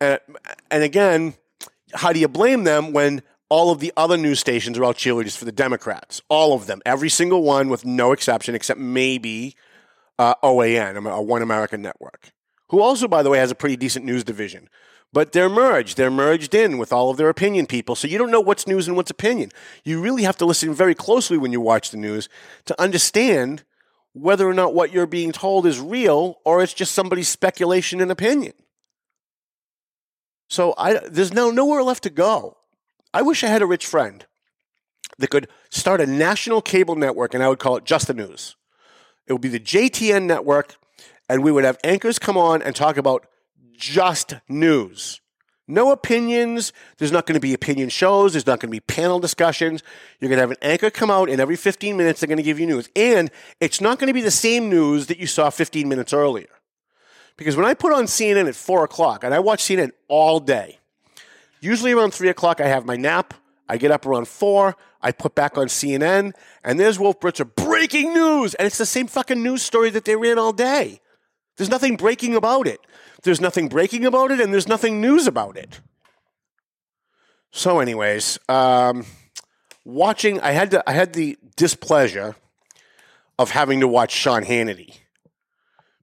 And, 0.00 0.20
and 0.70 0.82
again, 0.82 1.34
how 1.94 2.12
do 2.12 2.20
you 2.20 2.28
blame 2.28 2.64
them 2.64 2.92
when 2.92 3.22
all 3.48 3.70
of 3.70 3.80
the 3.80 3.92
other 3.96 4.16
news 4.16 4.38
stations 4.38 4.78
are 4.78 4.84
all 4.84 4.94
cheerleaders 4.94 5.36
for 5.36 5.44
the 5.44 5.52
Democrats? 5.52 6.22
All 6.28 6.54
of 6.54 6.66
them, 6.66 6.80
every 6.86 7.08
single 7.08 7.42
one 7.42 7.68
with 7.68 7.84
no 7.84 8.12
exception, 8.12 8.54
except 8.54 8.80
maybe 8.80 9.56
uh, 10.20 10.34
OAN, 10.42 11.10
a 11.10 11.22
One 11.22 11.40
American 11.40 11.80
Network, 11.80 12.32
who 12.68 12.80
also, 12.80 13.08
by 13.08 13.22
the 13.22 13.30
way, 13.30 13.38
has 13.38 13.50
a 13.50 13.54
pretty 13.54 13.76
decent 13.76 14.04
news 14.04 14.22
division. 14.22 14.68
But 15.14 15.32
they're 15.32 15.48
merged. 15.48 15.96
They're 15.96 16.10
merged 16.10 16.54
in 16.54 16.76
with 16.76 16.92
all 16.92 17.10
of 17.10 17.16
their 17.16 17.30
opinion 17.30 17.66
people. 17.66 17.96
So 17.96 18.06
you 18.06 18.18
don't 18.18 18.30
know 18.30 18.40
what's 18.40 18.66
news 18.66 18.86
and 18.86 18.96
what's 18.96 19.10
opinion. 19.10 19.50
You 19.82 20.00
really 20.00 20.22
have 20.24 20.36
to 20.36 20.44
listen 20.44 20.74
very 20.74 20.94
closely 20.94 21.38
when 21.38 21.52
you 21.52 21.60
watch 21.60 21.90
the 21.90 21.96
news 21.96 22.28
to 22.66 22.80
understand 22.80 23.64
whether 24.12 24.46
or 24.46 24.52
not 24.52 24.74
what 24.74 24.92
you're 24.92 25.06
being 25.06 25.32
told 25.32 25.66
is 25.66 25.80
real 25.80 26.38
or 26.44 26.62
it's 26.62 26.74
just 26.74 26.92
somebody's 26.92 27.28
speculation 27.28 28.00
and 28.02 28.10
opinion. 28.10 28.52
So 30.50 30.74
I, 30.76 31.00
there's 31.08 31.32
now 31.32 31.50
nowhere 31.50 31.82
left 31.82 32.02
to 32.02 32.10
go. 32.10 32.58
I 33.14 33.22
wish 33.22 33.42
I 33.42 33.48
had 33.48 33.62
a 33.62 33.66
rich 33.66 33.86
friend 33.86 34.26
that 35.18 35.30
could 35.30 35.48
start 35.70 36.00
a 36.00 36.06
national 36.06 36.60
cable 36.60 36.94
network 36.94 37.32
and 37.32 37.42
I 37.42 37.48
would 37.48 37.58
call 37.58 37.76
it 37.76 37.84
Just 37.84 38.06
the 38.06 38.14
News. 38.14 38.56
It 39.26 39.32
would 39.32 39.42
be 39.42 39.48
the 39.48 39.60
JTN 39.60 40.24
network, 40.24 40.76
and 41.28 41.42
we 41.42 41.52
would 41.52 41.64
have 41.64 41.78
anchors 41.84 42.18
come 42.18 42.36
on 42.36 42.62
and 42.62 42.74
talk 42.74 42.96
about 42.96 43.26
just 43.76 44.34
news. 44.48 45.20
No 45.70 45.92
opinions. 45.92 46.72
There's 46.98 47.12
not 47.12 47.26
going 47.26 47.34
to 47.34 47.40
be 47.40 47.54
opinion 47.54 47.90
shows. 47.90 48.32
There's 48.32 48.46
not 48.46 48.58
going 48.58 48.68
to 48.70 48.72
be 48.72 48.80
panel 48.80 49.20
discussions. 49.20 49.84
You're 50.18 50.28
going 50.28 50.38
to 50.38 50.42
have 50.42 50.50
an 50.50 50.56
anchor 50.62 50.90
come 50.90 51.12
out, 51.12 51.30
and 51.30 51.40
every 51.40 51.54
15 51.54 51.96
minutes, 51.96 52.20
they're 52.20 52.26
going 52.26 52.38
to 52.38 52.42
give 52.42 52.58
you 52.58 52.66
news. 52.66 52.88
And 52.96 53.30
it's 53.60 53.80
not 53.80 54.00
going 54.00 54.08
to 54.08 54.14
be 54.14 54.20
the 54.20 54.32
same 54.32 54.68
news 54.68 55.06
that 55.06 55.18
you 55.18 55.28
saw 55.28 55.48
15 55.48 55.88
minutes 55.88 56.12
earlier. 56.12 56.48
Because 57.36 57.56
when 57.56 57.64
I 57.64 57.74
put 57.74 57.92
on 57.92 58.04
CNN 58.04 58.48
at 58.48 58.56
4 58.56 58.84
o'clock, 58.84 59.22
and 59.22 59.32
I 59.32 59.38
watch 59.38 59.62
CNN 59.62 59.92
all 60.08 60.40
day, 60.40 60.78
usually 61.60 61.92
around 61.92 62.12
3 62.12 62.28
o'clock, 62.28 62.60
I 62.60 62.66
have 62.66 62.84
my 62.84 62.96
nap. 62.96 63.32
I 63.70 63.76
get 63.76 63.92
up 63.92 64.04
around 64.04 64.26
4. 64.26 64.76
I 65.00 65.12
put 65.12 65.36
back 65.36 65.56
on 65.56 65.68
CNN, 65.68 66.32
and 66.64 66.80
there's 66.80 66.98
Wolf 66.98 67.20
Blitzer 67.20 67.54
breaking 67.54 68.12
news, 68.12 68.54
and 68.54 68.66
it's 68.66 68.78
the 68.78 68.84
same 68.84 69.06
fucking 69.06 69.40
news 69.40 69.62
story 69.62 69.90
that 69.90 70.04
they 70.04 70.16
ran 70.16 70.40
all 70.40 70.52
day. 70.52 71.00
There's 71.56 71.70
nothing 71.70 71.96
breaking 71.96 72.34
about 72.34 72.66
it. 72.66 72.80
There's 73.22 73.40
nothing 73.40 73.68
breaking 73.68 74.04
about 74.04 74.32
it, 74.32 74.40
and 74.40 74.52
there's 74.52 74.66
nothing 74.66 75.00
news 75.00 75.28
about 75.28 75.56
it. 75.56 75.80
So, 77.52 77.78
anyways, 77.78 78.40
um, 78.48 79.06
watching, 79.84 80.40
I 80.40 80.50
had 80.50 80.72
to, 80.72 80.82
I 80.90 80.92
had 80.92 81.12
the 81.12 81.38
displeasure 81.54 82.34
of 83.38 83.52
having 83.52 83.78
to 83.80 83.88
watch 83.88 84.10
Sean 84.10 84.42
Hannity 84.42 84.96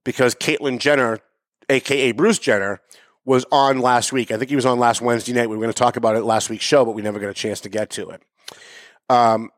because 0.05 0.35
Caitlyn 0.35 0.79
Jenner, 0.79 1.19
aka 1.67 2.13
Bruce 2.13 2.39
Jenner, 2.39 2.79
was 3.27 3.45
on 3.51 3.79
last 3.79 4.13
week. 4.13 4.31
I 4.31 4.37
think 4.37 4.49
he 4.49 4.55
was 4.55 4.65
on 4.65 4.79
last 4.79 5.01
Wednesday 5.01 5.33
night. 5.33 5.49
We 5.49 5.57
were 5.57 5.61
going 5.61 5.73
to 5.73 5.77
talk 5.77 5.97
about 5.97 6.15
it 6.15 6.23
last 6.23 6.49
week's 6.49 6.63
show, 6.63 6.85
but 6.85 6.91
we 6.91 7.01
never 7.01 7.19
got 7.19 7.27
a 7.27 7.33
chance 7.33 7.59
to 7.61 7.69
get 7.69 7.89
to 7.91 8.09
it. 8.11 8.21
Um, 9.09 9.51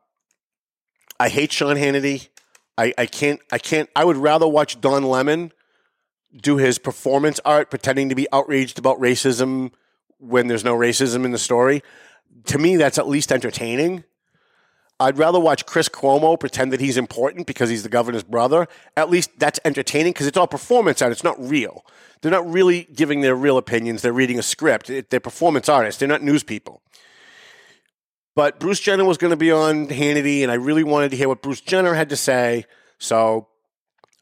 I 1.20 1.28
hate 1.28 1.52
Sean 1.52 1.76
Hannity. 1.76 2.28
I, 2.76 2.92
I 2.98 3.06
can't. 3.06 3.40
I 3.52 3.58
can't. 3.58 3.88
I 3.94 4.04
would 4.04 4.16
rather 4.16 4.48
watch 4.48 4.80
Don 4.80 5.04
Lemon 5.04 5.52
do 6.36 6.56
his 6.56 6.78
performance 6.78 7.38
art, 7.44 7.70
pretending 7.70 8.08
to 8.08 8.16
be 8.16 8.26
outraged 8.32 8.76
about 8.78 8.98
racism 8.98 9.70
when 10.18 10.48
there's 10.48 10.64
no 10.64 10.76
racism 10.76 11.24
in 11.24 11.30
the 11.30 11.38
story. 11.38 11.84
To 12.46 12.58
me, 12.58 12.76
that's 12.76 12.98
at 12.98 13.06
least 13.06 13.30
entertaining. 13.30 14.02
I'd 14.98 15.16
rather 15.16 15.38
watch 15.38 15.64
Chris 15.64 15.88
Cuomo 15.88 16.38
pretend 16.38 16.72
that 16.72 16.80
he's 16.80 16.96
important 16.96 17.46
because 17.46 17.70
he's 17.70 17.84
the 17.84 17.88
governor's 17.88 18.24
brother. 18.24 18.66
At 18.96 19.10
least 19.10 19.30
that's 19.38 19.60
entertaining 19.64 20.12
because 20.12 20.26
it's 20.26 20.36
all 20.36 20.48
performance 20.48 21.00
art. 21.00 21.12
It's 21.12 21.24
not 21.24 21.40
real. 21.40 21.84
They're 22.22 22.30
not 22.30 22.50
really 22.50 22.86
giving 22.94 23.22
their 23.22 23.34
real 23.34 23.56
opinions. 23.56 24.02
They're 24.02 24.12
reading 24.12 24.38
a 24.38 24.42
script. 24.42 24.90
They're 25.10 25.20
performance 25.20 25.68
artists. 25.68 25.98
They're 25.98 26.08
not 26.08 26.22
news 26.22 26.42
people. 26.42 26.82
But 28.34 28.60
Bruce 28.60 28.80
Jenner 28.80 29.04
was 29.04 29.18
going 29.18 29.32
to 29.32 29.36
be 29.36 29.50
on 29.50 29.88
Hannity, 29.88 30.42
and 30.42 30.50
I 30.50 30.54
really 30.54 30.84
wanted 30.84 31.10
to 31.10 31.16
hear 31.16 31.28
what 31.28 31.42
Bruce 31.42 31.60
Jenner 31.60 31.94
had 31.94 32.08
to 32.10 32.16
say. 32.16 32.64
So 32.98 33.48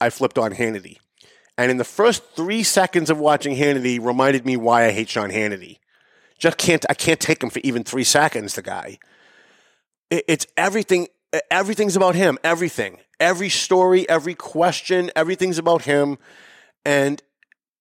I 0.01 0.11
flipped 0.11 0.39
on 0.39 0.53
Hannity. 0.53 0.99
And 1.57 1.71
in 1.71 1.77
the 1.77 1.85
first 1.85 2.23
three 2.37 2.63
seconds 2.63 3.11
of 3.11 3.19
watching 3.19 3.57
Hannity, 3.57 4.01
reminded 4.01 4.47
me 4.47 4.57
why 4.57 4.87
I 4.87 4.93
hate 4.93 5.09
Sean 5.09 5.31
Hannity. 5.31 5.79
Just 6.39 6.57
can't 6.57 6.87
I 6.89 6.95
can't 6.95 7.19
take 7.19 7.43
him 7.43 7.51
for 7.51 7.59
even 7.65 7.83
three 7.83 8.05
seconds. 8.05 8.55
The 8.55 8.63
guy. 8.63 8.99
It, 10.09 10.25
it's 10.29 10.47
everything. 10.57 11.09
Everything's 11.51 11.97
about 11.97 12.15
him. 12.15 12.39
Everything. 12.45 12.99
Every 13.19 13.49
story. 13.49 14.09
Every 14.09 14.35
question. 14.35 15.11
Everything's 15.17 15.59
about 15.59 15.83
him. 15.83 16.17
And 16.85 17.21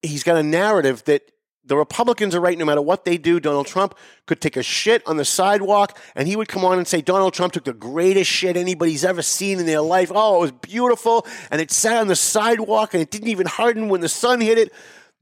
he's 0.02 0.24
got 0.24 0.38
a 0.38 0.44
narrative 0.44 1.04
that 1.06 1.32
the 1.66 1.76
Republicans 1.76 2.34
are 2.34 2.40
right 2.40 2.58
no 2.58 2.66
matter 2.66 2.82
what 2.82 3.04
they 3.04 3.18
do. 3.18 3.40
Donald 3.40 3.68
Trump 3.68 3.94
could 4.26 4.40
take 4.40 4.56
a 4.56 4.64
shit 4.64 5.06
on 5.06 5.18
the 5.18 5.26
sidewalk 5.26 5.98
and 6.16 6.28
he 6.28 6.36
would 6.36 6.48
come 6.48 6.64
on 6.64 6.78
and 6.78 6.88
say, 6.88 7.02
Donald 7.02 7.34
Trump 7.34 7.54
took 7.54 7.66
the 7.66 7.74
greatest 7.74 8.32
shit 8.32 8.56
anybody's 8.56 9.04
ever 9.04 9.22
seen 9.22 9.60
in 9.60 9.66
their 9.66 9.82
life. 9.82 10.12
Oh, 10.14 10.38
it 10.38 10.40
was 10.40 10.52
beautiful. 10.54 11.28
And 11.52 11.60
it 11.60 11.72
sat 11.72 11.98
on 11.98 12.08
the 12.08 12.16
sidewalk 12.16 12.94
and 12.94 13.04
it 13.04 13.12
didn't 13.12 13.28
even 13.28 13.48
harden 13.48 13.90
when 13.90 14.02
the 14.02 14.10
sun 14.10 14.40
hit 14.40 14.58
it. 14.58 14.72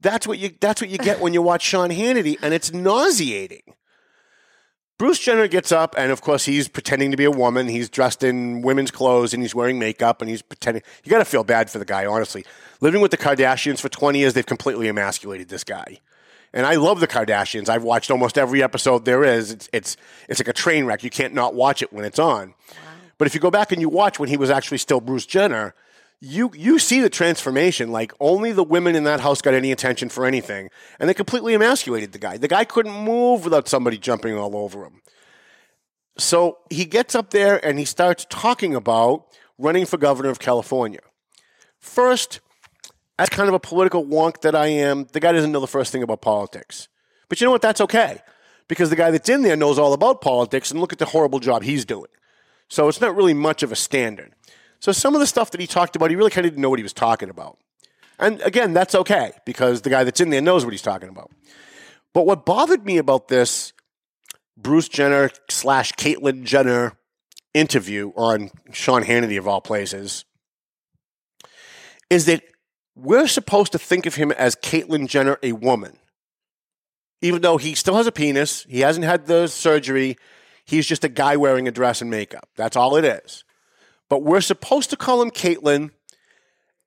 That's 0.00 0.26
what 0.26 0.38
you 0.38 0.50
that's 0.60 0.80
what 0.80 0.90
you 0.90 0.98
get 0.98 1.20
when 1.20 1.32
you 1.32 1.42
watch 1.42 1.62
Sean 1.62 1.90
Hannity, 1.90 2.38
and 2.42 2.52
it's 2.52 2.70
nauseating. 2.72 3.62
Bruce 4.98 5.18
Jenner 5.18 5.46
gets 5.46 5.72
up, 5.72 5.94
and 5.98 6.10
of 6.10 6.22
course, 6.22 6.46
he's 6.46 6.68
pretending 6.68 7.10
to 7.10 7.18
be 7.18 7.24
a 7.24 7.30
woman. 7.30 7.68
He's 7.68 7.90
dressed 7.90 8.22
in 8.22 8.62
women's 8.62 8.90
clothes 8.90 9.34
and 9.34 9.42
he's 9.42 9.54
wearing 9.54 9.78
makeup 9.78 10.22
and 10.22 10.30
he's 10.30 10.40
pretending. 10.40 10.82
You 11.04 11.10
got 11.10 11.18
to 11.18 11.26
feel 11.26 11.44
bad 11.44 11.68
for 11.68 11.78
the 11.78 11.84
guy, 11.84 12.06
honestly. 12.06 12.46
Living 12.80 13.02
with 13.02 13.10
the 13.10 13.18
Kardashians 13.18 13.78
for 13.78 13.90
20 13.90 14.18
years, 14.18 14.32
they've 14.32 14.46
completely 14.46 14.88
emasculated 14.88 15.48
this 15.48 15.64
guy. 15.64 16.00
And 16.54 16.64
I 16.64 16.76
love 16.76 17.00
the 17.00 17.06
Kardashians. 17.06 17.68
I've 17.68 17.82
watched 17.82 18.10
almost 18.10 18.38
every 18.38 18.62
episode 18.62 19.04
there 19.04 19.22
is. 19.22 19.50
It's, 19.52 19.68
it's, 19.74 19.96
it's 20.30 20.40
like 20.40 20.48
a 20.48 20.54
train 20.54 20.86
wreck. 20.86 21.04
You 21.04 21.10
can't 21.10 21.34
not 21.34 21.54
watch 21.54 21.82
it 21.82 21.92
when 21.92 22.06
it's 22.06 22.18
on. 22.18 22.54
But 23.18 23.26
if 23.26 23.34
you 23.34 23.40
go 23.40 23.50
back 23.50 23.72
and 23.72 23.80
you 23.82 23.90
watch 23.90 24.18
when 24.18 24.30
he 24.30 24.38
was 24.38 24.48
actually 24.48 24.78
still 24.78 25.02
Bruce 25.02 25.26
Jenner, 25.26 25.74
you 26.20 26.50
you 26.54 26.78
see 26.78 27.00
the 27.00 27.10
transformation. 27.10 27.92
Like 27.92 28.12
only 28.20 28.52
the 28.52 28.64
women 28.64 28.96
in 28.96 29.04
that 29.04 29.20
house 29.20 29.42
got 29.42 29.54
any 29.54 29.72
attention 29.72 30.08
for 30.08 30.24
anything, 30.24 30.70
and 30.98 31.08
they 31.08 31.14
completely 31.14 31.54
emasculated 31.54 32.12
the 32.12 32.18
guy. 32.18 32.36
The 32.36 32.48
guy 32.48 32.64
couldn't 32.64 32.92
move 32.92 33.44
without 33.44 33.68
somebody 33.68 33.98
jumping 33.98 34.36
all 34.36 34.56
over 34.56 34.84
him. 34.84 35.02
So 36.18 36.58
he 36.70 36.84
gets 36.86 37.14
up 37.14 37.30
there 37.30 37.64
and 37.64 37.78
he 37.78 37.84
starts 37.84 38.26
talking 38.30 38.74
about 38.74 39.26
running 39.58 39.84
for 39.84 39.98
governor 39.98 40.30
of 40.30 40.38
California. 40.38 41.00
First, 41.78 42.40
as 43.18 43.28
kind 43.28 43.48
of 43.48 43.54
a 43.54 43.60
political 43.60 44.04
wonk 44.04 44.40
that 44.40 44.54
I 44.54 44.68
am, 44.68 45.06
the 45.12 45.20
guy 45.20 45.32
doesn't 45.32 45.52
know 45.52 45.60
the 45.60 45.66
first 45.66 45.92
thing 45.92 46.02
about 46.02 46.22
politics. 46.22 46.88
But 47.28 47.40
you 47.40 47.46
know 47.46 47.50
what? 47.50 47.62
That's 47.62 47.80
okay. 47.82 48.20
Because 48.68 48.90
the 48.90 48.96
guy 48.96 49.10
that's 49.10 49.28
in 49.28 49.42
there 49.42 49.56
knows 49.56 49.78
all 49.78 49.92
about 49.92 50.20
politics 50.20 50.70
and 50.70 50.80
look 50.80 50.92
at 50.92 50.98
the 50.98 51.06
horrible 51.06 51.38
job 51.38 51.62
he's 51.62 51.84
doing. 51.84 52.10
So 52.68 52.88
it's 52.88 53.00
not 53.00 53.14
really 53.14 53.34
much 53.34 53.62
of 53.62 53.70
a 53.70 53.76
standard. 53.76 54.34
So 54.86 54.92
some 54.92 55.16
of 55.16 55.20
the 55.20 55.26
stuff 55.26 55.50
that 55.50 55.60
he 55.60 55.66
talked 55.66 55.96
about, 55.96 56.10
he 56.10 56.16
really 56.16 56.30
kind 56.30 56.46
of 56.46 56.52
didn't 56.52 56.62
know 56.62 56.70
what 56.70 56.78
he 56.78 56.84
was 56.84 56.92
talking 56.92 57.28
about. 57.28 57.58
And 58.20 58.40
again, 58.42 58.72
that's 58.72 58.94
okay 58.94 59.32
because 59.44 59.82
the 59.82 59.90
guy 59.90 60.04
that's 60.04 60.20
in 60.20 60.30
there 60.30 60.40
knows 60.40 60.64
what 60.64 60.70
he's 60.70 60.80
talking 60.80 61.08
about. 61.08 61.32
But 62.14 62.24
what 62.24 62.46
bothered 62.46 62.86
me 62.86 62.98
about 62.98 63.26
this 63.26 63.72
Bruce 64.56 64.88
Jenner 64.88 65.30
slash 65.50 65.90
Caitlyn 65.94 66.44
Jenner 66.44 66.92
interview 67.52 68.12
on 68.14 68.52
Sean 68.70 69.02
Hannity 69.02 69.36
of 69.36 69.48
all 69.48 69.60
places 69.60 70.24
is 72.08 72.26
that 72.26 72.44
we're 72.94 73.26
supposed 73.26 73.72
to 73.72 73.80
think 73.80 74.06
of 74.06 74.14
him 74.14 74.30
as 74.30 74.54
Caitlyn 74.54 75.08
Jenner, 75.08 75.36
a 75.42 75.50
woman. 75.50 75.98
Even 77.20 77.42
though 77.42 77.56
he 77.56 77.74
still 77.74 77.96
has 77.96 78.06
a 78.06 78.12
penis, 78.12 78.64
he 78.68 78.82
hasn't 78.82 79.04
had 79.04 79.26
the 79.26 79.48
surgery, 79.48 80.16
he's 80.64 80.86
just 80.86 81.02
a 81.02 81.08
guy 81.08 81.36
wearing 81.36 81.66
a 81.66 81.72
dress 81.72 82.00
and 82.00 82.08
makeup. 82.08 82.48
That's 82.54 82.76
all 82.76 82.94
it 82.94 83.04
is. 83.04 83.42
But 84.08 84.22
we're 84.22 84.40
supposed 84.40 84.90
to 84.90 84.96
call 84.96 85.20
him 85.22 85.30
Caitlyn 85.30 85.90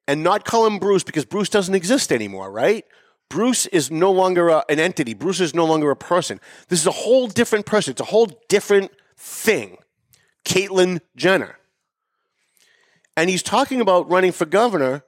and 0.08 0.24
not 0.24 0.46
call 0.46 0.66
him 0.66 0.80
Bruce 0.80 1.04
because 1.04 1.26
Bruce 1.26 1.50
doesn't 1.50 1.76
exist 1.76 2.12
anymore, 2.12 2.52
right? 2.52 2.86
Bruce 3.30 3.68
is 3.68 3.92
no 3.92 4.12
longer 4.12 4.50
a, 4.50 4.66
an 4.70 4.80
entity. 4.80 5.14
Bruce 5.14 5.40
is 5.40 5.54
no 5.54 5.66
longer 5.66 5.92
a 5.92 5.96
person. 5.96 6.40
This 6.68 6.80
is 6.80 6.88
a 6.88 6.92
whole 6.92 7.28
different 7.28 7.66
person. 7.66 7.92
It's 7.92 8.02
a 8.02 8.06
whole 8.06 8.28
different 8.48 8.92
thing. 9.18 9.78
Caitlyn 10.46 11.02
Jenner. 11.16 11.60
And 13.16 13.30
he's 13.30 13.44
talking 13.44 13.82
about 13.82 14.10
running 14.10 14.32
for 14.32 14.46
governor, 14.46 15.04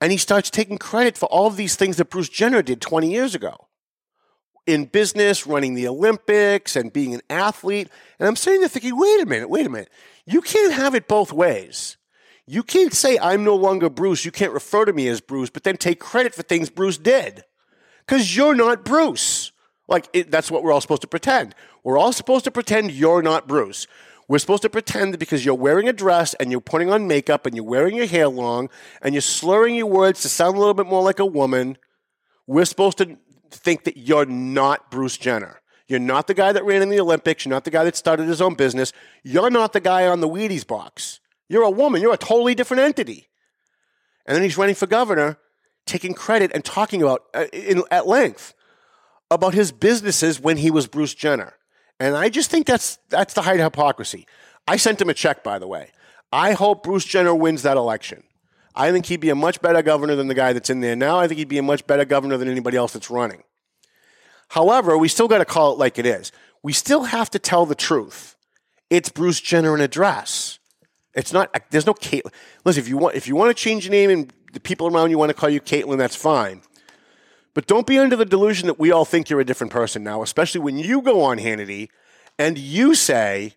and 0.00 0.10
he 0.10 0.18
starts 0.18 0.50
taking 0.50 0.78
credit 0.78 1.18
for 1.18 1.26
all 1.26 1.46
of 1.46 1.56
these 1.56 1.76
things 1.76 1.98
that 1.98 2.10
Bruce 2.10 2.28
Jenner 2.28 2.62
did 2.62 2.80
20 2.80 3.10
years 3.10 3.34
ago 3.34 3.68
in 4.66 4.84
business, 4.84 5.46
running 5.46 5.74
the 5.74 5.88
Olympics, 5.88 6.76
and 6.76 6.92
being 6.92 7.14
an 7.14 7.22
athlete. 7.30 7.88
And 8.18 8.28
I'm 8.28 8.36
sitting 8.36 8.60
there 8.60 8.68
thinking, 8.68 8.98
wait 8.98 9.22
a 9.22 9.26
minute, 9.26 9.48
wait 9.48 9.66
a 9.66 9.70
minute. 9.70 9.90
You 10.30 10.42
can't 10.42 10.74
have 10.74 10.94
it 10.94 11.08
both 11.08 11.32
ways. 11.32 11.96
You 12.46 12.62
can't 12.62 12.92
say, 12.92 13.18
I'm 13.18 13.44
no 13.44 13.56
longer 13.56 13.88
Bruce. 13.88 14.24
You 14.24 14.30
can't 14.30 14.52
refer 14.52 14.84
to 14.84 14.92
me 14.92 15.08
as 15.08 15.20
Bruce, 15.20 15.48
but 15.48 15.64
then 15.64 15.76
take 15.76 16.00
credit 16.00 16.34
for 16.34 16.42
things 16.42 16.68
Bruce 16.70 16.98
did. 16.98 17.44
Because 18.06 18.36
you're 18.36 18.54
not 18.54 18.84
Bruce. 18.84 19.52
Like, 19.86 20.08
it, 20.12 20.30
that's 20.30 20.50
what 20.50 20.62
we're 20.62 20.72
all 20.72 20.82
supposed 20.82 21.02
to 21.02 21.08
pretend. 21.08 21.54
We're 21.82 21.98
all 21.98 22.12
supposed 22.12 22.44
to 22.44 22.50
pretend 22.50 22.90
you're 22.90 23.22
not 23.22 23.48
Bruce. 23.48 23.86
We're 24.28 24.38
supposed 24.38 24.62
to 24.62 24.70
pretend 24.70 25.14
that 25.14 25.18
because 25.18 25.46
you're 25.46 25.54
wearing 25.54 25.88
a 25.88 25.92
dress 25.94 26.34
and 26.34 26.50
you're 26.50 26.60
putting 26.60 26.90
on 26.90 27.08
makeup 27.08 27.46
and 27.46 27.56
you're 27.56 27.64
wearing 27.64 27.96
your 27.96 28.06
hair 28.06 28.28
long 28.28 28.68
and 29.00 29.14
you're 29.14 29.22
slurring 29.22 29.74
your 29.74 29.86
words 29.86 30.20
to 30.22 30.28
sound 30.28 30.56
a 30.56 30.58
little 30.58 30.74
bit 30.74 30.86
more 30.86 31.02
like 31.02 31.18
a 31.18 31.26
woman, 31.26 31.78
we're 32.46 32.66
supposed 32.66 32.98
to 32.98 33.16
think 33.50 33.84
that 33.84 33.96
you're 33.96 34.26
not 34.26 34.90
Bruce 34.90 35.16
Jenner. 35.16 35.62
You're 35.88 35.98
not 35.98 36.26
the 36.26 36.34
guy 36.34 36.52
that 36.52 36.64
ran 36.64 36.82
in 36.82 36.90
the 36.90 37.00
Olympics. 37.00 37.44
You're 37.44 37.50
not 37.50 37.64
the 37.64 37.70
guy 37.70 37.82
that 37.84 37.96
started 37.96 38.28
his 38.28 38.42
own 38.42 38.54
business. 38.54 38.92
You're 39.24 39.50
not 39.50 39.72
the 39.72 39.80
guy 39.80 40.06
on 40.06 40.20
the 40.20 40.28
Wheaties 40.28 40.66
box. 40.66 41.20
You're 41.48 41.62
a 41.62 41.70
woman. 41.70 42.02
You're 42.02 42.14
a 42.14 42.18
totally 42.18 42.54
different 42.54 42.82
entity. 42.82 43.28
And 44.26 44.36
then 44.36 44.42
he's 44.42 44.58
running 44.58 44.74
for 44.74 44.86
governor, 44.86 45.38
taking 45.86 46.12
credit 46.12 46.50
and 46.54 46.62
talking 46.62 47.02
about 47.02 47.22
uh, 47.32 47.46
in, 47.52 47.82
at 47.90 48.06
length 48.06 48.54
about 49.30 49.54
his 49.54 49.72
businesses 49.72 50.38
when 50.38 50.58
he 50.58 50.70
was 50.70 50.86
Bruce 50.86 51.14
Jenner. 51.14 51.54
And 51.98 52.14
I 52.14 52.28
just 52.28 52.50
think 52.50 52.66
that's 52.66 52.98
that's 53.08 53.32
the 53.32 53.42
height 53.42 53.58
of 53.58 53.64
hypocrisy. 53.64 54.26
I 54.66 54.76
sent 54.76 55.00
him 55.00 55.08
a 55.08 55.14
check, 55.14 55.42
by 55.42 55.58
the 55.58 55.66
way. 55.66 55.90
I 56.30 56.52
hope 56.52 56.82
Bruce 56.82 57.06
Jenner 57.06 57.34
wins 57.34 57.62
that 57.62 57.78
election. 57.78 58.22
I 58.74 58.92
think 58.92 59.06
he'd 59.06 59.20
be 59.20 59.30
a 59.30 59.34
much 59.34 59.62
better 59.62 59.82
governor 59.82 60.14
than 60.14 60.28
the 60.28 60.34
guy 60.34 60.52
that's 60.52 60.70
in 60.70 60.80
there 60.80 60.94
now. 60.94 61.18
I 61.18 61.26
think 61.26 61.38
he'd 61.38 61.48
be 61.48 61.58
a 61.58 61.62
much 61.62 61.86
better 61.86 62.04
governor 62.04 62.36
than 62.36 62.48
anybody 62.48 62.76
else 62.76 62.92
that's 62.92 63.10
running. 63.10 63.42
However, 64.48 64.96
we 64.96 65.08
still 65.08 65.28
got 65.28 65.38
to 65.38 65.44
call 65.44 65.72
it 65.72 65.78
like 65.78 65.98
it 65.98 66.06
is. 66.06 66.32
We 66.62 66.72
still 66.72 67.04
have 67.04 67.30
to 67.30 67.38
tell 67.38 67.66
the 67.66 67.74
truth. 67.74 68.36
It's 68.90 69.08
Bruce 69.08 69.40
Jenner 69.40 69.74
in 69.74 69.80
a 69.80 69.88
dress. 69.88 70.58
It's 71.14 71.32
not. 71.32 71.54
There's 71.70 71.86
no 71.86 71.94
Caitlyn. 71.94 72.32
Listen, 72.64 72.82
if 72.82 72.88
you 72.88 72.96
want, 72.96 73.16
if 73.16 73.28
you 73.28 73.36
want 73.36 73.54
to 73.54 73.60
change 73.62 73.84
your 73.84 73.92
name 73.92 74.10
and 74.10 74.32
the 74.52 74.60
people 74.60 74.86
around 74.86 75.10
you 75.10 75.18
want 75.18 75.30
to 75.30 75.34
call 75.34 75.50
you 75.50 75.60
Caitlyn, 75.60 75.98
that's 75.98 76.16
fine. 76.16 76.62
But 77.54 77.66
don't 77.66 77.86
be 77.86 77.98
under 77.98 78.16
the 78.16 78.24
delusion 78.24 78.68
that 78.68 78.78
we 78.78 78.92
all 78.92 79.04
think 79.04 79.28
you're 79.28 79.40
a 79.40 79.44
different 79.44 79.72
person 79.72 80.04
now, 80.04 80.22
especially 80.22 80.60
when 80.60 80.78
you 80.78 81.02
go 81.02 81.22
on 81.22 81.38
Hannity 81.38 81.88
and 82.38 82.56
you 82.56 82.94
say 82.94 83.54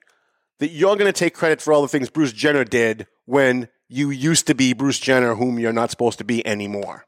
that 0.59 0.71
you're 0.71 0.95
going 0.95 1.11
to 1.11 1.17
take 1.17 1.33
credit 1.33 1.61
for 1.61 1.71
all 1.71 1.81
the 1.81 1.87
things 1.87 2.09
Bruce 2.09 2.33
Jenner 2.33 2.63
did 2.63 3.07
when 3.25 3.69
you 3.87 4.09
used 4.09 4.47
to 4.47 4.55
be 4.55 4.73
Bruce 4.73 4.99
Jenner, 4.99 5.35
whom 5.35 5.59
you're 5.59 5.73
not 5.73 5.91
supposed 5.91 6.17
to 6.17 6.23
be 6.23 6.45
anymore. 6.47 7.05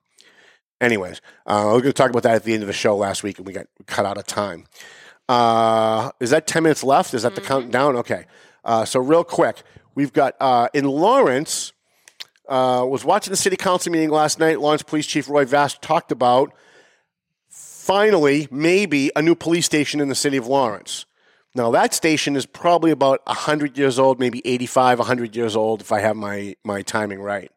Anyways, 0.84 1.22
uh, 1.46 1.62
we're 1.67 1.80
going 1.80 1.84
to 1.84 1.93
talk 1.93 2.10
about 2.10 2.24
that 2.24 2.36
at 2.36 2.43
the 2.43 2.54
end 2.54 2.62
of 2.62 2.67
the 2.67 2.74
show 2.74 2.98
last 2.98 3.24
week, 3.24 3.38
and 3.38 3.48
we 3.48 3.54
got 3.54 3.67
cut 3.86 4.06
out 4.06 4.17
of 4.17 4.28
time. 4.28 4.65
Uh, 5.30 6.12
is 6.19 6.32
that 6.32 6.46
10 6.46 6.63
minutes 6.63 6.84
left? 6.84 7.13
Is 7.13 7.24
that 7.24 7.36
the 7.36 7.41
countdown? 7.41 7.96
Okay. 7.96 8.26
Uh, 8.65 8.84
so, 8.84 9.00
real 9.00 9.24
quick, 9.24 9.63
we've 9.96 10.12
got 10.12 10.36
uh, 10.41 10.67
in 10.74 10.84
Lawrence, 10.84 11.72
uh, 12.50 12.86
was 12.86 13.06
watching 13.06 13.32
the 13.32 13.38
city 13.38 13.56
council 13.56 13.93
meeting 13.93 14.10
last 14.10 14.39
night. 14.39 14.60
Lawrence 14.60 14.84
Police 14.84 15.08
Chief 15.08 15.30
Roy 15.30 15.46
Vasque 15.46 15.80
talked 15.80 16.12
about 16.12 16.54
finally, 17.48 18.50
maybe, 18.52 19.10
a 19.15 19.22
new 19.22 19.36
police 19.36 19.65
station 19.65 20.02
in 20.02 20.10
the 20.10 20.15
city 20.15 20.36
of 20.36 20.48
Lawrence. 20.48 21.06
Now, 21.56 21.72
that 21.72 21.93
station 21.93 22.36
is 22.36 22.46
probably 22.46 22.91
about 22.91 23.26
100 23.26 23.78
years 23.78 23.98
old, 23.98 24.19
maybe 24.19 24.41
85, 24.43 25.00
100 25.00 25.34
years 25.34 25.56
old, 25.56 25.80
if 25.80 25.93
I 25.93 26.02
have 26.02 26.17
my, 26.17 26.58
my 26.65 26.82
timing 26.82 27.22
right. 27.22 27.52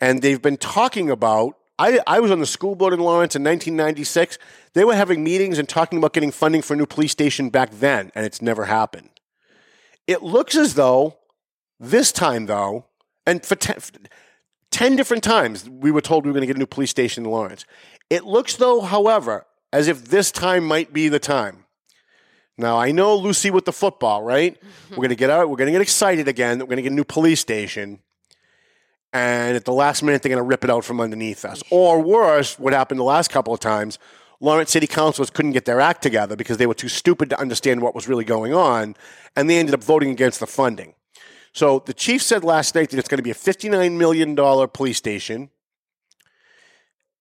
And 0.00 0.22
they've 0.22 0.40
been 0.40 0.58
talking 0.58 1.10
about, 1.10 1.56
I, 1.80 1.98
I 2.06 2.20
was 2.20 2.30
on 2.30 2.40
the 2.40 2.46
school 2.46 2.74
board 2.74 2.92
in 2.92 3.00
Lawrence 3.00 3.34
in 3.34 3.42
1996. 3.42 4.38
They 4.74 4.84
were 4.84 4.94
having 4.94 5.24
meetings 5.24 5.58
and 5.58 5.66
talking 5.66 5.98
about 5.98 6.12
getting 6.12 6.30
funding 6.30 6.60
for 6.60 6.74
a 6.74 6.76
new 6.76 6.84
police 6.84 7.10
station 7.10 7.48
back 7.48 7.70
then, 7.70 8.12
and 8.14 8.26
it's 8.26 8.42
never 8.42 8.66
happened. 8.66 9.08
It 10.06 10.22
looks 10.22 10.56
as 10.56 10.74
though 10.74 11.16
this 11.78 12.12
time, 12.12 12.44
though, 12.46 12.84
and 13.26 13.44
for 13.44 13.54
10, 13.54 13.78
10 14.70 14.96
different 14.96 15.24
times 15.24 15.68
we 15.68 15.90
were 15.90 16.02
told 16.02 16.26
we 16.26 16.30
were 16.30 16.34
going 16.34 16.42
to 16.42 16.46
get 16.46 16.56
a 16.56 16.58
new 16.58 16.66
police 16.66 16.90
station 16.90 17.24
in 17.24 17.30
Lawrence. 17.30 17.64
It 18.10 18.24
looks, 18.24 18.56
though, 18.56 18.82
however, 18.82 19.46
as 19.72 19.88
if 19.88 20.04
this 20.04 20.30
time 20.30 20.66
might 20.66 20.92
be 20.92 21.08
the 21.08 21.18
time. 21.18 21.64
Now 22.58 22.78
I 22.78 22.92
know 22.92 23.16
Lucy 23.16 23.50
with 23.50 23.64
the 23.64 23.72
football, 23.72 24.22
right? 24.22 24.54
Mm-hmm. 24.60 24.96
We're 24.96 25.04
gonna 25.04 25.14
get 25.14 25.30
out. 25.30 25.48
We're 25.48 25.56
gonna 25.56 25.70
get 25.70 25.80
excited 25.80 26.28
again. 26.28 26.58
We're 26.58 26.66
gonna 26.66 26.82
get 26.82 26.92
a 26.92 26.94
new 26.94 27.04
police 27.04 27.40
station, 27.40 28.00
and 29.12 29.56
at 29.56 29.64
the 29.64 29.72
last 29.72 30.02
minute 30.02 30.22
they're 30.22 30.30
gonna 30.30 30.42
rip 30.42 30.64
it 30.64 30.70
out 30.70 30.84
from 30.84 31.00
underneath 31.00 31.44
us. 31.44 31.62
Or 31.70 32.00
worse, 32.00 32.58
what 32.58 32.72
happened 32.72 33.00
the 33.00 33.04
last 33.04 33.30
couple 33.30 33.52
of 33.52 33.60
times? 33.60 33.98
Lawrence 34.40 34.70
City 34.70 34.86
Councilors 34.86 35.28
couldn't 35.28 35.52
get 35.52 35.66
their 35.66 35.80
act 35.80 36.02
together 36.02 36.34
because 36.34 36.56
they 36.56 36.66
were 36.66 36.74
too 36.74 36.88
stupid 36.88 37.28
to 37.30 37.38
understand 37.38 37.82
what 37.82 37.94
was 37.94 38.08
really 38.08 38.24
going 38.24 38.54
on, 38.54 38.96
and 39.36 39.50
they 39.50 39.58
ended 39.58 39.74
up 39.74 39.84
voting 39.84 40.10
against 40.10 40.40
the 40.40 40.46
funding. 40.46 40.94
So 41.52 41.82
the 41.84 41.92
chief 41.92 42.22
said 42.22 42.42
last 42.42 42.74
night 42.74 42.90
that 42.90 42.98
it's 42.98 43.08
going 43.08 43.18
to 43.18 43.22
be 43.22 43.30
a 43.30 43.34
$59 43.34 43.98
million 43.98 44.34
police 44.68 44.96
station, 44.96 45.50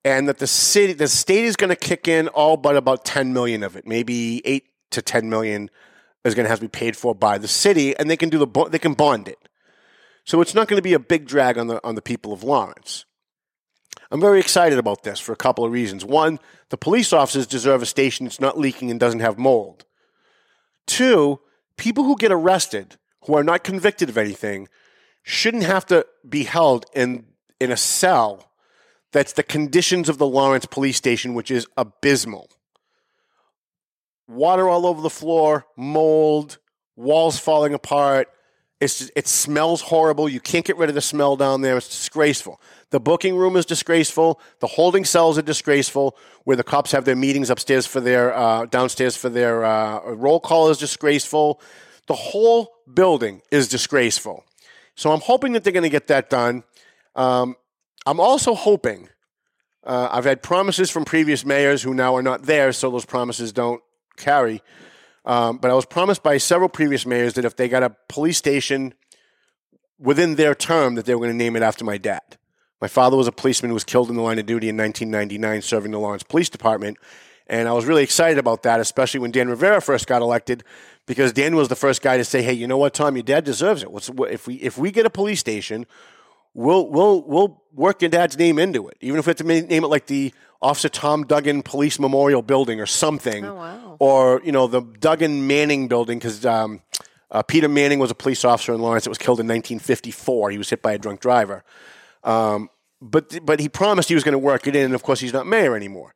and 0.05 0.29
that 0.29 0.37
the 0.37 0.47
city, 0.47 0.93
the 0.93 1.09
state 1.09 1.43
is 1.43 1.57
going 1.57 1.71
to 1.71 1.75
kick 1.75 2.07
in 2.07 2.29
all 2.29 2.55
but 2.55 2.77
about 2.77 3.03
10 3.03 3.33
million 3.33 3.63
of 3.63 3.75
it, 3.75 3.85
maybe 3.85 4.41
eight 4.45 4.65
to 4.91 5.01
10 5.01 5.29
million 5.29 5.69
is 6.23 6.35
going 6.35 6.45
to 6.45 6.49
have 6.49 6.59
to 6.59 6.65
be 6.65 6.69
paid 6.69 6.95
for 6.95 7.13
by 7.13 7.37
the 7.37 7.47
city, 7.49 7.97
and 7.97 8.09
they 8.09 8.17
can 8.17 8.29
do 8.29 8.37
the 8.37 8.69
they 8.69 8.79
can 8.79 8.93
bond 8.93 9.27
it. 9.27 9.48
So 10.29 10.41
it's 10.41 10.53
not 10.53 10.67
going 10.67 10.77
to 10.77 10.83
be 10.83 10.93
a 10.93 10.99
big 10.99 11.25
drag 11.25 11.57
on 11.57 11.65
the 11.65 11.83
on 11.83 11.95
the 11.95 12.03
people 12.03 12.31
of 12.31 12.43
Lawrence. 12.43 13.05
I'm 14.11 14.21
very 14.21 14.39
excited 14.39 14.77
about 14.77 15.01
this 15.01 15.19
for 15.19 15.31
a 15.33 15.35
couple 15.35 15.65
of 15.65 15.71
reasons. 15.71 16.05
One, 16.05 16.37
the 16.69 16.77
police 16.77 17.11
officers 17.11 17.47
deserve 17.47 17.81
a 17.81 17.87
station 17.87 18.27
that's 18.27 18.39
not 18.39 18.55
leaking 18.55 18.91
and 18.91 18.99
doesn't 18.99 19.21
have 19.21 19.39
mold. 19.39 19.85
Two, 20.85 21.39
people 21.77 22.03
who 22.03 22.15
get 22.15 22.31
arrested 22.31 22.97
who 23.25 23.33
are 23.33 23.43
not 23.43 23.63
convicted 23.63 24.07
of 24.07 24.19
anything 24.19 24.67
shouldn't 25.23 25.63
have 25.63 25.87
to 25.87 26.05
be 26.27 26.43
held 26.43 26.85
in 26.93 27.25
in 27.59 27.71
a 27.71 27.77
cell 27.77 28.51
That's 29.11 29.33
the 29.33 29.41
conditions 29.41 30.09
of 30.09 30.19
the 30.19 30.27
Lawrence 30.27 30.67
police 30.67 30.97
station, 30.97 31.33
which 31.33 31.49
is 31.49 31.65
abysmal. 31.75 32.51
Water 34.27 34.69
all 34.69 34.85
over 34.85 35.01
the 35.01 35.09
floor, 35.09 35.65
mold, 35.75 36.59
walls 36.95 37.39
falling 37.39 37.73
apart. 37.73 38.27
It's 38.79 38.99
just, 38.99 39.11
it 39.15 39.27
smells 39.27 39.81
horrible. 39.81 40.29
You 40.29 40.39
can't 40.39 40.65
get 40.65 40.77
rid 40.77 40.89
of 40.89 40.95
the 40.95 41.01
smell 41.01 41.35
down 41.35 41.61
there. 41.61 41.77
It's 41.77 41.89
disgraceful. 41.89 42.61
The 42.91 42.99
booking 42.99 43.35
room 43.35 43.55
is 43.55 43.65
disgraceful. 43.65 44.39
The 44.59 44.67
holding 44.67 45.03
cells 45.05 45.37
are 45.37 45.43
disgraceful, 45.43 46.17
where 46.45 46.55
the 46.55 46.63
cops 46.63 46.91
have 46.93 47.05
their 47.05 47.15
meetings 47.15 47.49
upstairs 47.49 47.85
for 47.85 47.99
their 47.99 48.33
uh, 48.33 48.65
downstairs 48.65 49.17
for 49.17 49.29
their 49.29 49.65
uh, 49.65 50.11
roll 50.11 50.39
call 50.39 50.69
is 50.69 50.77
disgraceful. 50.77 51.61
The 52.07 52.15
whole 52.15 52.73
building 52.91 53.41
is 53.51 53.67
disgraceful. 53.67 54.45
So 54.95 55.11
I'm 55.11 55.21
hoping 55.21 55.53
that 55.53 55.63
they're 55.63 55.73
going 55.73 55.83
to 55.83 55.89
get 55.89 56.07
that 56.07 56.29
done. 56.29 56.63
Um, 57.15 57.55
I'm 58.05 58.19
also 58.19 58.55
hoping. 58.55 59.09
Uh, 59.83 60.09
I've 60.11 60.25
had 60.25 60.41
promises 60.41 60.89
from 60.89 61.05
previous 61.05 61.45
mayors 61.45 61.83
who 61.83 61.93
now 61.93 62.15
are 62.15 62.23
not 62.23 62.43
there, 62.43 62.71
so 62.71 62.89
those 62.89 63.05
promises 63.05 63.51
don't 63.51 63.81
carry. 64.17 64.61
Um, 65.25 65.57
but 65.57 65.69
I 65.69 65.73
was 65.73 65.85
promised 65.85 66.23
by 66.23 66.37
several 66.37 66.69
previous 66.69 67.05
mayors 67.05 67.33
that 67.33 67.45
if 67.45 67.55
they 67.55 67.67
got 67.67 67.83
a 67.83 67.95
police 68.07 68.37
station 68.37 68.93
within 69.99 70.35
their 70.35 70.55
term, 70.55 70.95
that 70.95 71.05
they 71.05 71.13
were 71.13 71.19
going 71.19 71.31
to 71.31 71.37
name 71.37 71.55
it 71.55 71.61
after 71.61 71.83
my 71.83 71.97
dad. 71.97 72.37
My 72.81 72.87
father 72.87 73.17
was 73.17 73.27
a 73.27 73.31
policeman 73.31 73.69
who 73.69 73.73
was 73.73 73.83
killed 73.83 74.09
in 74.09 74.15
the 74.15 74.21
line 74.21 74.39
of 74.39 74.45
duty 74.45 74.69
in 74.69 74.77
1999, 74.77 75.61
serving 75.61 75.91
the 75.91 75.99
Lawrence 75.99 76.23
Police 76.23 76.49
Department. 76.49 76.97
And 77.47 77.67
I 77.67 77.73
was 77.73 77.85
really 77.85 78.03
excited 78.03 78.37
about 78.37 78.63
that, 78.63 78.79
especially 78.79 79.19
when 79.19 79.31
Dan 79.31 79.49
Rivera 79.49 79.81
first 79.81 80.07
got 80.07 80.21
elected, 80.21 80.63
because 81.07 81.33
Dan 81.33 81.55
was 81.55 81.67
the 81.67 81.75
first 81.75 82.01
guy 82.01 82.15
to 82.15 82.23
say, 82.23 82.41
"Hey, 82.43 82.53
you 82.53 82.67
know 82.67 82.77
what, 82.77 82.93
Tom, 82.93 83.15
your 83.15 83.23
dad 83.23 83.43
deserves 83.43 83.81
it. 83.81 83.91
What's, 83.91 84.09
if 84.29 84.47
we 84.47 84.55
if 84.55 84.77
we 84.77 84.91
get 84.91 85.05
a 85.05 85.09
police 85.09 85.39
station, 85.39 85.87
we'll 86.53 86.87
we'll 86.89 87.21
we'll 87.23 87.63
work 87.73 88.01
your 88.01 88.09
dad's 88.09 88.37
name 88.37 88.59
into 88.59 88.87
it, 88.87 88.97
even 89.01 89.19
if 89.19 89.25
we 89.25 89.29
have 89.31 89.37
to 89.37 89.43
name 89.43 89.83
it 89.83 89.87
like 89.87 90.07
the 90.07 90.33
Officer 90.61 90.89
Tom 90.89 91.23
Duggan 91.25 91.63
Police 91.63 91.99
Memorial 91.99 92.41
Building 92.41 92.81
or 92.81 92.85
something, 92.85 93.45
Oh, 93.45 93.55
wow. 93.55 93.95
or 93.99 94.41
you 94.43 94.51
know 94.51 94.67
the 94.67 94.81
Duggan 94.81 95.47
Manning 95.47 95.87
Building 95.87 96.19
because 96.19 96.45
um, 96.45 96.81
uh, 97.31 97.41
Peter 97.43 97.69
Manning 97.69 97.99
was 97.99 98.11
a 98.11 98.15
police 98.15 98.43
officer 98.43 98.73
in 98.73 98.81
Lawrence 98.81 99.05
that 99.05 99.09
was 99.09 99.17
killed 99.17 99.39
in 99.39 99.47
1954. 99.47 100.51
He 100.51 100.57
was 100.57 100.69
hit 100.69 100.81
by 100.81 100.93
a 100.93 100.97
drunk 100.97 101.21
driver, 101.21 101.63
um, 102.23 102.69
but 103.01 103.39
but 103.45 103.59
he 103.59 103.69
promised 103.69 104.09
he 104.09 104.15
was 104.15 104.23
going 104.23 104.33
to 104.33 104.39
work 104.39 104.67
it 104.67 104.75
in, 104.75 104.85
and 104.85 104.95
of 104.95 105.03
course 105.03 105.19
he's 105.21 105.33
not 105.33 105.47
mayor 105.47 105.75
anymore. 105.75 106.13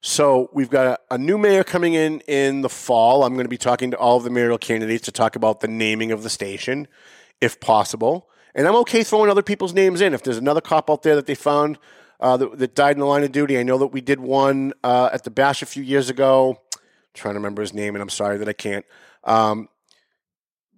So 0.00 0.48
we've 0.52 0.70
got 0.70 1.00
a, 1.10 1.14
a 1.14 1.18
new 1.18 1.38
mayor 1.38 1.64
coming 1.64 1.94
in 1.94 2.20
in 2.28 2.60
the 2.60 2.68
fall. 2.68 3.24
I'm 3.24 3.32
going 3.34 3.46
to 3.46 3.48
be 3.50 3.58
talking 3.58 3.90
to 3.90 3.96
all 3.96 4.18
of 4.18 4.22
the 4.24 4.30
mayoral 4.30 4.58
candidates 4.58 5.04
to 5.06 5.12
talk 5.12 5.34
about 5.34 5.60
the 5.60 5.66
naming 5.66 6.12
of 6.12 6.22
the 6.22 6.30
station, 6.30 6.86
if 7.40 7.58
possible. 7.58 8.27
And 8.58 8.66
I'm 8.66 8.74
okay 8.76 9.04
throwing 9.04 9.30
other 9.30 9.42
people's 9.42 9.72
names 9.72 10.00
in. 10.00 10.12
If 10.12 10.22
there's 10.24 10.36
another 10.36 10.60
cop 10.60 10.90
out 10.90 11.02
there 11.02 11.14
that 11.16 11.26
they 11.26 11.36
found 11.36 11.78
uh, 12.20 12.36
that, 12.36 12.58
that 12.58 12.74
died 12.74 12.96
in 12.96 12.98
the 13.00 13.06
line 13.06 13.22
of 13.22 13.30
duty, 13.32 13.56
I 13.56 13.62
know 13.62 13.78
that 13.78 13.86
we 13.86 14.00
did 14.00 14.18
one 14.18 14.72
uh, 14.82 15.10
at 15.12 15.22
the 15.22 15.30
Bash 15.30 15.62
a 15.62 15.66
few 15.66 15.82
years 15.84 16.10
ago. 16.10 16.60
trying 17.14 17.34
to 17.34 17.38
remember 17.38 17.62
his 17.62 17.72
name, 17.72 17.94
and 17.94 18.02
I'm 18.02 18.08
sorry 18.08 18.36
that 18.38 18.48
I 18.48 18.52
can't. 18.52 18.84
Um, 19.22 19.68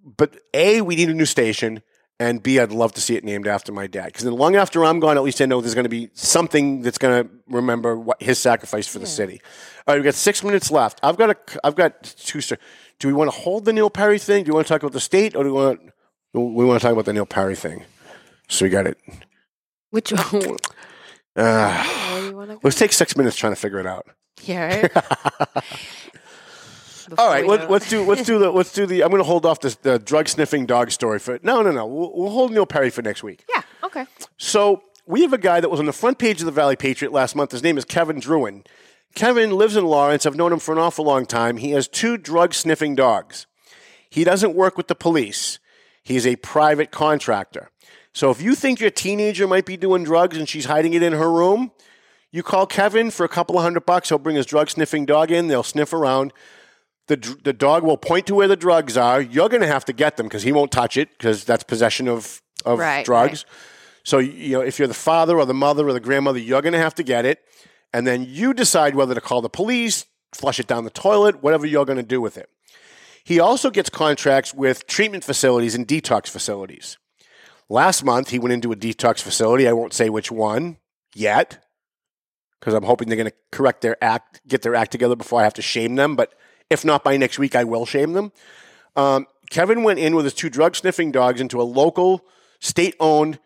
but 0.04 0.36
A, 0.54 0.82
we 0.82 0.94
need 0.94 1.08
a 1.08 1.14
new 1.14 1.24
station. 1.24 1.82
And 2.18 2.42
B, 2.42 2.58
I'd 2.60 2.70
love 2.70 2.92
to 2.92 3.00
see 3.00 3.16
it 3.16 3.24
named 3.24 3.46
after 3.46 3.72
my 3.72 3.86
dad. 3.86 4.06
Because 4.06 4.24
then 4.24 4.34
long 4.34 4.54
after 4.54 4.84
I'm 4.84 5.00
gone, 5.00 5.16
at 5.16 5.22
least 5.22 5.40
I 5.40 5.46
know 5.46 5.62
there's 5.62 5.74
going 5.74 5.84
to 5.84 5.88
be 5.88 6.10
something 6.12 6.82
that's 6.82 6.98
going 6.98 7.24
to 7.24 7.30
remember 7.48 7.96
what 7.96 8.22
his 8.22 8.38
sacrifice 8.38 8.86
for 8.86 8.98
the 8.98 9.06
city. 9.06 9.40
All 9.86 9.94
right, 9.94 9.98
we've 9.98 10.04
got 10.04 10.14
six 10.14 10.44
minutes 10.44 10.70
left. 10.70 11.00
I've 11.02 11.16
got 11.16 11.30
a, 11.30 11.36
I've 11.64 11.76
got 11.76 12.02
two. 12.02 12.42
sir- 12.42 12.58
Do 12.98 13.08
we 13.08 13.14
want 13.14 13.32
to 13.32 13.38
hold 13.38 13.64
the 13.64 13.72
Neil 13.72 13.88
Perry 13.88 14.18
thing? 14.18 14.44
Do 14.44 14.50
we 14.52 14.56
want 14.56 14.66
to 14.66 14.72
talk 14.74 14.82
about 14.82 14.92
the 14.92 15.00
state, 15.00 15.34
or 15.34 15.44
do 15.44 15.48
we 15.54 15.54
want 15.54 15.80
we 16.32 16.64
want 16.64 16.80
to 16.80 16.84
talk 16.84 16.92
about 16.92 17.04
the 17.04 17.12
Neil 17.12 17.26
Perry 17.26 17.56
thing? 17.56 17.84
So 18.48 18.64
we 18.64 18.70
got 18.70 18.86
it. 18.86 18.98
Which 19.90 20.12
one? 20.12 20.56
Uh, 21.36 21.84
Where 21.84 22.20
do 22.20 22.26
you 22.26 22.36
wanna 22.36 22.54
go? 22.54 22.60
let's 22.62 22.76
take 22.76 22.92
six 22.92 23.16
minutes 23.16 23.36
trying 23.36 23.52
to 23.52 23.60
figure 23.60 23.78
it 23.78 23.86
out. 23.86 24.06
Yeah, 24.42 24.88
right? 24.94 25.64
All 27.18 27.28
right, 27.28 27.46
Let, 27.46 27.70
let's 27.70 27.88
do 27.88 28.04
let's 28.04 28.22
do 28.24 28.38
the 28.38 28.50
let's 28.52 28.72
do 28.72 28.86
the. 28.86 29.02
I'm 29.02 29.10
going 29.10 29.20
to 29.20 29.26
hold 29.26 29.44
off 29.46 29.60
this 29.60 29.74
the 29.76 29.98
drug 29.98 30.28
sniffing 30.28 30.66
dog 30.66 30.90
story 30.90 31.18
for 31.18 31.38
no 31.42 31.62
no 31.62 31.70
no. 31.70 31.86
We'll, 31.86 32.12
we'll 32.14 32.30
hold 32.30 32.52
Neil 32.52 32.66
Perry 32.66 32.90
for 32.90 33.02
next 33.02 33.22
week. 33.22 33.44
Yeah, 33.48 33.62
okay. 33.84 34.06
So 34.36 34.82
we 35.06 35.22
have 35.22 35.32
a 35.32 35.38
guy 35.38 35.60
that 35.60 35.68
was 35.68 35.80
on 35.80 35.86
the 35.86 35.92
front 35.92 36.18
page 36.18 36.40
of 36.40 36.46
the 36.46 36.52
Valley 36.52 36.76
Patriot 36.76 37.12
last 37.12 37.34
month. 37.34 37.52
His 37.52 37.62
name 37.62 37.78
is 37.78 37.84
Kevin 37.84 38.20
Druin. 38.20 38.66
Kevin 39.14 39.50
lives 39.50 39.76
in 39.76 39.84
Lawrence. 39.84 40.24
I've 40.26 40.36
known 40.36 40.52
him 40.52 40.58
for 40.60 40.72
an 40.72 40.78
awful 40.78 41.04
long 41.04 41.26
time. 41.26 41.56
He 41.56 41.70
has 41.72 41.88
two 41.88 42.16
drug 42.16 42.54
sniffing 42.54 42.94
dogs. 42.94 43.46
He 44.08 44.24
doesn't 44.24 44.54
work 44.54 44.76
with 44.76 44.88
the 44.88 44.94
police. 44.96 45.59
He's 46.02 46.26
a 46.26 46.36
private 46.36 46.90
contractor. 46.90 47.70
So 48.12 48.30
if 48.30 48.42
you 48.42 48.54
think 48.54 48.80
your 48.80 48.90
teenager 48.90 49.46
might 49.46 49.66
be 49.66 49.76
doing 49.76 50.04
drugs 50.04 50.36
and 50.36 50.48
she's 50.48 50.64
hiding 50.64 50.94
it 50.94 51.02
in 51.02 51.12
her 51.12 51.30
room, 51.30 51.70
you 52.32 52.42
call 52.42 52.66
Kevin 52.66 53.10
for 53.10 53.24
a 53.24 53.28
couple 53.28 53.56
of 53.56 53.62
hundred 53.62 53.86
bucks. 53.86 54.08
He'll 54.08 54.18
bring 54.18 54.36
his 54.36 54.46
drug 54.46 54.70
sniffing 54.70 55.06
dog 55.06 55.30
in. 55.30 55.48
They'll 55.48 55.62
sniff 55.62 55.92
around. 55.92 56.32
The, 57.06 57.16
the 57.42 57.52
dog 57.52 57.82
will 57.82 57.96
point 57.96 58.26
to 58.28 58.34
where 58.34 58.48
the 58.48 58.56
drugs 58.56 58.96
are. 58.96 59.20
You're 59.20 59.48
going 59.48 59.62
to 59.62 59.66
have 59.66 59.84
to 59.86 59.92
get 59.92 60.16
them 60.16 60.26
because 60.26 60.44
he 60.44 60.52
won't 60.52 60.70
touch 60.70 60.96
it 60.96 61.10
because 61.10 61.44
that's 61.44 61.64
possession 61.64 62.08
of, 62.08 62.40
of 62.64 62.78
Right, 62.78 63.04
drugs. 63.04 63.44
So 64.04 64.18
you 64.18 64.52
know, 64.52 64.60
if 64.60 64.78
you're 64.78 64.88
the 64.88 64.94
father 64.94 65.38
or 65.38 65.44
the 65.44 65.54
mother 65.54 65.88
or 65.88 65.92
the 65.92 66.00
grandmother, 66.00 66.38
you're 66.38 66.62
going 66.62 66.72
to 66.72 66.78
have 66.78 66.94
to 66.96 67.02
get 67.02 67.26
it, 67.26 67.40
and 67.92 68.06
then 68.06 68.24
you 68.28 68.54
decide 68.54 68.94
whether 68.94 69.14
to 69.14 69.20
call 69.20 69.42
the 69.42 69.50
police, 69.50 70.06
flush 70.32 70.60
it 70.60 70.66
down 70.68 70.84
the 70.84 70.90
toilet, 70.90 71.42
whatever 71.42 71.66
you're 71.66 71.84
going 71.84 71.96
to 71.98 72.02
do 72.02 72.20
with 72.20 72.38
it. 72.38 72.48
He 73.24 73.40
also 73.40 73.70
gets 73.70 73.90
contracts 73.90 74.54
with 74.54 74.86
treatment 74.86 75.24
facilities 75.24 75.74
and 75.74 75.86
detox 75.86 76.28
facilities. 76.28 76.98
Last 77.68 78.04
month, 78.04 78.30
he 78.30 78.38
went 78.38 78.52
into 78.52 78.72
a 78.72 78.76
detox 78.76 79.22
facility. 79.22 79.68
I 79.68 79.72
won't 79.72 79.92
say 79.92 80.08
which 80.08 80.32
one 80.32 80.78
yet, 81.14 81.64
because 82.58 82.74
I'm 82.74 82.84
hoping 82.84 83.08
they're 83.08 83.16
going 83.16 83.30
to 83.30 83.36
correct 83.52 83.82
their 83.82 84.02
act, 84.02 84.40
get 84.46 84.62
their 84.62 84.74
act 84.74 84.92
together 84.92 85.16
before 85.16 85.40
I 85.40 85.44
have 85.44 85.54
to 85.54 85.62
shame 85.62 85.94
them. 85.94 86.16
But 86.16 86.34
if 86.68 86.84
not 86.84 87.04
by 87.04 87.16
next 87.16 87.38
week, 87.38 87.54
I 87.54 87.64
will 87.64 87.86
shame 87.86 88.12
them. 88.12 88.32
Um, 88.96 89.26
Kevin 89.50 89.82
went 89.82 89.98
in 89.98 90.16
with 90.16 90.24
his 90.24 90.34
two 90.34 90.50
drug 90.50 90.74
sniffing 90.74 91.12
dogs 91.12 91.40
into 91.40 91.60
a 91.60 91.64
local, 91.64 92.24
state 92.60 92.96
owned 92.98 93.38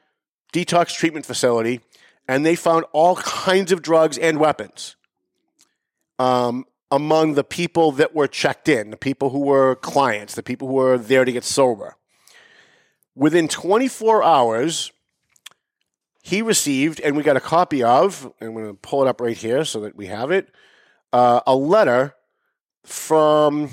detox 0.52 0.94
treatment 0.94 1.26
facility, 1.26 1.80
and 2.26 2.46
they 2.46 2.56
found 2.56 2.86
all 2.92 3.16
kinds 3.16 3.72
of 3.72 3.82
drugs 3.82 4.16
and 4.16 4.38
weapons 4.38 4.96
um, 6.18 6.64
among 6.90 7.34
the 7.34 7.44
people 7.44 7.92
that 7.92 8.14
were 8.14 8.28
checked 8.28 8.68
in, 8.68 8.90
the 8.90 8.96
people 8.96 9.30
who 9.30 9.40
were 9.40 9.76
clients, 9.76 10.34
the 10.34 10.42
people 10.42 10.68
who 10.68 10.74
were 10.74 10.98
there 10.98 11.24
to 11.24 11.32
get 11.32 11.44
sober. 11.44 11.96
Within 13.14 13.48
24 13.48 14.22
hours, 14.22 14.92
he 16.22 16.42
received, 16.42 17.00
and 17.00 17.16
we 17.16 17.22
got 17.22 17.36
a 17.36 17.40
copy 17.40 17.82
of, 17.82 18.32
and 18.40 18.48
I'm 18.48 18.54
going 18.54 18.66
to 18.66 18.74
pull 18.74 19.02
it 19.02 19.08
up 19.08 19.20
right 19.20 19.36
here 19.36 19.64
so 19.64 19.80
that 19.80 19.94
we 19.94 20.06
have 20.06 20.30
it, 20.30 20.48
uh, 21.12 21.40
a 21.46 21.54
letter 21.54 22.14
from, 22.82 23.70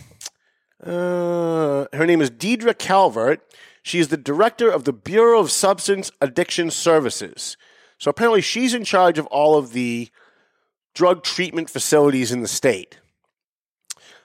uh, 0.84 1.86
her 1.94 2.06
name 2.06 2.22
is 2.22 2.30
Deidre 2.30 2.78
Calvert. 2.78 3.42
She 3.84 4.00
is 4.00 4.10
the 4.10 4.18
director 4.18 4.70
of 4.70 4.84
the 4.84 4.94
Bureau 4.94 5.40
of 5.40 5.50
Substance 5.50 6.12
Addiction 6.22 6.70
Services. 6.72 7.58
So 7.98 8.10
apparently, 8.10 8.42
she's 8.42 8.74
in 8.74 8.84
charge 8.84 9.18
of 9.18 9.26
all 9.28 9.58
of 9.58 9.74
the 9.74 10.10
drug 10.94 11.24
treatment 11.24 11.70
facilities 11.70 12.32
in 12.32 12.42
the 12.42 12.48
state. 12.48 13.00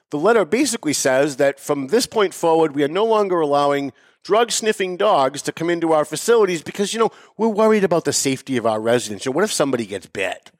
The 0.09 0.17
letter 0.17 0.45
basically 0.45 0.93
says 0.93 1.37
that 1.37 1.59
from 1.59 1.87
this 1.87 2.05
point 2.05 2.33
forward, 2.33 2.75
we 2.75 2.83
are 2.83 2.87
no 2.87 3.05
longer 3.05 3.39
allowing 3.41 3.91
drug 4.23 4.51
sniffing 4.51 4.97
dogs 4.97 5.41
to 5.41 5.51
come 5.51 5.69
into 5.69 5.91
our 5.93 6.05
facilities 6.05 6.61
because, 6.61 6.93
you 6.93 6.99
know, 6.99 7.11
we're 7.37 7.47
worried 7.47 7.83
about 7.83 8.05
the 8.05 8.13
safety 8.13 8.57
of 8.57 8.65
our 8.65 8.79
residents. 8.79 9.25
You 9.25 9.31
know, 9.31 9.35
what 9.35 9.43
if 9.43 9.51
somebody 9.51 9.85
gets 9.85 10.05
bit? 10.05 10.51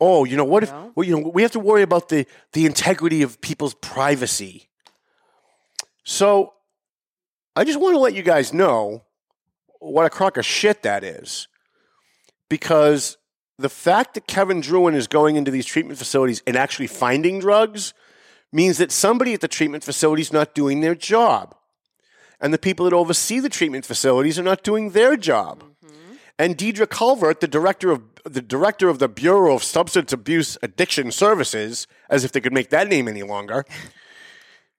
Oh, 0.00 0.24
you 0.24 0.36
know, 0.36 0.44
what 0.44 0.62
if, 0.62 0.72
well, 0.94 1.04
you 1.04 1.18
know, 1.18 1.28
we 1.28 1.42
have 1.42 1.50
to 1.52 1.60
worry 1.60 1.82
about 1.82 2.08
the, 2.08 2.26
the 2.52 2.66
integrity 2.66 3.22
of 3.22 3.40
people's 3.40 3.74
privacy. 3.74 4.68
So 6.04 6.54
I 7.56 7.64
just 7.64 7.80
want 7.80 7.94
to 7.94 7.98
let 7.98 8.14
you 8.14 8.22
guys 8.22 8.52
know 8.52 9.02
what 9.80 10.06
a 10.06 10.10
crock 10.10 10.36
of 10.36 10.46
shit 10.46 10.82
that 10.82 11.02
is. 11.02 11.48
Because 12.48 13.16
the 13.58 13.68
fact 13.68 14.14
that 14.14 14.26
Kevin 14.26 14.62
Druin 14.62 14.94
is 14.94 15.08
going 15.08 15.36
into 15.36 15.50
these 15.50 15.66
treatment 15.66 15.98
facilities 15.98 16.42
and 16.46 16.56
actually 16.56 16.86
finding 16.86 17.40
drugs 17.40 17.92
means 18.52 18.78
that 18.78 18.92
somebody 18.92 19.34
at 19.34 19.40
the 19.40 19.48
treatment 19.48 19.82
facility 19.82 20.22
is 20.22 20.32
not 20.32 20.54
doing 20.54 20.80
their 20.80 20.94
job. 20.94 21.54
And 22.40 22.54
the 22.54 22.58
people 22.58 22.84
that 22.84 22.94
oversee 22.94 23.40
the 23.40 23.48
treatment 23.48 23.84
facilities 23.84 24.38
are 24.38 24.44
not 24.44 24.62
doing 24.62 24.90
their 24.90 25.16
job. 25.16 25.64
Mm-hmm. 25.84 26.14
And 26.38 26.56
Deidre 26.56 26.88
Calvert, 26.88 27.40
the 27.40 27.48
director 27.48 27.90
of 27.90 28.02
the 28.24 28.42
director 28.42 28.88
of 28.88 29.00
the 29.00 29.08
Bureau 29.08 29.54
of 29.54 29.64
Substance 29.64 30.12
Abuse 30.12 30.56
Addiction 30.62 31.10
Services, 31.10 31.86
as 32.08 32.24
if 32.24 32.30
they 32.30 32.40
could 32.40 32.52
make 32.52 32.70
that 32.70 32.88
name 32.88 33.08
any 33.08 33.22
longer, 33.22 33.64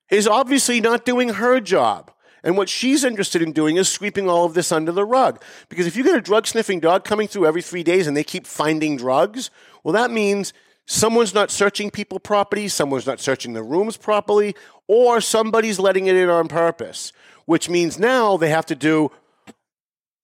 is 0.09 0.27
obviously 0.27 0.79
not 0.79 1.03
doing 1.03 1.29
her 1.29 1.59
job. 1.59 2.11
And 2.43 2.57
what 2.57 2.69
she's 2.69 3.03
interested 3.03 3.41
in 3.41 3.51
doing 3.51 3.77
is 3.77 3.89
sweeping 3.89 4.29
all 4.29 4.45
of 4.45 4.53
this 4.53 4.71
under 4.71 4.91
the 4.91 5.05
rug. 5.05 5.41
Because 5.67 5.87
if 5.87 5.95
you 5.95 6.03
get 6.03 6.15
a 6.15 6.21
drug 6.21 6.47
sniffing 6.47 6.79
dog 6.79 7.03
coming 7.03 7.27
through 7.27 7.45
every 7.45 7.61
three 7.61 7.83
days 7.83 8.07
and 8.07 8.15
they 8.15 8.23
keep 8.23 8.47
finding 8.47 8.97
drugs, 8.97 9.49
well, 9.83 9.93
that 9.93 10.11
means 10.11 10.53
someone's 10.85 11.33
not 11.33 11.51
searching 11.51 11.91
people 11.91 12.19
properly, 12.19 12.67
someone's 12.67 13.07
not 13.07 13.19
searching 13.19 13.53
the 13.53 13.63
rooms 13.63 13.97
properly, 13.97 14.55
or 14.87 15.21
somebody's 15.21 15.79
letting 15.79 16.07
it 16.07 16.15
in 16.15 16.29
on 16.29 16.47
purpose, 16.47 17.11
which 17.45 17.69
means 17.69 17.99
now 17.99 18.37
they 18.37 18.49
have 18.49 18.65
to 18.65 18.75
do 18.75 19.11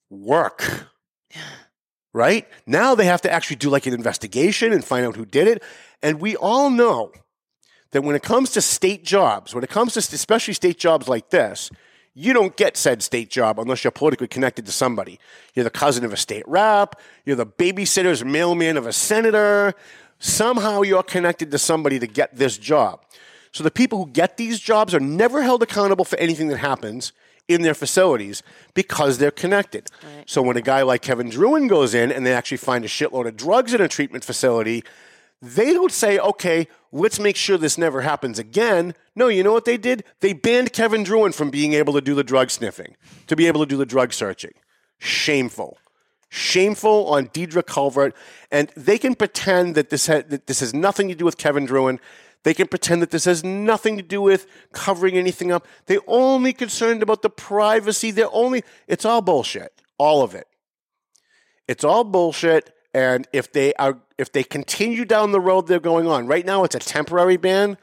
work. 0.09 0.87
right? 2.13 2.47
Now 2.65 2.95
they 2.95 3.05
have 3.05 3.21
to 3.23 3.31
actually 3.31 3.57
do 3.57 3.69
like 3.69 3.85
an 3.85 3.93
investigation 3.93 4.71
and 4.71 4.83
find 4.83 5.05
out 5.05 5.17
who 5.17 5.25
did 5.25 5.49
it. 5.49 5.61
And 6.01 6.21
we 6.21 6.37
all 6.37 6.69
know 6.69 7.11
that 7.91 8.03
when 8.03 8.15
it 8.15 8.23
comes 8.23 8.51
to 8.51 8.61
state 8.61 9.03
jobs, 9.03 9.53
when 9.53 9.63
it 9.63 9.69
comes 9.69 9.93
to 9.93 9.99
especially 9.99 10.53
state 10.53 10.79
jobs 10.79 11.07
like 11.07 11.29
this, 11.29 11.69
you 12.15 12.33
don't 12.33 12.55
get 12.55 12.77
said 12.77 13.03
state 13.03 13.29
job 13.29 13.59
unless 13.59 13.83
you're 13.83 13.91
politically 13.91 14.27
connected 14.27 14.65
to 14.65 14.71
somebody. 14.71 15.19
You're 15.53 15.65
the 15.65 15.69
cousin 15.69 16.05
of 16.05 16.13
a 16.13 16.17
state 16.17 16.47
rep, 16.47 16.99
you're 17.25 17.35
the 17.35 17.45
babysitter's 17.45 18.23
mailman 18.23 18.77
of 18.77 18.87
a 18.87 18.93
senator. 18.93 19.73
Somehow 20.17 20.81
you're 20.81 21.03
connected 21.03 21.51
to 21.51 21.57
somebody 21.57 21.99
to 21.99 22.07
get 22.07 22.35
this 22.35 22.57
job. 22.57 23.01
So 23.51 23.63
the 23.63 23.71
people 23.71 24.03
who 24.03 24.11
get 24.11 24.37
these 24.37 24.59
jobs 24.59 24.93
are 24.93 24.99
never 24.99 25.43
held 25.43 25.61
accountable 25.61 26.05
for 26.05 26.17
anything 26.17 26.47
that 26.47 26.57
happens 26.57 27.11
in 27.47 27.61
their 27.61 27.73
facilities 27.73 28.41
because 28.73 29.17
they're 29.17 29.29
connected. 29.29 29.89
So 30.25 30.41
when 30.41 30.57
a 30.57 30.61
guy 30.61 30.81
like 30.81 31.01
Kevin 31.01 31.29
Druin 31.29 31.69
goes 31.69 31.93
in 31.93 32.11
and 32.11 32.25
they 32.25 32.33
actually 32.33 32.57
find 32.57 32.83
a 32.83 32.87
shitload 32.87 33.27
of 33.27 33.37
drugs 33.37 33.73
in 33.73 33.81
a 33.81 33.87
treatment 33.87 34.23
facility, 34.23 34.83
they 35.41 35.73
don't 35.73 35.91
say, 35.91 36.17
okay, 36.17 36.67
let's 36.91 37.19
make 37.19 37.35
sure 37.35 37.57
this 37.57 37.77
never 37.77 38.01
happens 38.01 38.39
again. 38.39 38.93
No, 39.15 39.27
you 39.27 39.43
know 39.43 39.53
what 39.53 39.65
they 39.65 39.77
did? 39.77 40.03
They 40.21 40.33
banned 40.33 40.73
Kevin 40.73 41.03
Druin 41.03 41.33
from 41.33 41.49
being 41.49 41.73
able 41.73 41.93
to 41.93 42.01
do 42.01 42.15
the 42.15 42.23
drug 42.23 42.49
sniffing, 42.49 42.95
to 43.27 43.35
be 43.35 43.47
able 43.47 43.59
to 43.61 43.65
do 43.65 43.77
the 43.77 43.85
drug 43.85 44.13
searching. 44.13 44.53
Shameful. 44.97 45.77
Shameful 46.29 47.07
on 47.07 47.27
Deidre 47.27 47.65
Calvert. 47.65 48.15
And 48.51 48.69
they 48.75 48.97
can 48.97 49.15
pretend 49.15 49.75
that 49.75 49.89
this, 49.89 50.07
ha- 50.07 50.23
that 50.27 50.47
this 50.47 50.59
has 50.59 50.73
nothing 50.73 51.07
to 51.09 51.15
do 51.15 51.25
with 51.25 51.37
Kevin 51.37 51.67
Druin. 51.67 51.99
They 52.43 52.53
can 52.53 52.67
pretend 52.67 53.01
that 53.01 53.11
this 53.11 53.25
has 53.25 53.43
nothing 53.43 53.97
to 53.97 54.03
do 54.03 54.21
with 54.21 54.45
covering 54.71 55.17
anything 55.17 55.51
up. 55.51 55.67
They're 55.87 55.99
only 56.07 56.53
concerned 56.53 57.01
about 57.01 57.21
the 57.21 57.29
privacy. 57.29 58.11
They're 58.11 58.33
only, 58.33 58.63
it's 58.87 59.05
all 59.05 59.21
bullshit. 59.21 59.73
All 59.97 60.21
of 60.21 60.35
it. 60.35 60.47
It's 61.67 61.83
all 61.83 62.03
bullshit. 62.03 62.74
And 62.95 63.27
if 63.33 63.51
they 63.51 63.73
are, 63.73 63.97
if 64.17 64.31
they 64.31 64.41
continue 64.41 65.03
down 65.03 65.33
the 65.33 65.41
road 65.41 65.67
they're 65.67 65.81
going 65.81 66.07
on, 66.07 66.27
right 66.27 66.45
now 66.45 66.63
it's 66.63 66.75
a 66.75 66.79
temporary 66.79 67.35
ban. 67.35 67.77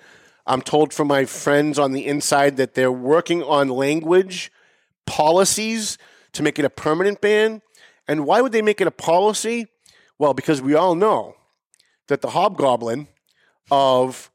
I'm 0.46 0.62
told 0.62 0.94
from 0.94 1.08
my 1.08 1.26
friends 1.26 1.78
on 1.78 1.92
the 1.92 2.06
inside 2.06 2.56
that 2.56 2.72
they're 2.72 2.90
working 2.90 3.42
on 3.42 3.68
language 3.68 4.50
policies 5.04 5.98
to 6.32 6.42
make 6.42 6.58
it 6.58 6.64
a 6.64 6.70
permanent 6.70 7.20
ban. 7.20 7.60
And 8.08 8.24
why 8.24 8.40
would 8.40 8.52
they 8.52 8.62
make 8.62 8.80
it 8.80 8.86
a 8.86 8.90
policy? 8.90 9.66
Well, 10.18 10.32
because 10.32 10.62
we 10.62 10.74
all 10.74 10.94
know 10.94 11.36
that 12.08 12.22
the 12.22 12.30
hobgoblin 12.30 13.06
of 13.70 14.30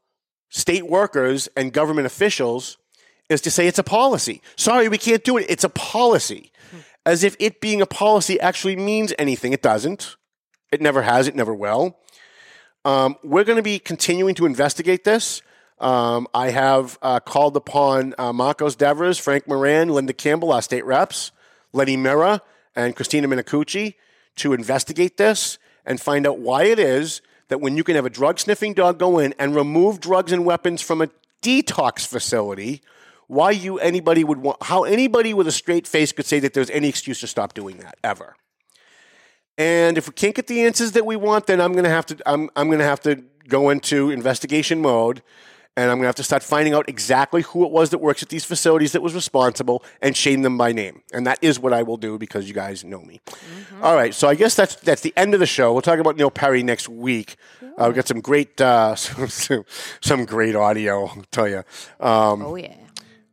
state 0.48 0.86
workers 0.86 1.48
and 1.56 1.72
government 1.72 2.06
officials 2.06 2.78
is 3.28 3.40
to 3.40 3.50
say 3.50 3.66
it's 3.66 3.80
a 3.80 3.82
policy. 3.82 4.42
Sorry, 4.54 4.88
we 4.88 4.96
can't 4.96 5.24
do 5.24 5.38
it. 5.38 5.46
It's 5.48 5.64
a 5.64 5.68
policy. 5.70 6.52
Hmm. 6.70 6.78
As 7.04 7.24
if 7.24 7.34
it 7.40 7.60
being 7.60 7.82
a 7.82 7.86
policy 7.86 8.38
actually 8.38 8.76
means 8.76 9.12
anything. 9.18 9.52
It 9.52 9.60
doesn't. 9.60 10.14
It 10.70 10.80
never 10.80 11.02
has. 11.02 11.28
It 11.28 11.34
never 11.34 11.54
will. 11.54 11.98
Um, 12.84 13.16
we're 13.22 13.44
going 13.44 13.56
to 13.56 13.62
be 13.62 13.78
continuing 13.78 14.34
to 14.36 14.46
investigate 14.46 15.04
this. 15.04 15.42
Um, 15.78 16.26
I 16.34 16.50
have 16.50 16.98
uh, 17.02 17.20
called 17.20 17.56
upon 17.56 18.14
uh, 18.18 18.32
Marcos 18.32 18.76
Devers, 18.76 19.18
Frank 19.18 19.46
Moran, 19.46 19.88
Linda 19.88 20.12
Campbell, 20.12 20.52
our 20.52 20.62
state 20.62 20.84
reps, 20.84 21.30
Lenny 21.72 21.96
Mirra, 21.96 22.40
and 22.74 22.96
Christina 22.96 23.28
Minicucci 23.28 23.94
to 24.36 24.52
investigate 24.52 25.16
this 25.16 25.58
and 25.84 26.00
find 26.00 26.26
out 26.26 26.38
why 26.38 26.64
it 26.64 26.78
is 26.78 27.22
that 27.48 27.60
when 27.60 27.76
you 27.76 27.84
can 27.84 27.96
have 27.96 28.06
a 28.06 28.10
drug 28.10 28.38
sniffing 28.38 28.74
dog 28.74 28.98
go 28.98 29.18
in 29.18 29.34
and 29.38 29.54
remove 29.54 30.00
drugs 30.00 30.32
and 30.32 30.44
weapons 30.44 30.82
from 30.82 31.00
a 31.00 31.08
detox 31.42 32.06
facility, 32.06 32.82
why 33.26 33.50
you 33.50 33.78
anybody 33.78 34.24
would 34.24 34.38
want 34.38 34.62
how 34.62 34.84
anybody 34.84 35.34
with 35.34 35.46
a 35.46 35.52
straight 35.52 35.86
face 35.86 36.12
could 36.12 36.26
say 36.26 36.40
that 36.40 36.54
there's 36.54 36.70
any 36.70 36.88
excuse 36.88 37.20
to 37.20 37.26
stop 37.26 37.54
doing 37.54 37.78
that 37.78 37.96
ever. 38.02 38.36
And 39.58 39.98
if 39.98 40.06
we 40.08 40.14
can't 40.14 40.34
get 40.34 40.46
the 40.46 40.62
answers 40.64 40.92
that 40.92 41.04
we 41.04 41.16
want, 41.16 41.46
then 41.48 41.60
I'm 41.60 41.74
gonna 41.74 41.90
have 41.90 42.06
to 42.06 42.16
I'm 42.26 42.48
I'm 42.56 42.70
gonna 42.70 42.84
have 42.84 43.00
to 43.00 43.22
go 43.48 43.68
into 43.70 44.10
investigation 44.10 44.80
mode 44.80 45.20
and 45.76 45.90
I'm 45.90 45.96
gonna 45.98 46.06
have 46.06 46.14
to 46.16 46.22
start 46.22 46.42
finding 46.44 46.74
out 46.74 46.88
exactly 46.88 47.42
who 47.42 47.64
it 47.64 47.70
was 47.72 47.90
that 47.90 47.98
works 47.98 48.22
at 48.22 48.28
these 48.28 48.44
facilities 48.44 48.92
that 48.92 49.02
was 49.02 49.14
responsible 49.14 49.82
and 50.00 50.16
shame 50.16 50.42
them 50.42 50.56
by 50.58 50.70
name. 50.72 51.02
And 51.12 51.26
that 51.26 51.38
is 51.42 51.58
what 51.58 51.72
I 51.72 51.82
will 51.82 51.96
do 51.96 52.18
because 52.18 52.46
you 52.46 52.54
guys 52.54 52.84
know 52.84 53.00
me. 53.00 53.20
All 53.82 53.94
right, 53.96 54.14
so 54.14 54.28
I 54.28 54.34
guess 54.36 54.54
that's 54.54 54.76
that's 54.76 55.02
the 55.02 55.12
end 55.16 55.34
of 55.34 55.40
the 55.40 55.46
show. 55.46 55.72
We'll 55.72 55.82
talk 55.82 55.98
about 55.98 56.16
Neil 56.16 56.30
Perry 56.30 56.62
next 56.62 56.88
week. 56.88 57.34
Uh, 57.62 57.84
we've 57.86 57.96
got 57.96 58.06
some 58.06 58.20
great 58.20 58.60
uh, 58.60 58.94
some, 60.00 60.24
great 60.24 60.54
audio. 60.54 61.06
I'll 61.06 61.24
tell 61.32 61.48
you. 61.48 61.58
Um, 62.00 62.42
Oh 62.42 62.54
yeah. 62.56 62.74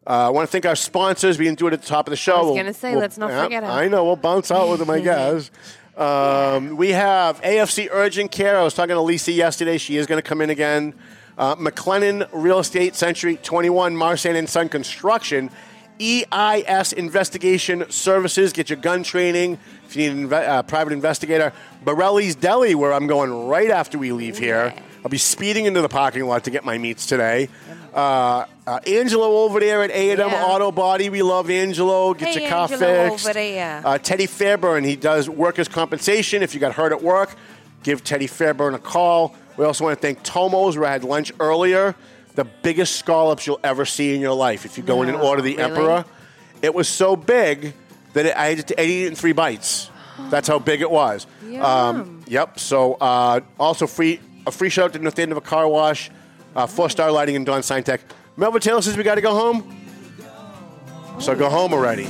uh, 0.08 0.28
I 0.28 0.30
want 0.30 0.48
to 0.48 0.52
thank 0.52 0.66
our 0.66 0.76
sponsors. 0.76 1.38
We 1.38 1.46
didn't 1.46 1.60
do 1.60 1.68
it 1.68 1.74
at 1.74 1.82
the 1.82 1.88
top 1.88 2.08
of 2.08 2.12
the 2.12 2.16
show. 2.18 2.38
I 2.38 2.42
was 2.42 2.56
gonna 2.58 2.74
say, 2.74 2.92
we'll- 2.92 3.02
let's 3.02 3.18
not 3.18 3.30
yeah, 3.32 3.44
forget. 3.44 3.64
I 3.64 3.88
know. 3.88 4.06
We'll 4.06 4.16
bounce 4.16 4.50
out 4.52 4.70
with 4.70 4.80
them, 4.80 4.90
I 4.90 5.00
guess. 5.12 5.52
Um, 5.98 6.76
We 6.76 6.90
have 6.90 7.42
AFC 7.42 7.88
Urgent 7.92 8.32
Care. 8.32 8.58
I 8.60 8.64
was 8.64 8.74
talking 8.74 8.96
to 8.96 9.02
Lisa 9.02 9.32
yesterday. 9.32 9.78
She 9.78 9.98
is 9.98 10.06
going 10.08 10.22
to 10.22 10.28
come 10.28 10.42
in 10.42 10.50
again. 10.50 10.94
Uh, 11.38 11.56
McLennan 11.56 12.28
Real 12.34 12.60
Estate 12.60 12.96
Century 12.96 13.38
21, 13.38 13.96
Marsan 13.96 14.36
and 14.36 14.50
Son 14.50 14.68
Construction. 14.68 15.50
EIS 16.00 16.92
Investigation 16.92 17.90
Services. 17.90 18.52
Get 18.52 18.70
your 18.70 18.78
gun 18.78 19.04
training 19.04 19.58
if 19.86 19.96
you 19.96 20.14
need 20.14 20.26
a 20.26 20.28
inve- 20.28 20.48
uh, 20.48 20.64
private 20.64 20.92
investigator. 20.92 21.54
Borelli's 21.86 22.36
Deli, 22.36 22.76
where 22.76 22.92
I'm 22.92 23.08
going 23.08 23.48
right 23.48 23.72
after 23.72 23.98
we 23.98 24.12
leave 24.12 24.38
here. 24.38 24.74
I'll 25.06 25.10
be 25.10 25.20
speeding 25.20 25.66
into 25.66 25.84
the 25.84 25.88
parking 25.88 26.24
lot 26.26 26.46
to 26.46 26.50
get 26.50 26.66
my 26.66 26.80
meats 26.80 27.06
today. 27.06 27.48
Uh, 27.94 28.46
uh, 28.66 28.80
Angelo 28.88 29.44
over 29.44 29.60
there 29.60 29.84
at 29.84 29.92
A&M 29.92 30.18
Yeah. 30.18 30.44
Auto 30.48 30.72
Body. 30.72 31.12
We 31.12 31.22
love 31.22 31.48
Angelo. 31.52 32.16
Get 32.16 32.30
Hey, 32.30 32.42
your 32.42 32.50
car 32.50 32.64
Angelo 32.64 33.10
fixed. 33.12 33.26
over 33.28 33.34
there. 33.36 33.82
Uh, 33.86 33.98
Teddy 34.00 34.26
Fairburn, 34.26 34.84
he 34.84 34.96
does 34.96 35.30
workers' 35.30 35.68
compensation. 35.68 36.42
If 36.42 36.56
you 36.56 36.60
got 36.60 36.74
hurt 36.74 36.92
at 36.92 37.04
work, 37.04 37.36
give 37.84 38.04
Teddy 38.04 38.26
Fairburn 38.26 38.74
a 38.74 38.80
call. 38.80 39.36
We 39.58 39.66
also 39.66 39.84
want 39.84 39.96
to 39.96 40.02
thank 40.02 40.24
Tomos, 40.24 40.76
where 40.76 40.90
I 40.90 40.94
had 40.94 41.04
lunch 41.04 41.32
earlier. 41.40 41.94
The 42.34 42.46
biggest 42.46 42.96
scallops 42.96 43.46
you'll 43.46 43.60
ever 43.64 43.86
see 43.86 44.16
in 44.16 44.22
your 44.22 44.34
life. 44.34 44.66
If 44.66 44.76
you 44.76 44.84
go 44.84 45.04
in 45.04 45.10
and 45.10 45.20
No, 45.20 45.24
order 45.28 45.44
the 45.44 45.52
really? 45.56 45.64
Emperor, 45.64 46.06
it 46.64 46.74
was 46.74 46.88
so 46.90 47.16
big 47.16 47.74
that 48.14 48.26
it, 48.26 48.36
I 48.36 48.56
had 48.56 48.68
to 48.70 48.80
I 48.82 48.84
ate 48.84 49.04
it 49.04 49.08
in 49.10 49.16
three 49.16 49.34
bites. 49.34 49.92
That's 50.32 50.48
how 50.48 50.58
big 50.58 50.82
it 50.82 50.90
was. 50.90 51.28
Um, 51.62 52.22
yep. 52.26 52.60
So 52.60 52.96
uh, 52.96 53.42
also 53.60 53.86
free 53.86 54.20
a 54.48 54.52
free 54.52 54.70
shout 54.70 54.86
out 54.86 54.94
to 54.94 55.00
North 55.00 55.20
End 55.20 55.32
of 55.32 55.38
a 55.38 55.42
car 55.42 55.68
wash, 55.68 56.10
uh, 56.56 56.68
four 56.68 56.90
star 56.90 57.12
lighting, 57.12 57.36
and 57.36 57.46
Don 57.46 57.62
Signtech. 57.62 58.00
Melvin 58.38 58.62
Taylor 58.62 58.82
says 58.82 58.98
we 58.98 59.04
got 59.04 59.16
to 59.16 59.22
go 59.22 59.34
home. 59.34 59.82
So 61.20 61.36
go 61.36 61.50
home 61.50 61.74
already. 61.74 62.08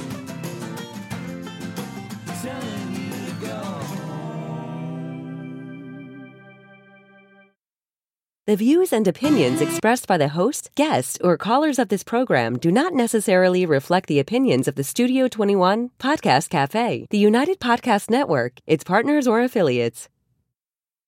The 8.47 8.55
views 8.55 8.93
and 8.93 9.07
opinions 9.07 9.59
expressed 9.59 10.05
by 10.05 10.17
the 10.17 10.27
host, 10.27 10.69
guests, 10.75 11.17
or 11.23 11.35
callers 11.35 11.79
of 11.79 11.89
this 11.89 12.03
program 12.03 12.59
do 12.59 12.71
not 12.71 12.93
necessarily 12.93 13.65
reflect 13.65 14.07
the 14.07 14.19
opinions 14.19 14.67
of 14.67 14.75
the 14.75 14.83
Studio 14.83 15.27
21 15.27 15.89
Podcast 15.97 16.49
Cafe, 16.49 17.07
the 17.09 17.17
United 17.17 17.59
Podcast 17.59 18.11
Network, 18.11 18.59
its 18.67 18.83
partners, 18.83 19.27
or 19.27 19.41
affiliates. 19.41 20.09